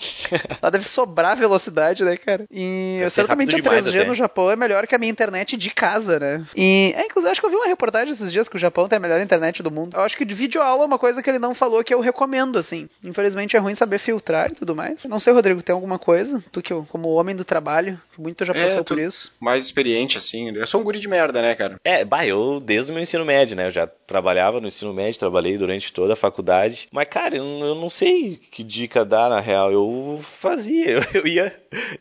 Lá 0.63 0.71
deve 0.71 0.89
sobrar 0.89 1.26
velocidade, 1.35 2.05
né, 2.05 2.17
cara? 2.17 2.45
E 2.51 2.97
Deve 2.99 3.11
ser 3.11 3.15
certamente 3.17 3.49
a 3.49 3.53
rápido 3.53 3.65
demais 3.65 3.87
3G 3.87 3.99
até. 4.01 4.09
no 4.09 4.15
Japão 4.15 4.51
é 4.51 4.57
melhor 4.57 4.87
que 4.87 4.95
a 4.95 4.99
minha 4.99 5.11
internet 5.11 5.57
de 5.57 5.71
casa, 5.71 6.19
né? 6.19 6.45
E, 6.57 6.95
é, 6.97 7.05
inclusive, 7.07 7.31
acho 7.33 7.41
que 7.41 7.47
eu 7.47 7.51
vi 7.51 7.57
uma 7.57 7.67
reportagem 7.67 8.13
esses 8.13 8.31
dias 8.33 8.49
que 8.49 8.57
o 8.57 8.59
Japão 8.59 8.89
tem 8.89 8.97
a 8.97 9.01
melhor 9.01 9.21
internet 9.21 9.63
do 9.63 9.71
mundo. 9.71 9.97
Eu 9.97 10.03
acho 10.03 10.17
que 10.17 10.25
de 10.25 10.35
videoaula 10.35 10.85
é 10.85 10.87
uma 10.87 10.99
coisa 10.99 11.23
que 11.23 11.29
ele 11.31 11.39
não 11.39 11.55
falou 11.55 11.83
que 11.83 11.93
eu 11.95 12.01
recomendo, 12.01 12.59
assim. 12.59 12.89
Infelizmente 13.03 13.57
é 13.57 13.61
ruim 13.61 13.75
saber 13.75 13.99
filtrar 13.99 14.51
e 14.51 14.55
tudo 14.55 14.75
mais. 14.77 15.05
Não 15.07 15.19
sei, 15.21 15.33
Rodrigo, 15.33 15.63
tem 15.63 15.75
alguma 15.75 15.99
coisa? 15.99 16.43
Tu 16.53 16.63
que, 16.63 16.75
como 16.89 17.09
homem 17.09 17.35
do 17.35 17.45
trabalho, 17.45 18.01
muito 18.19 18.45
já 18.45 18.53
É, 18.55 18.63
passou 18.69 18.85
tu- 18.85 18.95
por 18.95 19.03
isso. 19.03 19.33
Mais 19.41 19.65
experiente, 19.65 20.19
assim. 20.19 20.51
Eu 20.55 20.67
sou 20.67 20.81
um 20.81 20.85
guri 20.85 20.99
de 20.99 21.09
merda, 21.09 21.41
né, 21.43 21.55
cara? 21.55 21.77
É, 21.85 22.05
bah, 22.05 22.27
eu 22.27 22.61
desde 22.61 22.91
o 22.91 22.95
meu 22.95 23.03
ensino 23.03 23.25
médio, 23.25 23.57
né? 23.57 23.67
Eu 23.67 23.71
já 23.71 23.87
trabalhava 23.87 24.61
no 24.61 24.67
ensino 24.67 24.93
médio, 24.93 25.19
trabalhei 25.19 25.57
durante 25.59 25.93
toda 25.93 26.13
a 26.13 26.17
faculdade. 26.17 26.89
Mas, 26.93 27.09
cara, 27.09 27.37
eu, 27.37 27.45
eu 27.45 27.75
não 27.75 27.91
sei 27.91 28.41
que 28.51 28.63
dica 28.63 29.05
dar, 29.05 29.29
na 29.31 29.41
real. 29.41 29.73
Eu 29.73 30.21
fazia, 30.23 30.91
eu, 30.91 31.03
eu 31.19 31.27
ia. 31.27 31.55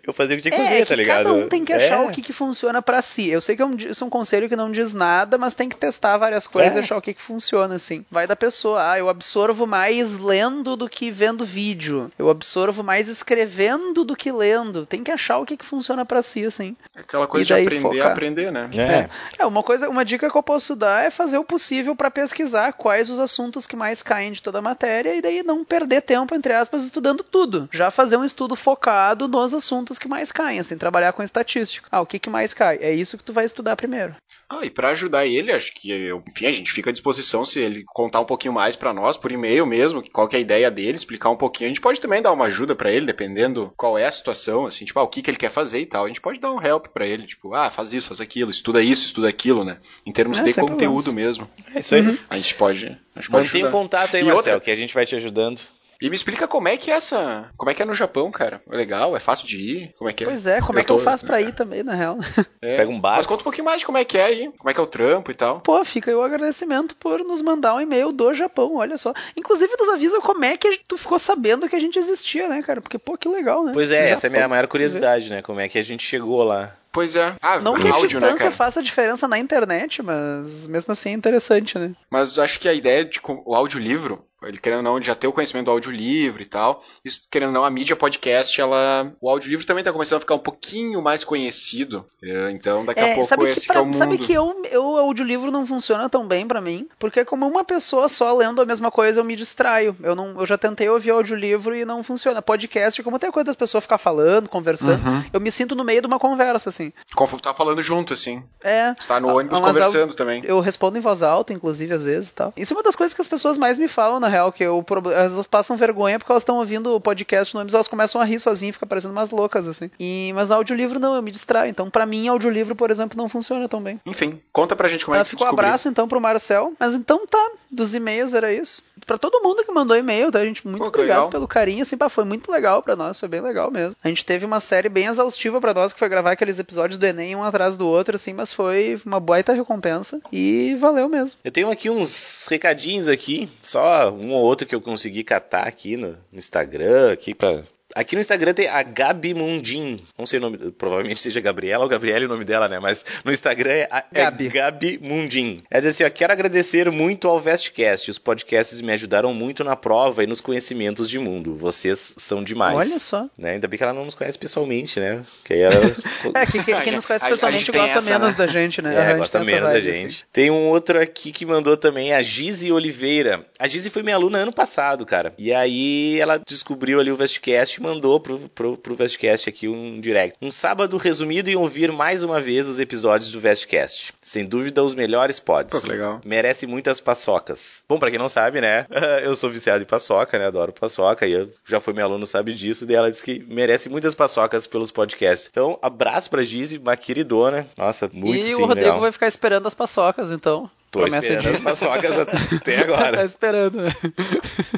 Eu 0.05 0.13
fazia 0.13 0.35
o 0.35 0.37
que 0.37 0.43
tinha 0.43 0.51
que 0.51 0.57
fazer, 0.63 0.75
É, 0.75 0.77
é 0.81 0.85
tá 0.85 0.87
que 0.87 0.95
ligado? 0.95 1.17
cada 1.17 1.33
um 1.33 1.47
tem 1.49 1.63
que 1.65 1.73
achar 1.73 2.01
É. 2.03 2.05
o 2.05 2.11
que, 2.11 2.21
que 2.21 2.33
funciona 2.33 2.81
pra 2.81 3.01
si. 3.01 3.29
Eu 3.29 3.41
sei 3.41 3.55
que 3.55 3.61
é 3.61 3.65
um, 3.65 3.75
isso 3.75 4.03
é 4.03 4.07
um 4.07 4.09
conselho 4.09 4.47
que 4.49 4.55
não 4.55 4.71
diz 4.71 4.93
nada, 4.93 5.37
mas 5.37 5.53
tem 5.53 5.67
que 5.69 5.75
testar 5.75 6.17
várias 6.17 6.47
coisas 6.47 6.73
É. 6.73 6.77
e 6.77 6.79
achar 6.79 6.97
o 6.97 7.01
que, 7.01 7.13
que 7.13 7.21
funciona, 7.21 7.75
assim. 7.75 8.05
Vai 8.11 8.27
da 8.27 8.35
pessoa. 8.35 8.91
Ah, 8.91 8.97
eu 8.99 9.09
absorvo 9.09 9.65
mais 9.67 10.17
lendo 10.17 10.75
do 10.75 10.87
que 10.89 11.11
vendo 11.11 11.45
vídeo. 11.45 12.11
Eu 12.17 12.29
absorvo 12.29 12.83
mais 12.83 13.07
escrevendo 13.09 14.03
do 14.03 14.15
que 14.15 14.31
lendo. 14.31 14.85
Tem 14.85 15.03
que 15.03 15.11
achar 15.11 15.37
o 15.39 15.45
que, 15.45 15.57
que 15.57 15.65
funciona 15.65 16.05
pra 16.05 16.21
si, 16.23 16.45
assim. 16.45 16.75
Aquela 16.95 17.27
coisa 17.27 17.53
daí 17.53 17.63
de 17.63 17.67
aprender 17.67 17.81
focar. 17.89 18.07
a 18.07 18.11
aprender, 18.11 18.51
né? 18.51 18.69
É. 18.77 19.09
É, 19.41 19.45
uma 19.45 19.63
coisa, 19.63 19.89
uma 19.89 20.05
dica 20.05 20.29
que 20.29 20.37
eu 20.37 20.43
posso 20.43 20.75
dar 20.75 21.05
é 21.05 21.09
fazer 21.09 21.37
o 21.37 21.43
possível 21.43 21.95
pra 21.95 22.09
pesquisar 22.11 22.73
quais 22.73 23.09
os 23.09 23.19
assuntos 23.19 23.65
que 23.67 23.75
mais 23.75 24.01
caem 24.01 24.31
de 24.31 24.41
toda 24.41 24.59
a 24.59 24.61
matéria 24.61 25.15
e 25.15 25.21
daí 25.21 25.43
não 25.43 25.63
perder 25.63 26.01
tempo, 26.01 26.33
entre 26.35 26.53
aspas, 26.53 26.83
estudando 26.83 27.23
tudo. 27.23 27.67
Já 27.71 27.91
fazer 27.91 28.17
um 28.17 28.23
estudo 28.25 28.55
focado 28.55 28.85
nos 29.13 29.53
assuntos 29.53 29.99
que 29.99 30.07
mais 30.07 30.31
caem, 30.31 30.59
assim, 30.59 30.77
trabalhar 30.77 31.11
com 31.13 31.21
estatística. 31.21 31.87
Ah, 31.91 32.01
o 32.01 32.05
que, 32.05 32.17
que 32.17 32.29
mais 32.29 32.53
cai? 32.53 32.77
É 32.81 32.93
isso 32.93 33.17
que 33.17 33.23
tu 33.23 33.33
vai 33.33 33.45
estudar 33.45 33.75
primeiro. 33.75 34.15
Ah, 34.49 34.63
e 34.65 34.69
pra 34.69 34.89
ajudar 34.91 35.25
ele, 35.25 35.51
acho 35.51 35.73
que, 35.73 35.91
eu- 35.91 36.23
enfim, 36.29 36.45
a 36.45 36.51
gente 36.51 36.71
fica 36.71 36.89
à 36.89 36.93
disposição 36.93 37.45
se 37.45 37.59
ele 37.59 37.83
contar 37.87 38.19
um 38.21 38.25
pouquinho 38.25 38.53
mais 38.53 38.75
pra 38.75 38.93
nós, 38.93 39.17
por 39.17 39.31
e-mail 39.31 39.65
mesmo, 39.65 40.03
qual 40.11 40.27
que 40.27 40.35
é 40.35 40.39
a 40.39 40.41
ideia 40.41 40.71
dele, 40.71 40.95
explicar 40.95 41.29
um 41.29 41.35
pouquinho. 41.35 41.67
A 41.67 41.69
gente 41.73 41.81
pode 41.81 41.99
também 41.99 42.21
dar 42.21 42.31
uma 42.31 42.45
ajuda 42.45 42.75
pra 42.75 42.91
ele, 42.91 43.05
dependendo 43.05 43.73
qual 43.75 43.97
é 43.97 44.05
a 44.05 44.11
situação, 44.11 44.65
assim, 44.65 44.85
tipo, 44.85 44.99
ah, 44.99 45.03
o 45.03 45.07
que, 45.07 45.21
que 45.21 45.29
ele 45.29 45.37
quer 45.37 45.49
fazer 45.51 45.79
e 45.81 45.85
tal. 45.85 46.05
A 46.05 46.07
gente 46.07 46.21
pode 46.21 46.39
dar 46.39 46.51
um 46.53 46.61
help 46.63 46.87
pra 46.87 47.05
ele, 47.07 47.27
tipo, 47.27 47.53
ah, 47.53 47.69
faz 47.71 47.91
isso, 47.93 48.07
faz 48.07 48.21
aquilo, 48.21 48.51
estuda 48.51 48.81
isso, 48.81 49.05
estuda 49.07 49.27
aquilo, 49.27 49.63
né? 49.65 49.77
Em 50.05 50.11
termos 50.11 50.37
É, 50.39 50.43
de 50.43 50.53
conteúdo 50.53 51.03
problemas. 51.05 51.37
mesmo. 51.39 51.49
É 51.73 51.79
isso 51.79 51.95
aí. 51.95 52.01
Uhum. 52.01 52.17
A 52.29 52.35
gente 52.37 52.53
pode, 52.55 52.85
a 52.85 53.19
gente 53.19 53.29
pode 53.31 53.45
Mantenha 53.47 53.65
o 53.65 53.67
ajudar. 53.67 53.71
contato 53.71 54.15
aí, 54.15 54.21
E 54.21 54.25
Marcelo, 54.25 54.37
outra- 54.55 54.59
que 54.59 54.71
a 54.71 54.75
gente 54.75 54.93
vai 54.93 55.05
te 55.05 55.15
ajudando. 55.15 55.59
E 56.01 56.09
me 56.09 56.15
explica 56.15 56.47
como 56.47 56.67
é 56.67 56.77
que 56.77 56.91
é 56.91 56.95
essa. 56.95 57.49
Como 57.57 57.69
é 57.69 57.73
que 57.73 57.81
é 57.81 57.85
no 57.85 57.93
Japão, 57.93 58.29
cara? 58.31 58.61
É 58.69 58.75
legal? 58.75 59.15
É 59.15 59.19
fácil 59.19 59.47
de 59.47 59.57
ir? 59.57 59.93
Como 59.97 60.09
é 60.09 60.13
que 60.13 60.23
é? 60.23 60.27
Pois 60.27 60.45
é, 60.47 60.61
como 60.61 60.77
é 60.79 60.81
que 60.81 60.87
tô- 60.87 60.95
eu 60.95 60.99
faço 60.99 61.25
pra 61.25 61.41
ir 61.41 61.53
também, 61.53 61.83
na 61.83 61.93
real? 61.93 62.17
É. 62.61 62.75
Pega 62.77 62.89
um 62.91 62.99
barco. 62.99 63.17
Mas 63.17 63.25
conta 63.25 63.41
um 63.41 63.43
pouquinho 63.43 63.65
mais 63.65 63.79
de 63.79 63.85
como 63.85 63.97
é 63.97 64.03
que 64.05 64.17
é 64.17 64.23
aí. 64.25 64.51
Como 64.57 64.69
é 64.69 64.73
que 64.73 64.79
é 64.79 64.83
o 64.83 64.87
trampo 64.87 65.31
e 65.31 65.35
tal. 65.35 65.59
Pô, 65.61 65.83
fica 65.85 66.11
aí 66.11 66.15
o 66.15 66.21
agradecimento 66.21 66.95
por 66.95 67.19
nos 67.19 67.41
mandar 67.41 67.75
um 67.75 67.81
e-mail 67.81 68.11
do 68.11 68.33
Japão, 68.33 68.75
olha 68.75 68.97
só. 68.97 69.13
Inclusive, 69.37 69.73
nos 69.77 69.89
avisa 69.89 70.19
como 70.21 70.43
é 70.45 70.57
que 70.57 70.79
tu 70.87 70.97
ficou 70.97 71.17
sabendo 71.19 71.67
que 71.69 71.75
a 71.75 71.79
gente 71.79 71.97
existia, 71.99 72.47
né, 72.47 72.61
cara? 72.61 72.81
Porque, 72.81 72.97
pô, 72.97 73.17
que 73.17 73.27
legal, 73.29 73.63
né? 73.63 73.71
Pois 73.73 73.91
é, 73.91 74.07
Do 74.07 74.13
essa 74.13 74.27
é 74.27 74.27
a 74.27 74.31
minha 74.31 74.41
Japão. 74.41 74.49
maior 74.55 74.67
curiosidade, 74.67 75.29
né? 75.29 75.41
Como 75.41 75.59
é 75.59 75.69
que 75.69 75.77
a 75.77 75.83
gente 75.83 76.03
chegou 76.05 76.43
lá. 76.43 76.75
Pois 76.91 77.13
é. 77.15 77.35
Ah, 77.41 77.59
Não 77.59 77.73
que 77.75 77.87
a 77.89 77.93
áudio, 77.93 78.21
né, 78.21 78.27
distância 78.27 78.45
cara? 78.45 78.55
faça 78.55 78.81
diferença 78.81 79.27
na 79.27 79.37
internet, 79.37 80.01
mas 80.01 80.65
mesmo 80.65 80.93
assim 80.93 81.09
é 81.09 81.13
interessante, 81.13 81.77
né? 81.77 81.91
Mas 82.09 82.39
acho 82.39 82.57
que 82.57 82.69
a 82.69 82.73
ideia 82.73 83.03
de 83.03 83.19
o 83.25 83.53
audiolivro, 83.53 84.23
ele 84.47 84.57
querendo 84.57 84.77
ou 84.77 84.83
não, 84.83 84.97
ele 84.97 85.05
já 85.05 85.15
ter 85.15 85.27
o 85.27 85.33
conhecimento 85.33 85.65
do 85.65 85.71
audiolivro 85.71 86.41
e 86.41 86.45
tal, 86.45 86.81
isso 87.03 87.21
querendo 87.31 87.49
ou 87.49 87.53
não, 87.55 87.63
a 87.65 87.69
mídia 87.69 87.95
podcast, 87.95 88.59
ela. 88.59 89.11
O 89.21 89.29
audiolivro 89.29 89.65
também 89.65 89.83
tá 89.83 89.91
começando 89.91 90.17
a 90.17 90.19
ficar 90.21 90.35
um 90.35 90.39
pouquinho 90.39 91.01
mais 91.01 91.23
conhecido. 91.23 92.05
É, 92.23 92.51
Então, 92.51 92.85
daqui 92.85 92.99
a 93.01 93.15
pouco 93.15 93.45
esse 93.45 93.55
que, 93.55 93.61
que, 93.61 93.67
pra- 93.67 93.77
é 93.77 93.81
o 93.81 93.85
mundo. 93.85 93.97
sabe 93.97 94.17
que 94.17 94.33
eu, 94.33 94.61
eu, 94.71 94.83
o 94.85 94.97
audiolivro 94.97 95.51
não 95.51 95.65
funciona 95.65 96.09
tão 96.09 96.27
bem 96.27 96.47
pra 96.47 96.61
mim, 96.61 96.87
porque 96.99 97.23
como 97.25 97.47
uma 97.47 97.63
pessoa 97.63 98.09
só 98.09 98.35
lendo 98.35 98.61
a 98.61 98.65
mesma 98.65 98.91
coisa, 98.91 99.19
eu 99.19 99.23
me 99.23 99.35
distraio. 99.35 99.95
Eu, 100.01 100.15
não, 100.15 100.39
eu 100.39 100.45
já 100.45 100.57
tentei 100.57 100.89
ouvir 100.89 101.11
audiolivro 101.11 101.75
e 101.75 101.85
não 101.85 102.03
funciona. 102.03 102.41
Podcast, 102.41 103.01
como 103.03 103.19
tem 103.19 103.29
a 103.29 103.31
coisa 103.31 103.45
das 103.45 103.55
pessoas 103.55 103.83
ficar 103.83 103.97
falando, 103.97 104.49
conversando, 104.49 105.05
Uhum. 105.05 105.23
eu 105.33 105.39
me 105.39 105.51
sinto 105.51 105.75
no 105.75 105.83
meio 105.83 106.01
de 106.01 106.07
uma 106.07 106.19
conversa, 106.19 106.69
assim. 106.69 106.91
Conf- 107.15 107.35
Tá 107.41 107.53
falando 107.53 107.81
junto, 107.81 108.13
assim. 108.13 108.43
É. 108.63 108.93
Tu 108.93 109.05
tá 109.05 109.19
no 109.19 109.29
Ah, 109.29 109.33
ônibus 109.35 109.59
conversando 109.59 110.13
também. 110.15 110.41
Eu 110.45 110.59
respondo 110.59 110.97
em 110.97 111.01
voz 111.01 111.21
alta, 111.21 111.53
inclusive, 111.53 111.93
às 111.93 112.05
vezes 112.05 112.29
e 112.29 112.33
tal. 112.33 112.53
Isso 112.57 112.73
é 112.73 112.75
uma 112.75 112.81
das 112.83 112.95
coisas 112.95 113.13
que 113.13 113.21
as 113.21 113.27
pessoas 113.27 113.57
mais 113.57 113.77
me 113.77 113.87
falam, 113.87 114.19
na 114.19 114.27
real, 114.35 114.51
que 114.51 114.63
eu, 114.63 114.81
proble- 114.83 115.13
às 115.13 115.21
vezes 115.21 115.33
elas 115.33 115.47
passam 115.47 115.75
vergonha 115.77 116.19
porque 116.19 116.31
elas 116.31 116.43
estão 116.43 116.57
ouvindo 116.57 116.93
o 116.95 116.99
podcast 116.99 117.53
no 117.53 117.59
ônibus, 117.61 117.73
elas 117.73 117.87
começam 117.87 118.19
a 118.21 118.25
rir 118.25 118.39
sozinhas 118.39 118.71
e 118.71 118.73
fica 118.73 118.85
parecendo 118.85 119.13
umas 119.13 119.31
loucas, 119.31 119.67
assim. 119.67 119.89
E, 119.99 120.31
mas 120.35 120.51
audiolivro 120.51 120.99
não, 120.99 121.15
eu 121.15 121.21
me 121.21 121.31
distraio. 121.31 121.69
Então, 121.69 121.89
pra 121.89 122.05
mim, 122.05 122.27
audiolivro, 122.27 122.75
por 122.75 122.91
exemplo, 122.91 123.17
não 123.17 123.29
funciona 123.29 123.67
tão 123.69 123.81
bem. 123.81 123.99
Enfim, 124.05 124.39
conta 124.51 124.75
pra 124.75 124.87
gente 124.89 125.05
como 125.05 125.15
é 125.15 125.21
Ah, 125.21 125.23
que 125.23 125.29
ficou 125.31 125.47
um 125.47 125.49
abraço 125.49 125.87
então 125.87 126.07
pro 126.07 126.19
Marcel. 126.21 126.73
Mas 126.79 126.93
então 126.93 127.25
tá, 127.25 127.51
dos 127.71 127.93
e-mails 127.93 128.33
era 128.33 128.51
isso. 128.53 128.83
Pra 129.05 129.17
todo 129.17 129.41
mundo 129.41 129.63
que 129.63 129.71
mandou 129.71 129.95
e-mail, 129.95 130.31
tá, 130.31 130.39
gente? 130.43 130.65
Muito 130.67 130.81
Pô, 130.81 130.87
obrigado 130.87 131.17
legal. 131.17 131.29
pelo 131.29 131.47
carinho, 131.47 131.81
assim, 131.83 131.97
pá, 131.97 132.09
foi 132.09 132.23
muito 132.23 132.51
legal 132.51 132.81
pra 132.81 132.95
nós, 132.95 133.19
foi 133.19 133.29
bem 133.29 133.41
legal 133.41 133.69
mesmo. 133.69 133.95
A 134.03 134.07
gente 134.07 134.25
teve 134.25 134.45
uma 134.45 134.59
série 134.59 134.89
bem 134.89 135.05
exaustiva 135.05 135.59
pra 135.61 135.73
nós, 135.73 135.93
que 135.93 135.99
foi 135.99 136.09
gravar 136.09 136.31
aqueles 136.31 136.57
episódios 136.59 136.97
do 136.97 137.05
Enem 137.05 137.35
um 137.35 137.43
atrás 137.43 137.77
do 137.77 137.85
outro, 137.87 138.15
assim, 138.15 138.33
mas 138.33 138.51
foi 138.53 138.99
uma 139.05 139.19
baita 139.19 139.53
recompensa 139.53 140.19
e 140.31 140.75
valeu 140.79 141.07
mesmo. 141.09 141.39
Eu 141.43 141.51
tenho 141.51 141.69
aqui 141.69 141.89
uns 141.89 142.47
recadinhos 142.49 143.07
aqui, 143.07 143.49
só 143.61 144.11
um 144.15 144.33
ou 144.33 144.43
outro 144.43 144.67
que 144.67 144.73
eu 144.73 144.81
consegui 144.81 145.23
catar 145.23 145.67
aqui 145.67 145.97
no, 145.97 146.17
no 146.31 146.37
Instagram, 146.37 147.11
aqui 147.11 147.33
pra... 147.33 147.63
Aqui 147.95 148.13
no 148.15 148.19
Instagram 148.21 148.53
tem 148.53 148.67
a 148.67 148.83
Gabi 148.83 149.33
Mundim. 149.33 150.01
Não 150.17 150.25
sei 150.25 150.37
o 150.39 150.41
nome, 150.41 150.57
provavelmente 150.71 151.21
seja 151.21 151.39
Gabriela 151.39 151.83
ou 151.83 151.89
Gabriele 151.89 152.25
o 152.25 152.27
nome 152.27 152.43
dela, 152.43 152.67
né? 152.67 152.77
Mas 152.77 153.05
no 153.23 153.31
Instagram 153.31 153.71
é, 153.71 153.87
a, 153.89 154.03
é 154.13 154.23
Gabi. 154.25 154.49
Gabi 154.49 154.99
Mundim. 155.01 155.63
É 155.71 155.77
dizer 155.77 155.89
assim, 155.89 156.03
ó, 156.03 156.09
quero 156.09 156.33
agradecer 156.33 156.91
muito 156.91 157.27
ao 157.29 157.39
Vestcast. 157.39 158.11
Os 158.11 158.17
podcasts 158.19 158.81
me 158.81 158.91
ajudaram 158.91 159.33
muito 159.33 159.63
na 159.63 159.75
prova 159.77 160.23
e 160.23 160.27
nos 160.27 160.41
conhecimentos 160.41 161.09
de 161.09 161.17
mundo. 161.17 161.55
Vocês 161.55 162.15
são 162.17 162.43
demais. 162.43 162.75
Olha 162.75 162.99
só. 162.99 163.29
Né? 163.37 163.51
Ainda 163.51 163.67
bem 163.67 163.77
que 163.77 163.83
ela 163.83 163.93
não 163.93 164.03
nos 164.05 164.13
conhece 164.15 164.37
pessoalmente, 164.37 164.99
né? 164.99 165.23
Que 165.45 165.53
aí 165.53 165.61
ela... 165.61 165.75
É, 166.35 166.45
que, 166.45 166.63
que- 166.63 166.81
quem 166.81 166.93
nos 166.93 167.05
conhece 167.05 167.23
a- 167.23 167.27
a 167.27 167.31
pessoalmente 167.31 167.71
gosta 167.71 167.97
essa, 167.99 168.09
menos 168.19 168.35
né? 168.35 168.45
da 168.45 168.47
gente, 168.51 168.81
né? 168.81 169.11
É, 169.11 169.15
gosta 169.17 169.43
menos 169.43 169.69
da 169.69 169.79
gente. 169.79 170.07
assim. 170.07 170.23
Tem 170.33 170.51
um 170.51 170.67
outro 170.67 170.99
aqui 170.99 171.31
que 171.31 171.45
mandou 171.45 171.77
também, 171.77 172.13
a 172.13 172.21
Gizi 172.21 172.71
Oliveira. 172.71 173.45
A 173.57 173.67
Gizi 173.67 173.89
foi 173.89 174.03
minha 174.03 174.15
aluna 174.15 174.39
ano 174.39 174.51
passado, 174.51 175.05
cara. 175.05 175.33
E 175.37 175.53
aí 175.53 176.19
ela 176.19 176.41
descobriu 176.45 176.99
ali 176.99 177.11
o 177.11 177.15
Vestcast 177.15 177.81
mandou 177.85 178.19
pro, 178.19 178.39
pro, 178.49 178.77
pro 178.77 178.95
Vestcast 178.95 179.49
aqui 179.49 179.67
um 179.67 179.99
direct. 180.01 180.37
Um 180.41 180.51
sábado 180.51 180.97
resumido 180.97 181.49
em 181.49 181.55
ouvir 181.55 181.91
mais 181.91 182.23
uma 182.23 182.39
vez 182.39 182.67
os 182.67 182.79
episódios 182.79 183.31
do 183.31 183.39
Vestcast. 183.39 184.13
Sem 184.21 184.45
dúvida, 184.45 184.83
os 184.83 184.95
melhores 184.95 185.39
pods. 185.39 185.79
Pô, 185.79 185.87
legal. 185.87 186.21
Merece 186.25 186.65
muitas 186.65 186.99
paçocas. 186.99 187.83
Bom, 187.87 187.99
pra 187.99 188.09
quem 188.09 188.19
não 188.19 188.29
sabe, 188.29 188.59
né? 188.59 188.85
Eu 189.23 189.35
sou 189.35 189.49
viciado 189.49 189.83
em 189.83 189.87
paçoca, 189.87 190.37
né? 190.39 190.47
Adoro 190.47 190.73
paçoca. 190.73 191.27
E 191.27 191.31
eu 191.31 191.49
já 191.65 191.79
fui 191.79 191.93
meu 191.93 192.05
aluno, 192.05 192.25
sabe 192.25 192.53
disso. 192.53 192.85
E 192.89 192.95
ela 192.95 193.09
disse 193.09 193.23
que 193.23 193.45
merece 193.47 193.89
muitas 193.89 194.15
paçocas 194.15 194.67
pelos 194.67 194.91
podcasts. 194.91 195.47
Então, 195.49 195.77
abraço 195.81 196.29
pra 196.29 196.43
Gizi, 196.43 196.77
uma 196.77 196.95
queridona. 196.95 197.67
Nossa, 197.77 198.09
muito 198.11 198.45
e 198.45 198.49
sim, 198.49 198.55
o 198.55 198.65
Rodrigo 198.65 198.87
legal. 198.87 198.99
vai 198.99 199.11
ficar 199.11 199.27
esperando 199.27 199.67
as 199.67 199.73
paçocas, 199.73 200.31
então. 200.31 200.69
Tô 200.95 201.01
Promessa 201.01 201.17
esperando 201.33 201.41
de- 201.43 201.49
as 201.49 201.59
paçocas 201.59 202.19
até 202.19 202.37
tá 202.77 202.81
agora. 202.83 203.25
esperando. 203.25 203.81
né? 203.81 203.89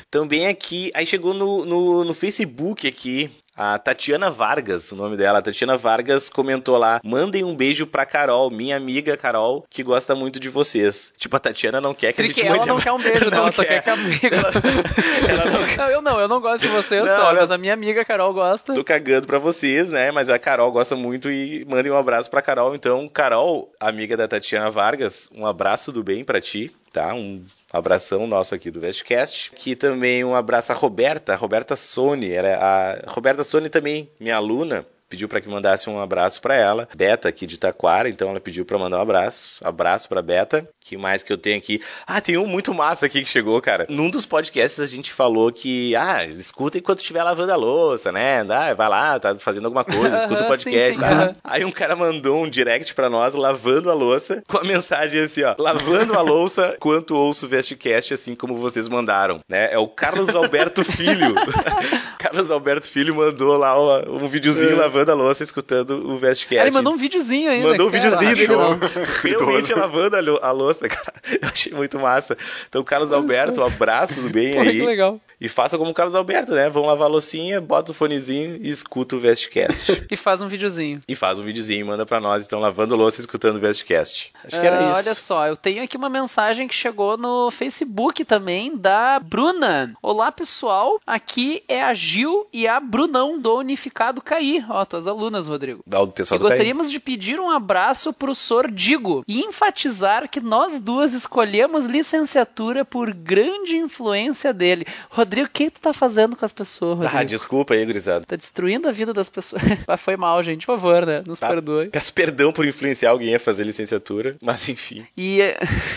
Também 0.09 0.47
aqui, 0.47 0.89
aí 0.95 1.05
chegou 1.05 1.33
no, 1.33 1.63
no, 1.65 2.03
no 2.03 2.13
Facebook 2.13 2.87
aqui, 2.87 3.29
a 3.57 3.77
Tatiana 3.79 4.29
Vargas, 4.29 4.91
o 4.91 4.95
nome 4.95 5.17
dela. 5.17 5.39
A 5.39 5.41
Tatiana 5.41 5.75
Vargas 5.75 6.29
comentou 6.29 6.77
lá: 6.77 6.99
mandem 7.03 7.43
um 7.43 7.55
beijo 7.55 7.87
pra 7.87 8.05
Carol, 8.05 8.51
minha 8.51 8.77
amiga 8.77 9.17
Carol, 9.17 9.65
que 9.69 9.81
gosta 9.83 10.13
muito 10.15 10.39
de 10.39 10.47
vocês. 10.49 11.11
Tipo, 11.17 11.35
a 11.35 11.39
Tatiana 11.39 11.81
não 11.81 11.93
quer 11.93 12.13
que 12.13 12.21
a 12.21 12.25
Porque 12.25 12.41
gente 12.41 12.47
ela 12.47 12.57
mande 12.57 12.67
não 12.69 12.79
quer 12.79 12.91
um 12.91 12.97
beijo? 12.99 13.29
Não 13.31 13.37
Ela 13.39 13.51
só 13.51 13.63
quer. 13.63 13.81
que 13.83 13.89
a 13.89 13.93
amiga. 13.93 14.27
Ela 15.27 15.45
não 15.45 15.77
Não, 15.77 15.89
eu 15.89 16.01
não, 16.01 16.19
eu 16.19 16.27
não 16.27 16.39
gosto 16.41 16.61
de 16.61 16.67
vocês, 16.69 17.03
Não, 17.05 17.25
olha- 17.25 17.41
mas 17.41 17.51
a 17.51 17.57
minha 17.57 17.73
amiga 17.73 18.05
Carol 18.05 18.33
gosta. 18.33 18.73
Tô 18.73 18.83
cagando 18.83 19.25
pra 19.27 19.39
vocês, 19.39 19.89
né? 19.89 20.11
Mas 20.11 20.29
a 20.29 20.37
Carol 20.39 20.71
gosta 20.71 20.95
muito 20.95 21.29
e 21.31 21.65
mandem 21.65 21.91
um 21.91 21.97
abraço 21.97 22.29
pra 22.29 22.41
Carol. 22.41 22.75
Então, 22.75 23.07
Carol, 23.09 23.71
amiga 23.79 24.15
da 24.15 24.27
Tatiana 24.27 24.69
Vargas, 24.69 25.29
um 25.35 25.45
abraço 25.45 25.91
do 25.91 26.03
bem 26.03 26.23
pra 26.23 26.39
ti, 26.41 26.71
tá? 26.91 27.13
Um 27.13 27.43
abração 27.71 28.27
nosso 28.27 28.55
aqui 28.55 28.71
do 28.71 28.79
Vestcast. 28.79 29.51
Aqui 29.53 29.75
também 29.75 30.23
um 30.23 30.35
abraço 30.35 30.71
à 30.71 30.75
Roberta, 30.75 31.33
a 31.33 31.35
Roberta 31.35 31.75
Sony. 31.75 32.31
Ela 32.31 32.47
é 32.47 32.55
a 32.55 33.03
Roberta 33.07 33.43
Sony 33.43 33.69
também, 33.69 34.09
minha 34.19 34.35
aluna. 34.35 34.85
Pediu 35.09 35.27
para 35.27 35.41
que 35.41 35.49
mandasse 35.49 35.89
um 35.89 35.99
abraço 35.99 36.41
para 36.41 36.55
ela. 36.55 36.87
Beta 36.95 37.29
aqui 37.29 37.47
de 37.47 37.57
Taquara, 37.57 38.09
então 38.09 38.29
ela 38.29 38.39
pediu 38.39 38.65
para 38.65 38.77
mandar 38.77 38.97
um 38.97 39.01
abraço. 39.01 39.65
Abraço 39.65 40.07
para 40.09 40.21
Beta. 40.21 40.67
Que 40.79 40.95
mais 40.97 41.23
que 41.23 41.33
eu 41.33 41.37
tenho 41.37 41.57
aqui? 41.57 41.81
Ah, 42.05 42.21
tem 42.21 42.37
um 42.37 42.45
muito 42.45 42.73
massa 42.73 43.05
aqui 43.05 43.21
que 43.21 43.27
chegou, 43.27 43.61
cara. 43.61 43.85
Num 43.89 44.09
dos 44.09 44.25
podcasts 44.25 44.79
a 44.79 44.85
gente 44.85 45.11
falou 45.11 45.51
que, 45.51 45.95
ah, 45.95 46.25
escuta 46.25 46.77
enquanto 46.77 46.99
estiver 46.99 47.23
lavando 47.23 47.51
a 47.51 47.55
louça, 47.55 48.11
né? 48.11 48.41
Ah, 48.49 48.73
vai 48.73 48.87
lá, 48.87 49.19
tá 49.19 49.35
fazendo 49.37 49.65
alguma 49.65 49.83
coisa, 49.83 50.15
escuta 50.17 50.43
o 50.43 50.47
podcast. 50.47 50.93
sim, 50.93 50.99
tá? 50.99 51.29
sim. 51.29 51.35
Aí 51.43 51.65
um 51.65 51.71
cara 51.71 51.95
mandou 51.95 52.43
um 52.43 52.49
direct 52.49 52.95
para 52.95 53.09
nós 53.09 53.33
lavando 53.33 53.91
a 53.91 53.93
louça 53.93 54.43
com 54.47 54.57
a 54.57 54.63
mensagem 54.63 55.21
assim, 55.21 55.43
ó: 55.43 55.55
lavando 55.57 56.17
a 56.17 56.21
louça 56.21 56.75
enquanto 56.79 57.15
ouço 57.15 57.45
o 57.45 57.49
Vestcast 57.49 58.13
assim 58.13 58.35
como 58.35 58.55
vocês 58.55 58.87
mandaram, 58.87 59.41
né? 59.49 59.73
É 59.73 59.77
o 59.77 59.87
Carlos 59.87 60.33
Alberto 60.35 60.83
Filho. 60.85 61.35
Carlos 62.17 62.49
Alberto 62.49 62.87
Filho 62.87 63.15
mandou 63.15 63.57
lá 63.57 63.77
um, 63.79 64.23
um 64.23 64.27
videozinho 64.27 64.77
lavando 64.77 64.96
a 65.11 65.13
louça 65.15 65.43
escutando 65.43 65.91
o 66.09 66.17
Vestcast. 66.17 66.57
Ah, 66.59 66.63
ele 66.67 66.71
mandou 66.71 66.93
um 66.93 66.97
videozinho 66.97 67.49
ainda. 67.51 67.67
Mandou 67.69 67.87
um 67.87 67.91
cara. 67.91 68.03
videozinho 68.03 68.35
dele, 68.35 68.47
não. 68.55 68.79
Realmente 69.23 69.73
lavando 69.73 70.15
a, 70.15 70.19
lo- 70.19 70.39
a 70.41 70.51
louça, 70.51 70.87
cara. 70.87 71.13
Eu 71.41 71.47
achei 71.49 71.71
muito 71.73 71.99
massa. 71.99 72.37
Então, 72.69 72.83
Carlos 72.83 73.11
Alberto, 73.11 73.61
um 73.61 73.65
abraço, 73.65 74.15
tudo 74.15 74.29
bem 74.29 74.51
que 74.51 74.57
aí? 74.57 74.85
legal. 74.85 75.19
E 75.39 75.47
faça 75.47 75.77
como 75.77 75.91
o 75.91 75.93
Carlos 75.93 76.15
Alberto, 76.15 76.51
né? 76.53 76.67
Vão 76.67 76.85
lavar 76.87 77.05
a 77.07 77.11
loucinha, 77.11 77.61
bota 77.61 77.91
o 77.91 77.93
fonezinho 77.93 78.57
e 78.59 78.69
escuta 78.71 79.15
o 79.15 79.19
Vestcast. 79.19 80.05
E 80.09 80.15
faz 80.15 80.41
um 80.41 80.47
videozinho. 80.47 81.01
e 81.07 81.15
faz 81.15 81.37
um 81.37 81.43
videozinho, 81.43 81.85
manda 81.85 82.05
pra 82.05 82.19
nós, 82.19 82.45
então, 82.45 82.59
lavando 82.59 82.93
a 82.93 82.97
louça 82.97 83.19
e 83.19 83.21
escutando 83.21 83.57
o 83.57 83.59
Vestcast. 83.59 84.31
Acho 84.43 84.59
que 84.59 84.65
Ah, 84.67 84.69
era 84.71 84.81
isso. 84.89 84.95
Olha 84.97 85.13
só, 85.13 85.47
eu 85.47 85.55
tenho 85.55 85.83
aqui 85.83 85.95
uma 85.97 86.09
mensagem 86.09 86.67
que 86.67 86.73
chegou 86.73 87.17
no 87.17 87.51
Facebook 87.51 88.25
também 88.25 88.75
da 88.75 89.19
Bruna. 89.19 89.93
Olá, 90.01 90.31
pessoal. 90.31 90.99
Aqui 91.05 91.61
é 91.67 91.83
a 91.83 91.93
Gil 91.93 92.47
e 92.51 92.67
a 92.67 92.79
Brunão 92.79 93.37
do 93.39 93.57
Unificado 93.57 94.21
Caí. 94.21 94.63
Ó, 94.69 94.85
tuas 94.87 95.07
alunas, 95.07 95.47
Rodrigo. 95.47 95.81
Dá 95.85 95.99
o 96.01 96.07
pessoal 96.07 96.37
E 96.37 96.39
do 96.39 96.47
gostaríamos 96.47 96.89
de 96.89 96.99
pedir 96.99 97.39
um 97.39 97.49
abraço 97.49 98.11
pro 98.13 98.33
Sordigo 98.33 99.23
e 99.27 99.41
enfatizar 99.41 100.29
que 100.29 100.39
nós 100.39 100.79
duas 100.79 101.13
escolhemos 101.13 101.85
licenciatura 101.85 102.83
por 102.85 103.13
grande 103.13 103.77
influência 103.77 104.53
dele. 104.53 104.85
Rodrigo, 105.09 105.47
o 105.47 105.51
que 105.51 105.69
tu 105.69 105.79
tá 105.81 105.93
fazendo 105.93 106.35
com 106.35 106.45
as 106.45 106.51
pessoas, 106.51 106.97
Rodrigo? 106.99 107.17
Ah, 107.17 107.23
desculpa 107.23 107.73
aí, 107.73 107.85
gurizada. 107.85 108.25
Tá 108.25 108.35
destruindo 108.35 108.87
a 108.87 108.91
vida 108.91 109.13
das 109.13 109.29
pessoas. 109.29 109.61
Mas 109.87 110.01
foi 110.01 110.15
mal, 110.17 110.41
gente. 110.41 110.65
Por 110.65 110.75
favor, 110.75 111.05
né? 111.05 111.23
Nos 111.25 111.39
Tá. 111.39 111.47
perdoe. 111.49 111.89
Peço 111.89 112.13
perdão 112.13 112.51
por 112.51 112.65
influenciar 112.65 113.11
alguém 113.11 113.35
a 113.35 113.39
fazer 113.39 113.63
licenciatura, 113.63 114.35
mas 114.41 114.67
enfim. 114.69 115.05
E, 115.15 115.39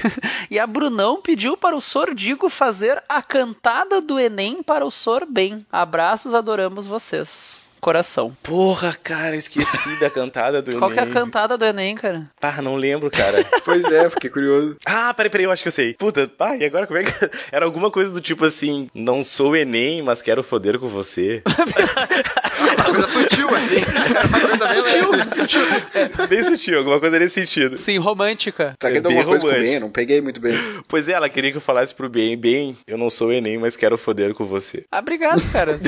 e 0.50 0.58
a 0.58 0.66
Brunão 0.66 1.20
pediu 1.22 1.56
para 1.56 1.76
o 1.76 1.80
Sordigo 1.80 2.48
fazer 2.48 3.02
a 3.08 3.22
cantada 3.22 4.00
do 4.00 4.18
Enem 4.18 4.62
para 4.62 4.84
o 4.84 4.90
Sor 4.90 5.24
Bem. 5.24 5.64
Abraços, 5.70 6.34
adoramos 6.34 6.86
vocês. 6.86 7.69
Coração. 7.80 8.36
Porra, 8.42 8.94
cara, 9.02 9.34
eu 9.34 9.38
esqueci 9.38 9.98
da 9.98 10.10
cantada 10.10 10.60
do 10.62 10.76
Qual 10.78 10.90
que 10.90 10.98
é 10.98 11.02
a 11.02 11.04
Enem. 11.04 11.14
cantada 11.14 11.56
do 11.56 11.64
Enem, 11.64 11.94
cara? 11.96 12.30
Ah, 12.40 12.60
não 12.62 12.76
lembro, 12.76 13.10
cara. 13.10 13.44
Pois 13.64 13.84
é, 13.90 14.08
fiquei 14.10 14.30
curioso. 14.30 14.76
Ah, 14.84 15.12
peraí, 15.14 15.30
peraí, 15.30 15.44
eu 15.44 15.50
acho 15.50 15.62
que 15.62 15.68
eu 15.68 15.72
sei. 15.72 15.94
Puta, 15.94 16.30
ah, 16.38 16.56
e 16.56 16.64
agora 16.64 16.86
como 16.86 16.98
é 16.98 17.04
que. 17.04 17.12
Era 17.52 17.64
alguma 17.64 17.90
coisa 17.90 18.10
do 18.10 18.20
tipo 18.20 18.44
assim: 18.44 18.88
não 18.94 19.22
sou 19.22 19.54
Enem, 19.56 20.02
mas 20.02 20.20
quero 20.22 20.42
foder 20.42 20.78
com 20.78 20.88
você. 20.88 21.42
Uma 21.46 22.84
coisa 22.84 23.08
sutil, 23.08 23.54
assim. 23.54 23.76
Era 23.76 24.26
uma 24.26 24.58
coisa 24.58 24.82
bem 24.82 25.10
leve. 25.10 26.26
Bem 26.28 26.42
sutil, 26.42 26.78
alguma 26.78 26.98
coisa 27.00 27.18
nesse 27.18 27.34
sentido. 27.34 27.78
Sim, 27.78 27.98
romântica. 27.98 28.74
Tá 28.78 28.88
É 28.88 28.92
querendo 28.92 29.08
bem 29.08 29.18
alguma 29.18 29.38
coisa 29.38 29.54
com 29.54 29.60
o 29.60 29.64
eu 29.66 29.80
não 29.80 29.90
peguei 29.90 30.20
muito 30.20 30.40
bem. 30.40 30.54
Pois 30.88 31.08
é, 31.08 31.12
ela 31.12 31.28
queria 31.28 31.50
que 31.50 31.56
eu 31.58 31.60
falasse 31.62 31.94
pro 31.94 32.08
bem, 32.08 32.36
bem, 32.36 32.76
eu 32.86 32.98
não 32.98 33.10
sou 33.10 33.32
Enem, 33.32 33.58
mas 33.58 33.76
quero 33.76 33.96
foder 33.98 34.34
com 34.34 34.44
você. 34.46 34.84
Ah, 34.90 34.98
obrigado, 34.98 35.40
cara. 35.52 35.78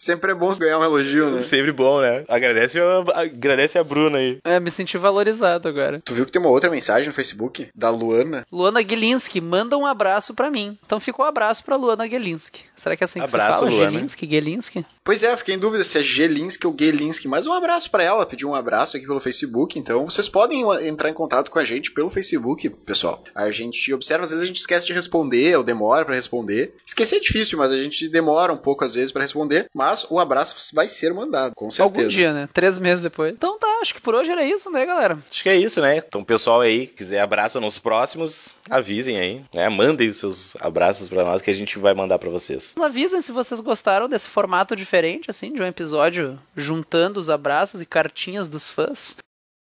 Sempre 0.00 0.32
é 0.32 0.34
bom 0.34 0.50
ganhar 0.58 0.78
um 0.78 0.84
elogio, 0.84 1.30
né? 1.30 1.40
Sempre 1.40 1.72
bom, 1.72 2.00
né? 2.00 2.24
Agradece 2.28 2.78
a, 2.80 3.20
agradece 3.20 3.78
a 3.78 3.84
Bruna 3.84 4.18
aí. 4.18 4.38
é, 4.44 4.58
me 4.60 4.70
senti 4.70 4.96
valorizado 4.98 5.68
agora. 5.68 6.00
Tu 6.04 6.14
viu 6.14 6.26
que 6.26 6.32
tem 6.32 6.40
uma 6.40 6.50
outra 6.50 6.70
mensagem 6.70 7.08
no 7.08 7.14
Facebook 7.14 7.68
da 7.74 7.90
Luana? 7.90 8.46
Luana 8.52 8.82
Gelinski, 8.82 9.40
manda 9.40 9.76
um 9.76 9.86
abraço 9.86 10.34
pra 10.34 10.50
mim. 10.50 10.78
Então 10.84 11.00
ficou 11.00 11.24
um 11.24 11.28
abraço 11.28 11.64
pra 11.64 11.76
Luana 11.76 12.08
Gelinski. 12.08 12.60
Será 12.74 12.96
que 12.96 13.04
é 13.04 13.06
assim 13.06 13.20
que 13.20 13.24
Abraço, 13.26 13.58
se 13.58 13.64
fala? 13.64 13.70
Luana. 13.70 13.90
Gelinski? 13.90 14.26
Gelinski? 14.28 14.86
Pois 15.04 15.22
é, 15.22 15.36
fiquei 15.36 15.54
em 15.54 15.58
dúvida 15.58 15.84
se 15.84 15.98
é 15.98 16.02
Gelinski 16.02 16.66
ou 16.66 16.74
Gelinski, 16.78 17.28
mas 17.28 17.46
um 17.46 17.52
abraço 17.52 17.90
pra 17.90 18.02
ela, 18.02 18.26
pediu 18.26 18.48
um 18.48 18.54
abraço 18.54 18.96
aqui 18.96 19.06
pelo 19.06 19.20
Facebook, 19.20 19.78
então 19.78 20.08
vocês 20.08 20.28
podem 20.28 20.62
entrar 20.86 21.10
em 21.10 21.14
contato 21.14 21.50
com 21.50 21.58
a 21.58 21.64
gente 21.64 21.92
pelo 21.92 22.10
Facebook, 22.10 22.68
pessoal. 22.70 23.22
A 23.34 23.50
gente 23.50 23.92
observa, 23.92 24.24
às 24.24 24.30
vezes 24.30 24.42
a 24.42 24.46
gente 24.46 24.58
esquece 24.60 24.86
de 24.86 24.92
responder 24.92 25.56
ou 25.56 25.62
demora 25.64 26.04
pra 26.04 26.14
responder. 26.14 26.74
Esquecer 26.86 27.16
é 27.16 27.20
difícil, 27.20 27.58
mas 27.58 27.70
a 27.72 27.76
gente 27.76 28.08
demora 28.08 28.52
um 28.52 28.56
pouco 28.56 28.84
às 28.84 28.94
vezes 28.94 29.12
pra 29.12 29.22
responder, 29.22 29.66
mas 29.74 30.06
o 30.10 30.18
abraço 30.18 30.45
vai 30.74 30.88
ser 30.88 31.12
mandado, 31.12 31.54
com 31.54 31.70
certeza. 31.70 32.00
Algum 32.00 32.08
dia, 32.08 32.32
né? 32.32 32.48
Três 32.52 32.78
meses 32.78 33.02
depois. 33.02 33.32
Então 33.32 33.58
tá, 33.58 33.78
acho 33.80 33.94
que 33.94 34.00
por 34.00 34.14
hoje 34.14 34.30
era 34.30 34.44
isso, 34.44 34.70
né, 34.70 34.84
galera? 34.84 35.18
Acho 35.30 35.42
que 35.42 35.48
é 35.48 35.56
isso, 35.56 35.80
né? 35.80 35.96
Então, 35.96 36.24
pessoal 36.24 36.60
aí, 36.60 36.86
quiser 36.86 37.20
abraço 37.20 37.60
nos 37.60 37.78
próximos, 37.78 38.54
avisem 38.68 39.18
aí, 39.18 39.44
né? 39.54 39.68
Mandem 39.68 40.08
os 40.08 40.16
seus 40.16 40.56
abraços 40.60 41.08
pra 41.08 41.24
nós 41.24 41.42
que 41.42 41.50
a 41.50 41.54
gente 41.54 41.78
vai 41.78 41.94
mandar 41.94 42.18
pra 42.18 42.30
vocês. 42.30 42.74
Nos 42.76 42.86
avisem 42.86 43.20
se 43.20 43.32
vocês 43.32 43.60
gostaram 43.60 44.08
desse 44.08 44.28
formato 44.28 44.76
diferente, 44.76 45.30
assim, 45.30 45.52
de 45.52 45.62
um 45.62 45.66
episódio 45.66 46.38
juntando 46.56 47.18
os 47.18 47.30
abraços 47.30 47.80
e 47.80 47.86
cartinhas 47.86 48.48
dos 48.48 48.68
fãs. 48.68 49.16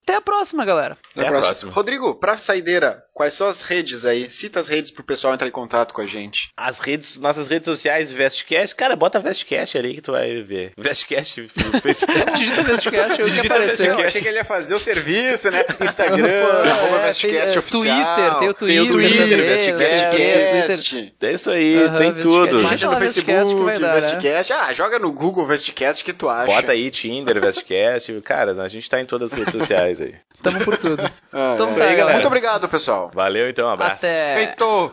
Até 0.07 0.17
a 0.17 0.21
próxima, 0.21 0.63
galera. 0.63 0.95
Até 1.11 1.21
Até 1.21 1.27
a 1.27 1.31
próxima. 1.31 1.51
próxima. 1.51 1.71
Rodrigo, 1.71 2.13
pra 2.15 2.37
saideira, 2.37 3.03
quais 3.11 3.33
são 3.33 3.47
as 3.47 3.63
redes 3.63 4.05
aí? 4.05 4.29
Cita 4.29 4.59
as 4.59 4.67
redes 4.67 4.91
pro 4.91 5.03
pessoal 5.03 5.33
entrar 5.33 5.47
em 5.47 5.51
contato 5.51 5.95
com 5.95 6.01
a 6.01 6.05
gente. 6.05 6.49
As 6.55 6.77
redes, 6.77 7.17
nossas 7.17 7.47
redes 7.47 7.65
sociais, 7.65 8.11
Vestcast, 8.11 8.75
cara, 8.75 8.95
bota 8.95 9.19
Vestcast 9.19 9.75
ali 9.75 9.95
que 9.95 10.01
tu 10.01 10.11
vai 10.11 10.43
ver. 10.43 10.73
Vestcast 10.77 11.41
no 11.41 11.49
Facebook. 11.81 12.31
Digita 12.33 12.61
Vestcast, 12.61 13.19
eu 13.19 13.25
Digita 13.25 13.47
apareceu. 13.47 13.77
Vestcast. 13.77 13.99
Eu 14.01 14.05
achei 14.05 14.21
que 14.21 14.27
ele 14.27 14.37
ia 14.37 14.45
fazer 14.45 14.75
o 14.75 14.79
serviço, 14.79 15.49
né? 15.49 15.65
Instagram, 15.81 16.43
arroba 16.69 16.97
é, 16.97 17.07
Vestcast 17.07 17.23
tem, 17.23 17.55
é, 17.55 17.59
oficial. 17.59 18.15
Twitter, 18.15 18.39
tem 18.39 18.49
o 18.49 18.53
Twitter. 18.53 18.67
Tem 18.67 18.79
o 18.81 18.87
Twitter, 18.91 19.29
também, 19.29 19.45
Vestcast, 19.47 20.03
é, 20.03 20.09
tem 20.09 20.27
o 20.27 20.49
Twitter. 20.51 20.67
Vestcast. 20.67 21.15
é 21.23 21.31
isso 21.33 21.49
aí, 21.49 21.75
Aham, 21.83 21.97
tem 21.97 22.11
Vestcast. 22.13 22.21
tudo. 22.21 22.61
Lá 22.61 22.71
no 22.71 22.99
Facebook, 22.99 23.79
dar, 23.79 23.95
né? 23.95 24.01
Vestcast. 24.01 24.53
Ah, 24.53 24.71
joga 24.71 24.99
no 24.99 25.11
Google 25.11 25.47
Vestcast 25.47 26.03
que 26.05 26.13
tu 26.13 26.29
acha. 26.29 26.45
Bota 26.45 26.73
aí 26.73 26.91
Tinder, 26.91 27.41
Vestcast. 27.41 28.21
Cara, 28.21 28.51
a 28.61 28.67
gente 28.67 28.87
tá 28.87 29.01
em 29.01 29.05
todas 29.05 29.33
as 29.33 29.39
redes 29.39 29.51
sociais 29.51 29.94
aí. 30.01 30.15
Tamo 30.43 30.59
por 30.63 30.77
tudo. 30.77 31.01
Ah, 31.33 31.53
Então 31.55 31.67
é. 31.67 31.73
tá, 31.73 31.79
galera. 31.95 32.13
Muito 32.13 32.27
obrigado, 32.27 32.69
pessoal. 32.69 33.11
Valeu 33.13 33.49
então, 33.49 33.67
um 33.67 33.71
abraço. 33.71 34.05
Até. 34.05 34.35
Feito. 34.35 34.91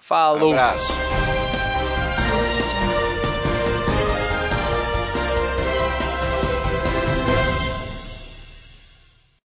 Falou. 0.00 0.52
Abraço. 0.52 1.43